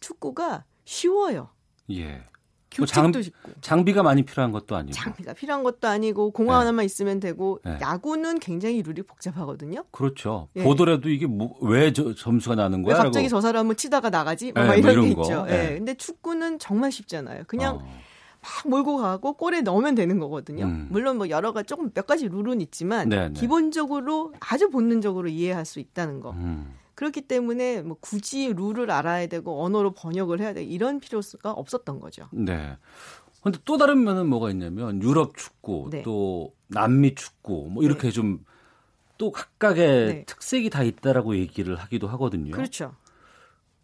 [0.00, 1.48] 축구가 쉬워요.
[1.90, 2.04] 예.
[2.16, 2.20] 뭐
[2.84, 6.52] 교책도 쉽고 장비가 많이 필요한 것도 아니고 장비가 필요한 것도 아니고 공 네.
[6.52, 6.56] 예.
[6.56, 7.78] 하나만 있으면 되고 네.
[7.80, 9.84] 야구는 굉장히 룰이 복잡하거든요.
[9.90, 10.48] 그렇죠.
[10.56, 10.62] 예.
[10.62, 12.96] 보더라도 이게 뭐, 왜 저, 점수가 나는 거야?
[12.98, 13.30] 갑자기 라고.
[13.30, 14.52] 저 사람은 치다가 나가지?
[14.52, 15.46] 네, 막 이런, 예, 뭐 이런 게 있죠.
[15.48, 15.74] 예.
[15.78, 17.44] 근데 축구는 정말 쉽잖아요.
[17.46, 17.78] 그냥 어.
[17.78, 20.66] 막 몰고 가고 골에 넣으면 되는 거거든요.
[20.66, 20.88] 음.
[20.90, 23.40] 물론 뭐 여러 가지 조금 몇 가지 룰은 있지만 네, 네.
[23.40, 26.32] 기본적으로 아주 본능적으로 이해할 수 있다는 거.
[26.32, 26.74] 음.
[26.98, 32.28] 그렇기 때문에 뭐 굳이 룰을 알아야 되고 언어로 번역을 해야 되고 이런 필요가 없었던 거죠.
[32.32, 32.76] 네.
[33.40, 36.02] 근데 또 다른 면은 뭐가 있냐면 유럽 축구 네.
[36.02, 38.10] 또 남미 축구 뭐 이렇게 네.
[38.10, 40.24] 좀또 각각의 네.
[40.26, 42.50] 특색이 다 있다라고 얘기를 하기도 하거든요.
[42.50, 42.96] 그렇죠.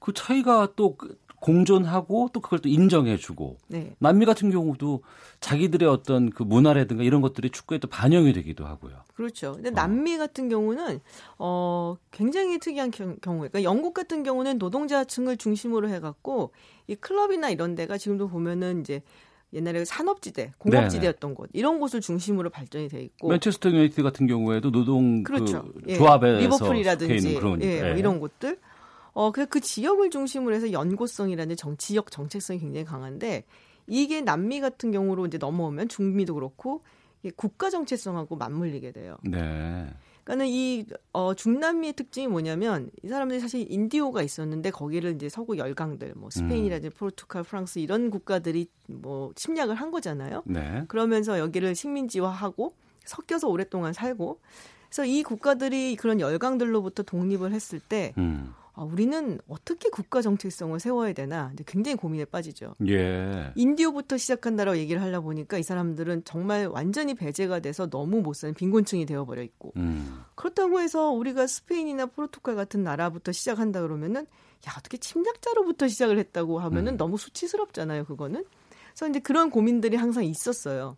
[0.01, 3.95] 그 차이가 또 그 공존하고 또 그걸 또 인정해주고 네.
[3.99, 5.03] 남미 같은 경우도
[5.41, 9.03] 자기들의 어떤 그 문화라든가 이런 것들이 축구에 또 반영이 되기도 하고요.
[9.15, 9.53] 그렇죠.
[9.53, 9.73] 근데 어.
[9.73, 11.01] 남미 같은 경우는
[11.39, 13.17] 어 굉장히 특이한 경우.
[13.21, 16.53] 그러니까 영국 같은 경우는 노동자층을 중심으로 해갖고
[16.87, 19.03] 이 클럽이나 이런 데가 지금도 보면은 이제
[19.53, 24.73] 옛날에 산업지대, 네, 공업지대였던 곳 이런 곳을 중심으로 발전이 돼 있고 맨체스터 유나이티드 같은 경우에도
[24.73, 25.65] 노동 그 그렇죠.
[25.85, 27.95] 그 조합에서 리버풀이라든지 예, 뭐 예.
[27.99, 28.57] 이런 곳들
[29.15, 33.45] 어, 그래서 그 지역을 중심으로 해서 연고성이라는 정, 지역 정체성이 굉장히 강한데
[33.87, 36.83] 이게 남미 같은 경우로 이제 넘어오면 중미도 그렇고
[37.37, 39.17] 국가 정체성하고 맞물리게 돼요.
[39.23, 39.89] 네.
[40.25, 46.15] 그러니까는 이 어, 중남미의 특징이 뭐냐면 이 사람들이 사실 인디오가 있었는데 거기를 이제 서구 열강들
[46.17, 46.93] 뭐 스페인이라든지 음.
[46.99, 50.43] 포르투갈, 프랑스 이런 국가들이 뭐 침략을 한 거잖아요.
[50.47, 50.83] 네.
[50.89, 52.75] 그러면서 여기를 식민지화하고
[53.05, 54.41] 섞여서 오랫동안 살고
[54.89, 58.53] 그래서 이 국가들이 그런 열강들로부터 독립을 했을 때 음.
[58.77, 62.75] 아, 우리는 어떻게 국가 정체성을 세워야 되나 굉장히 고민에 빠지죠.
[62.89, 63.53] 예.
[63.55, 69.07] 인디오부터 시작한다라고 얘기를 하려 보니까 이 사람들은 정말 완전히 배제가 돼서 너무 못 사는 빈곤층이
[69.07, 70.19] 되어버려 있고 음.
[70.35, 74.27] 그렇다고 해서 우리가 스페인이나 포르투갈 같은 나라부터 시작한다 그러면은
[74.67, 76.97] 야 어떻게 침략자로부터 시작을 했다고 하면은 음.
[76.97, 78.45] 너무 수치스럽잖아요 그거는.
[78.89, 80.97] 그래서 이제 그런 고민들이 항상 있었어요.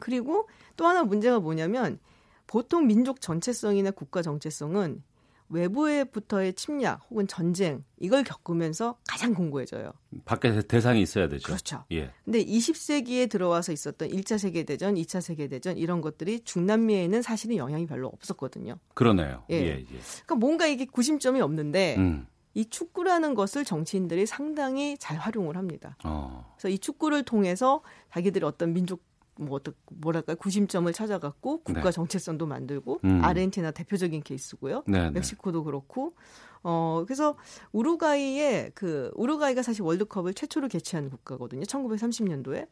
[0.00, 2.00] 그리고 또 하나 문제가 뭐냐면
[2.48, 5.02] 보통 민족 전체성이나 국가 정체성은
[5.48, 9.92] 외부에부터의 침략 혹은 전쟁 이걸 겪으면서 가장 공고해져요.
[10.24, 11.46] 밖에 대상이 있어야 되죠.
[11.46, 11.84] 그렇죠.
[11.92, 12.10] 예.
[12.24, 17.86] 근데 20세기에 들어와서 있었던 1차 세계 대전, 2차 세계 대전 이런 것들이 중남미에는 사실은 영향이
[17.86, 18.78] 별로 없었거든요.
[18.94, 19.44] 그러네요.
[19.50, 19.56] 예.
[19.56, 19.84] 예, 예.
[19.86, 22.26] 그러니까 뭔가 이게 구심점이 없는데 음.
[22.54, 25.96] 이 축구라는 것을 정치인들이 상당히 잘 활용을 합니다.
[26.04, 26.52] 어.
[26.56, 29.07] 그래서 이 축구를 통해서 자기들이 어떤 민족
[29.38, 31.90] 뭐 어떻 뭐랄까 구심점을 찾아갖고 국가 네.
[31.90, 33.24] 정체성도 만들고 음.
[33.24, 34.82] 아르헨티나 대표적인 케이스고요.
[34.86, 36.14] 네, 네 멕시코도 그렇고
[36.62, 37.36] 어 그래서
[37.72, 41.62] 우루과이의 그 우루과이가 사실 월드컵을 최초로 개최한 국가거든요.
[41.62, 42.66] 1930년도에.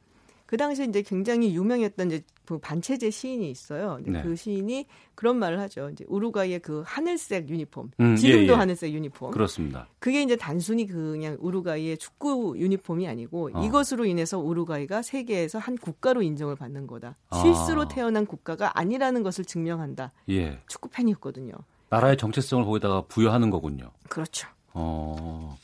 [0.46, 3.98] 그 당시 이제 굉장히 유명했던 이제 그 반체제 시인이 있어요.
[4.04, 4.22] 네.
[4.22, 4.86] 그 시인이
[5.16, 5.90] 그런 말을 하죠.
[5.90, 8.52] 이제 우루과이의 그 하늘색 유니폼, 음, 예, 지금도 예, 예.
[8.52, 9.32] 하늘색 유니폼.
[9.32, 9.88] 그렇습니다.
[9.98, 13.64] 그게 이제 단순히 그냥 우루과이의 축구 유니폼이 아니고 어.
[13.64, 17.16] 이것으로 인해서 우루과이가 세계에서 한 국가로 인정을 받는 거다.
[17.30, 17.38] 아.
[17.40, 20.12] 실수로 태어난 국가가 아니라는 것을 증명한다.
[20.30, 20.60] 예.
[20.68, 21.52] 축구 팬이었거든요.
[21.90, 23.90] 나라의 정체성을 거기다가 부여하는 거군요.
[24.08, 24.46] 그렇죠.
[24.74, 25.56] 어.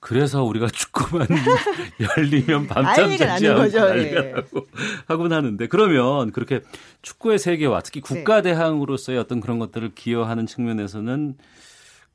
[0.00, 1.26] 그래서 우리가 축구만
[2.18, 4.34] 열리면 밤잠자지 않고 예.
[4.34, 6.62] 난리라고 나는데 그러면 그렇게
[7.02, 8.06] 축구의 세계와 특히 네.
[8.14, 11.36] 국가 대항으로서의 어떤 그런 것들을 기여하는 측면에서는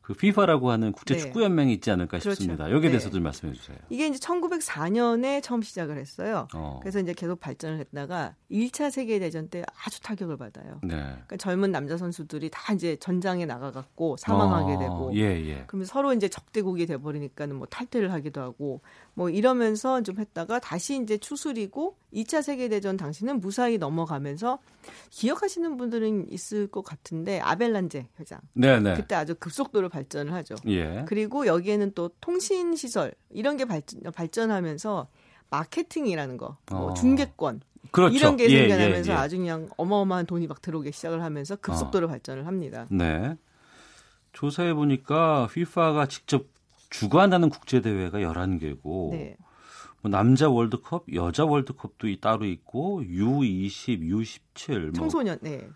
[0.01, 1.19] 그 FIFA라고 하는 국제 네.
[1.19, 2.31] 축구 연맹이 있지 않을까 그렇죠.
[2.31, 2.65] 싶습니다.
[2.65, 2.89] 여기에 네.
[2.89, 3.77] 대해서 좀 말씀해 주세요.
[3.89, 6.47] 이게 이제 1904년에 처음 시작을 했어요.
[6.53, 6.79] 어.
[6.81, 10.79] 그래서 이제 계속 발전을 했다가 1차 세계 대전 때 아주 타격을 받아요.
[10.83, 10.95] 네.
[10.97, 15.19] 그러니까 젊은 남자 선수들이 다 이제 전장에 나가갖고 사망하게 아, 되고, 예,
[15.49, 15.63] 예.
[15.67, 18.81] 그러면 서로 이제 적대국이 돼버리니까는 뭐 탈퇴를 하기도 하고,
[19.13, 24.59] 뭐 이러면서 좀 했다가 다시 이제 추스리고 2차 세계 대전 당시는 무사히 넘어가면서
[25.09, 28.93] 기억하시는 분들은 있을 것 같은데 아벨란제 회장, 네, 네.
[28.95, 30.55] 그때 아주 급속도로 발전을 하죠.
[30.67, 31.03] 예.
[31.07, 35.07] 그리고 여기에는 또 통신 시설 이런 게 발전, 발전하면서
[35.49, 36.93] 마케팅이라는 거, 뭐 어.
[36.93, 37.61] 중계권,
[37.95, 38.13] 그렇죠.
[38.15, 39.21] 이런 게 생겨나면서 예, 예, 예.
[39.23, 42.09] 아주 그냥 어마어마한 돈이 막 들어오기 시작을 하면서 급속도로 어.
[42.09, 42.87] 발전을 합니다.
[42.91, 43.37] 네.
[44.33, 46.45] 조사해 보니까 휘파가 직접
[46.89, 49.37] 주관하는 국제 대회가 11개고 네.
[50.01, 55.49] 뭐 남자 월드컵, 여자 월드컵도 따로 있고 U20, U17 뭐 청소년 뭐.
[55.49, 55.69] 네.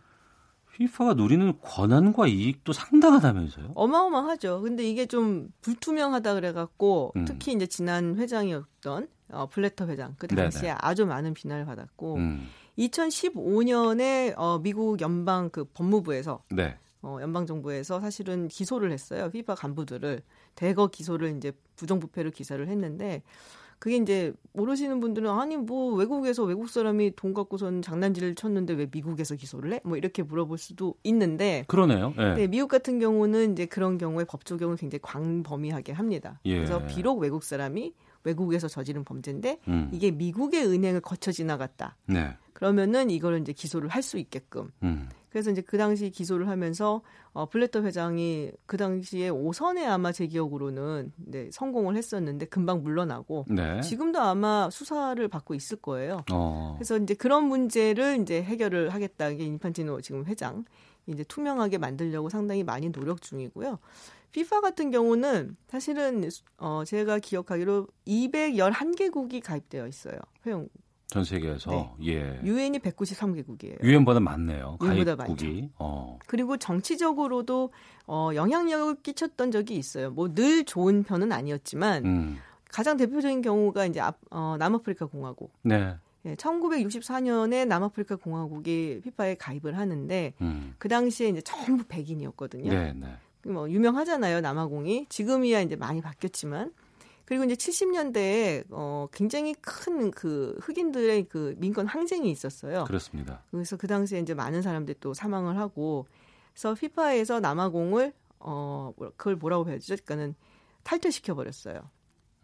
[0.73, 3.71] 피파가 누리는 권한과 이익도 상당하다면서요?
[3.75, 4.61] 어마어마하죠.
[4.61, 7.23] 근데 이게 좀 불투명하다 그래갖고 음.
[7.25, 10.75] 특히 이제 지난 회장이었던 어, 플래터 회장 그 당시에 네네.
[10.81, 12.47] 아주 많은 비난을 받았고 음.
[12.77, 16.77] 2015년에 어, 미국 연방 그 법무부에서 네.
[17.01, 20.21] 어, 연방 정부에서 사실은 기소를 했어요 피파 간부들을
[20.55, 23.21] 대거 기소를 이제 부정부패를 기사를 했는데
[23.77, 29.35] 그게 이제 모르시는 분들은 아니 뭐 외국에서 외국 사람이 돈 갖고선 장난질을 쳤는데 왜 미국에서
[29.35, 29.79] 기소를 해?
[29.85, 32.13] 뭐 이렇게 물어볼 수도 있는데 그러네요.
[32.17, 32.33] 네.
[32.33, 36.41] 네 미국 같은 경우는 이제 그런 경우에 법 적용을 굉장히 광범위하게 합니다.
[36.43, 36.55] 예.
[36.55, 37.93] 그래서 비록 외국 사람이
[38.29, 39.89] 외국에서 저지른 범죄인데 음.
[39.91, 41.95] 이게 미국의 은행을 거쳐 지나갔다.
[42.07, 42.35] 네.
[42.41, 44.69] 그러면은 이거를 이제 기소를 할 수 있게끔.
[44.81, 45.07] 음.
[45.29, 47.01] 그래서 이제 그 당시 기소를 하면서
[47.33, 53.81] 어 블레터 회장이 그 당시에 5선에 아마 제 기억으로는 네, 성공을 했었는데 금방 물러나고 네.
[53.81, 56.23] 지금도 아마 수사를 받고 있을 거예요.
[56.31, 56.73] 어.
[56.77, 59.27] 그래서 이제 그런 문제를 이제 해결을 하겠다.
[59.29, 60.63] 이게 인판티노 지금 회장
[61.05, 63.77] 이제 투명하게 만들려고 상당히 많이 노력 중이고요.
[64.31, 66.23] 피파 같은 경우는 사실은
[66.57, 70.17] 어 제가 기억하기로 211개국이 가입되어 있어요.
[70.45, 70.71] 회원국.
[71.07, 71.95] 전 세계에서 네.
[72.15, 72.41] 예.
[72.43, 73.81] 유엔이 193개국이에요.
[73.81, 74.77] 유엔보다 많네요.
[74.79, 75.47] 유엔보다 많죠.
[75.79, 76.19] 어.
[76.27, 77.71] 그리고 정치적으로도
[78.05, 80.11] 어 영향력을 끼쳤던 적이 있어요.
[80.11, 82.37] 뭐 늘 좋은 편은 아니었지만 음.
[82.71, 85.51] 가장 대표적인 경우가 이제 아, 어, 남아프리카 공화국.
[85.63, 85.95] 네.
[86.25, 90.75] 예, 1964년에 남아프리카 공화국이 피파에 가입을 하는데 음.
[90.77, 92.69] 그 당시에 이제 전부 백인이었거든요.
[92.71, 93.07] 네, 네.
[93.47, 94.41] 뭐 유명하잖아요.
[94.41, 95.07] 남아공이.
[95.09, 96.73] 지금이야 이제 많이 바뀌었지만.
[97.25, 102.85] 그리고 이제 70년대에 어 굉장히 큰 그 흑인들의 그 민권 항쟁이 있었어요.
[102.85, 103.43] 그렇습니다.
[103.51, 106.07] 그래서 그 당시에 이제 많은 사람들이 또 사망을 하고
[106.53, 109.93] 그래서 피파에서 남아공을 어 뭐, 그걸 뭐라고 해야 되죠?
[109.95, 110.35] 그러니까는
[110.83, 111.81] 탈퇴시켜 버렸어요.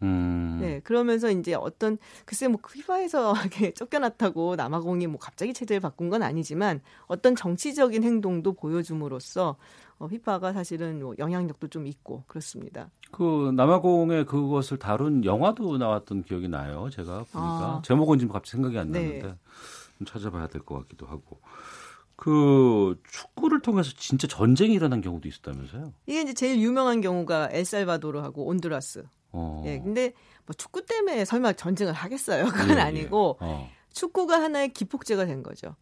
[0.02, 0.58] 음.
[0.60, 6.22] 네, 그러면서 이제 어떤 글쎄 뭐 피파에서 이렇게 쫓겨났다고 남아공이 뭐 갑자기 체제를 바꾼 건
[6.22, 9.56] 아니지만 어떤 정치적인 행동도 보여줌으로써
[9.98, 12.90] 어, 휘파가 사실은 뭐 영향력도 좀 있고 그렇습니다.
[13.12, 16.88] 그 남아공의 그것을 다룬 영화도 나왔던 기억이 나요.
[16.92, 17.82] 제가 보니까 아.
[17.84, 19.00] 제목은 지금 갑자기 생각이 안 네.
[19.02, 20.04] 나는데 네.
[20.06, 21.40] 찾아봐야 될 것 같기도 하고.
[22.18, 25.92] 그 축구를 통해서 진짜 전쟁이 일어난 경우도 있었다면서요?
[26.06, 29.04] 이게 이제 제일 유명한 경우가 엘살바도르하고 온두라스.
[29.32, 29.62] 어.
[29.66, 30.14] 예, 근데
[30.46, 32.46] 뭐 축구 때문에 설마 전쟁을 하겠어요?
[32.46, 32.78] 그건 예, 예.
[32.80, 33.44] 아니고 예.
[33.46, 33.68] 어.
[33.92, 35.74] 축구가 하나의 기폭제가 된 거죠.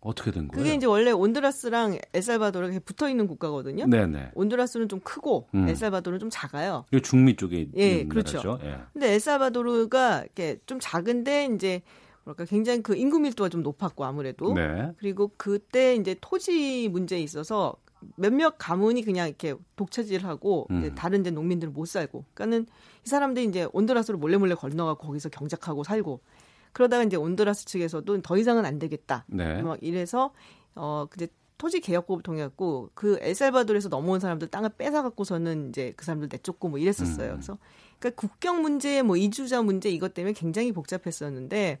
[0.00, 0.62] 어떻게 된 거예요?
[0.64, 3.86] 그게 이제 원래 온두라스랑 엘살바도르가 붙어 있는 국가거든요.
[3.86, 4.30] 네네.
[4.34, 5.68] 온두라스는 좀 크고 음.
[5.68, 6.84] 엘살바도르는 좀 작아요.
[6.92, 8.38] 이 중미 쪽에 예, 그렇죠.
[8.38, 8.58] 나라죠?
[8.66, 8.78] 예.
[8.92, 11.82] 근데 엘살바도르가 이렇게 좀 작은데 이제
[12.24, 14.92] 뭐랄까 굉장히 그 인구 밀도가 좀 높았고 아무래도 네.
[14.98, 17.74] 그리고 그때 이제 토지 문제에 있어서
[18.16, 20.78] 몇몇 가문이 그냥 이렇게 독차질하고 음.
[20.80, 22.66] 이제 다른 이제 농민들을못 살고 그러니까는
[23.04, 26.20] 이 사람들이 이제 온두라스로 몰래 몰래 건너가고 거기서 경작하고 살고
[26.72, 29.24] 그러다가 이제 온두라스 측에서도 더 이상은 안 되겠다.
[29.28, 29.62] 네.
[29.62, 30.32] 막 뭐 이래서
[30.74, 36.68] 어근제 토지 개혁법 을 통해갖고 그 엘살바도르에서 넘어온 사람들 땅을 뺏어갖고서는 이제 그 사람들 내쫓고
[36.70, 37.30] 뭐 이랬었어요.
[37.32, 37.34] 음.
[37.34, 37.56] 그래서
[38.00, 41.78] 그러니까 국경 문제, 뭐 이주자 문제 이것 때문에 굉장히 복잡했었는데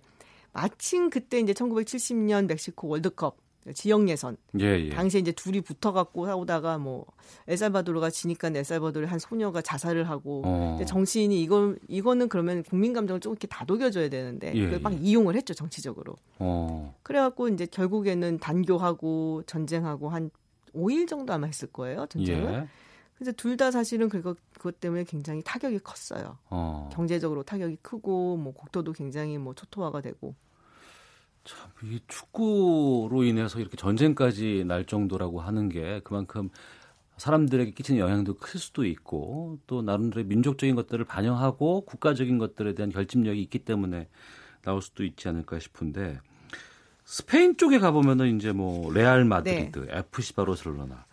[0.52, 3.36] 마침 그때 이제 1970년 멕시코 월드컵
[3.74, 4.36] 지역 예선.
[4.60, 4.88] 예, 예.
[4.90, 7.06] 당시에 이제 둘이 붙어갖고 싸우다가 뭐
[7.48, 10.78] 엘살바도르가 지니까 엘살바도르 한 소녀가 자살을 하고 어.
[10.86, 14.98] 정치인이 이거 이거는 그러면 국민 감정을 조금 이렇게 다독여줘야 되는데 예, 그걸 막 예.
[14.98, 16.16] 이용을 했죠 정치적으로.
[16.38, 16.94] 어.
[17.02, 20.30] 그래갖고 이제 결국에는 단교하고 전쟁하고 한
[20.74, 22.52] 5일 정도 아마 했을 거예요 전쟁을.
[22.54, 22.68] 예.
[23.14, 26.38] 그래서 둘다 사실은 그거 그것 때문에 굉장히 타격이 컸어요.
[26.48, 26.88] 어.
[26.92, 30.34] 경제적으로 타격이 크고 뭐 국토도 굉장히 뭐 초토화가 되고.
[31.44, 36.50] 참, 이 축구로 인해서 이렇게 전쟁까지 날 정도라고 하는 게 그만큼
[37.16, 43.40] 사람들에게 끼치는 영향도 클 수도 있고 또 나름대로 민족적인 것들을 반영하고 국가적인 것들에 대한 결집력이
[43.42, 44.08] 있기 때문에
[44.62, 46.18] 나올 수도 있지 않을까 싶은데
[47.04, 49.98] 스페인 쪽에 가보면은 이제 뭐 레알 마드리드, 네.
[49.98, 51.06] FC 바르셀로나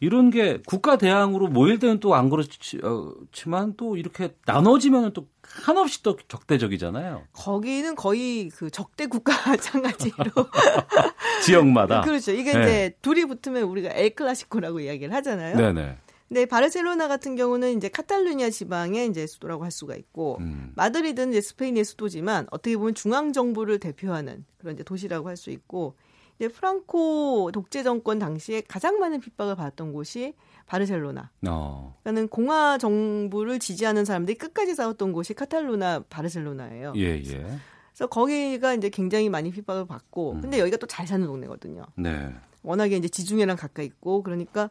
[0.00, 6.16] 이런 게 국가 대항으로 모일 때는 또 안 그렇지만 또 이렇게 나눠지면 또 한없이 또
[6.28, 7.24] 적대적이잖아요.
[7.32, 10.32] 거기는 거의 그 적대 국가 마찬가지로
[11.44, 12.32] 지역마다 그렇죠.
[12.32, 12.62] 이게 네.
[12.62, 15.56] 이제 둘이 붙으면 우리가 엘 클라시코라고 이야기를 하잖아요.
[15.56, 15.98] 네네.
[16.28, 20.72] 네, 바르셀로나 같은 경우는 이제 카탈루니아 지방의 이제 수도라고 할 수가 있고 음.
[20.74, 25.94] 마드리드는 이제 스페인의 수도지만 어떻게 보면 중앙 정부를 대표하는 그런 이제 도시라고 할 수 있고
[26.38, 30.34] 이제 네, 프랑코 독재 정권 당시에 가장 많은 핍박을 받았던 곳이
[30.66, 31.30] 바르셀로나.
[31.48, 31.96] 어.
[32.02, 36.92] 그러니까는 공화 정부를 지지하는 사람들이 끝까지 싸웠던 곳이 카탈로나 바르셀로나예요.
[36.96, 37.22] 예, 예.
[37.22, 40.40] 그래서 거기가 이제 굉장히 많이 핍박을 받고, 음.
[40.42, 41.82] 근데 여기가 또 잘 사는 동네거든요.
[41.96, 42.34] 네.
[42.62, 44.68] 워낙에 이제 지중해랑 가까이 있고, 그러니까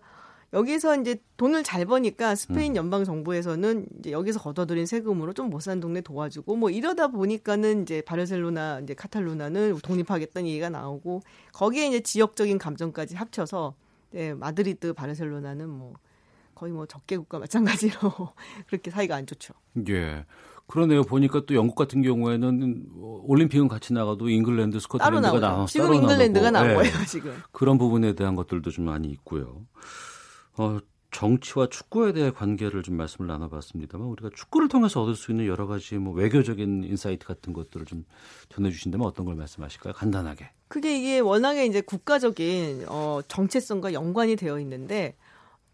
[0.56, 2.76] 여기서 이제 돈을 잘 버니까 스페인 음.
[2.78, 8.02] 연방 정부에서는 이제 여기서 걷어들인 세금으로 좀 못 산 동네 도와주고 뭐 이러다 보니까는 이제
[8.02, 11.22] 바르셀로나 이제 카탈루나는 독립하겠다는 얘기가 나오고
[11.54, 13.74] 거기에 이제 지역적인 감정까지 합쳐서
[14.16, 15.94] 예, 마드리드 바르셀로나는 뭐
[16.56, 17.96] 거의 뭐 적개국과 마찬가지로
[18.68, 19.54] 그렇게 사이가 안 좋죠.
[19.90, 20.26] 예.
[20.68, 21.02] 그러네요.
[21.04, 22.90] 보니까 또 영국 같은 경우에는
[23.24, 26.74] 올림픽은 같이 나가도 잉글랜드, 스코틀랜드가 나와 지금 잉글랜드가 나온 예.
[26.76, 27.34] 거예요, 지금.
[27.52, 29.66] 그런 부분에 대한 것들도 좀 많이 있고요.
[30.58, 30.78] 어,
[31.12, 35.96] 정치와 축구에 대해 관계를 좀 말씀을 나눠봤습니다만 우리가 축구를 통해서 얻을 수 있는 여러 가지
[35.98, 38.06] 뭐 외교적인 인사이트 같은 것들을 좀
[38.50, 39.94] 전해주신다면 어떤 걸 말씀하실까요?
[39.94, 40.50] 간단하게.
[40.68, 45.16] 그게 이게 워낙에 이제 국가적인 어, 정체성과 연관이 되어 있는데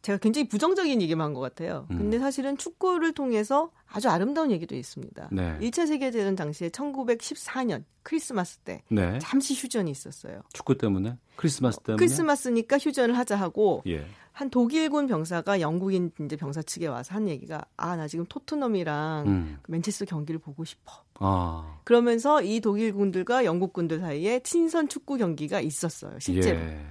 [0.03, 1.87] 제가 굉장히 부정적인 얘기만 한 것 같아요.
[1.91, 1.97] 음.
[1.97, 5.29] 근데 사실은 축구를 통해서 아주 아름다운 얘기도 있습니다.
[5.31, 5.57] 네.
[5.59, 9.17] 1차 세계대전 당시에 1914년 크리스마스 때 네.
[9.21, 10.41] 잠시 휴전이 있었어요.
[10.53, 11.17] 축구 때문에?
[11.35, 11.99] 크리스마스 때문에?
[11.99, 14.05] 크리스마스니까 휴전을 하자 하고 예.
[14.41, 19.59] 한 독일군 병사가 영국인 이제 병사 측에 와서 한 얘기가 아 나 지금 토트넘이랑 음.
[19.61, 21.03] 그 맨체스터 경기를 보고 싶어.
[21.19, 21.77] 아.
[21.83, 26.57] 그러면서 이 독일군들과 영국군들 사이에 친선 축구 경기가 있었어요 실제로.
[26.59, 26.83] 예.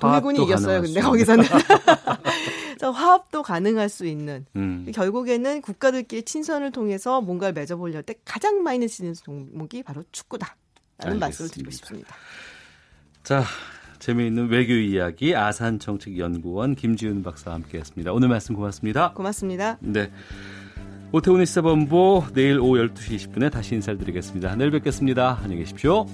[0.00, 0.82] 독일군이 이겼어요.
[0.82, 1.44] 근데 거기서는
[2.80, 4.86] 화합도 가능할 수 있는 음.
[4.94, 10.60] 결국에는 국가들끼리 친선을 통해서 뭔가를 맺어보려 때 가장 많이 쓰는 종목이 바로 축구다라는
[11.00, 11.26] 알겠습니다.
[11.26, 12.14] 말씀을 드리고 싶습니다.
[13.24, 13.42] 자,
[14.00, 18.12] 재미있는 외교 이야기 아산 정책연구원 김지윤 박사와 함께했습니다.
[18.12, 19.12] 오늘 말씀 고맙습니다.
[19.12, 19.76] 고맙습니다.
[19.80, 20.10] 네.
[21.12, 24.56] 오태훈 시사본부 내일 오후 12시 20분에 다시 인사드리겠습니다.
[24.56, 25.38] 내일 뵙겠습니다.
[25.42, 26.06] 안녕히 계십시오.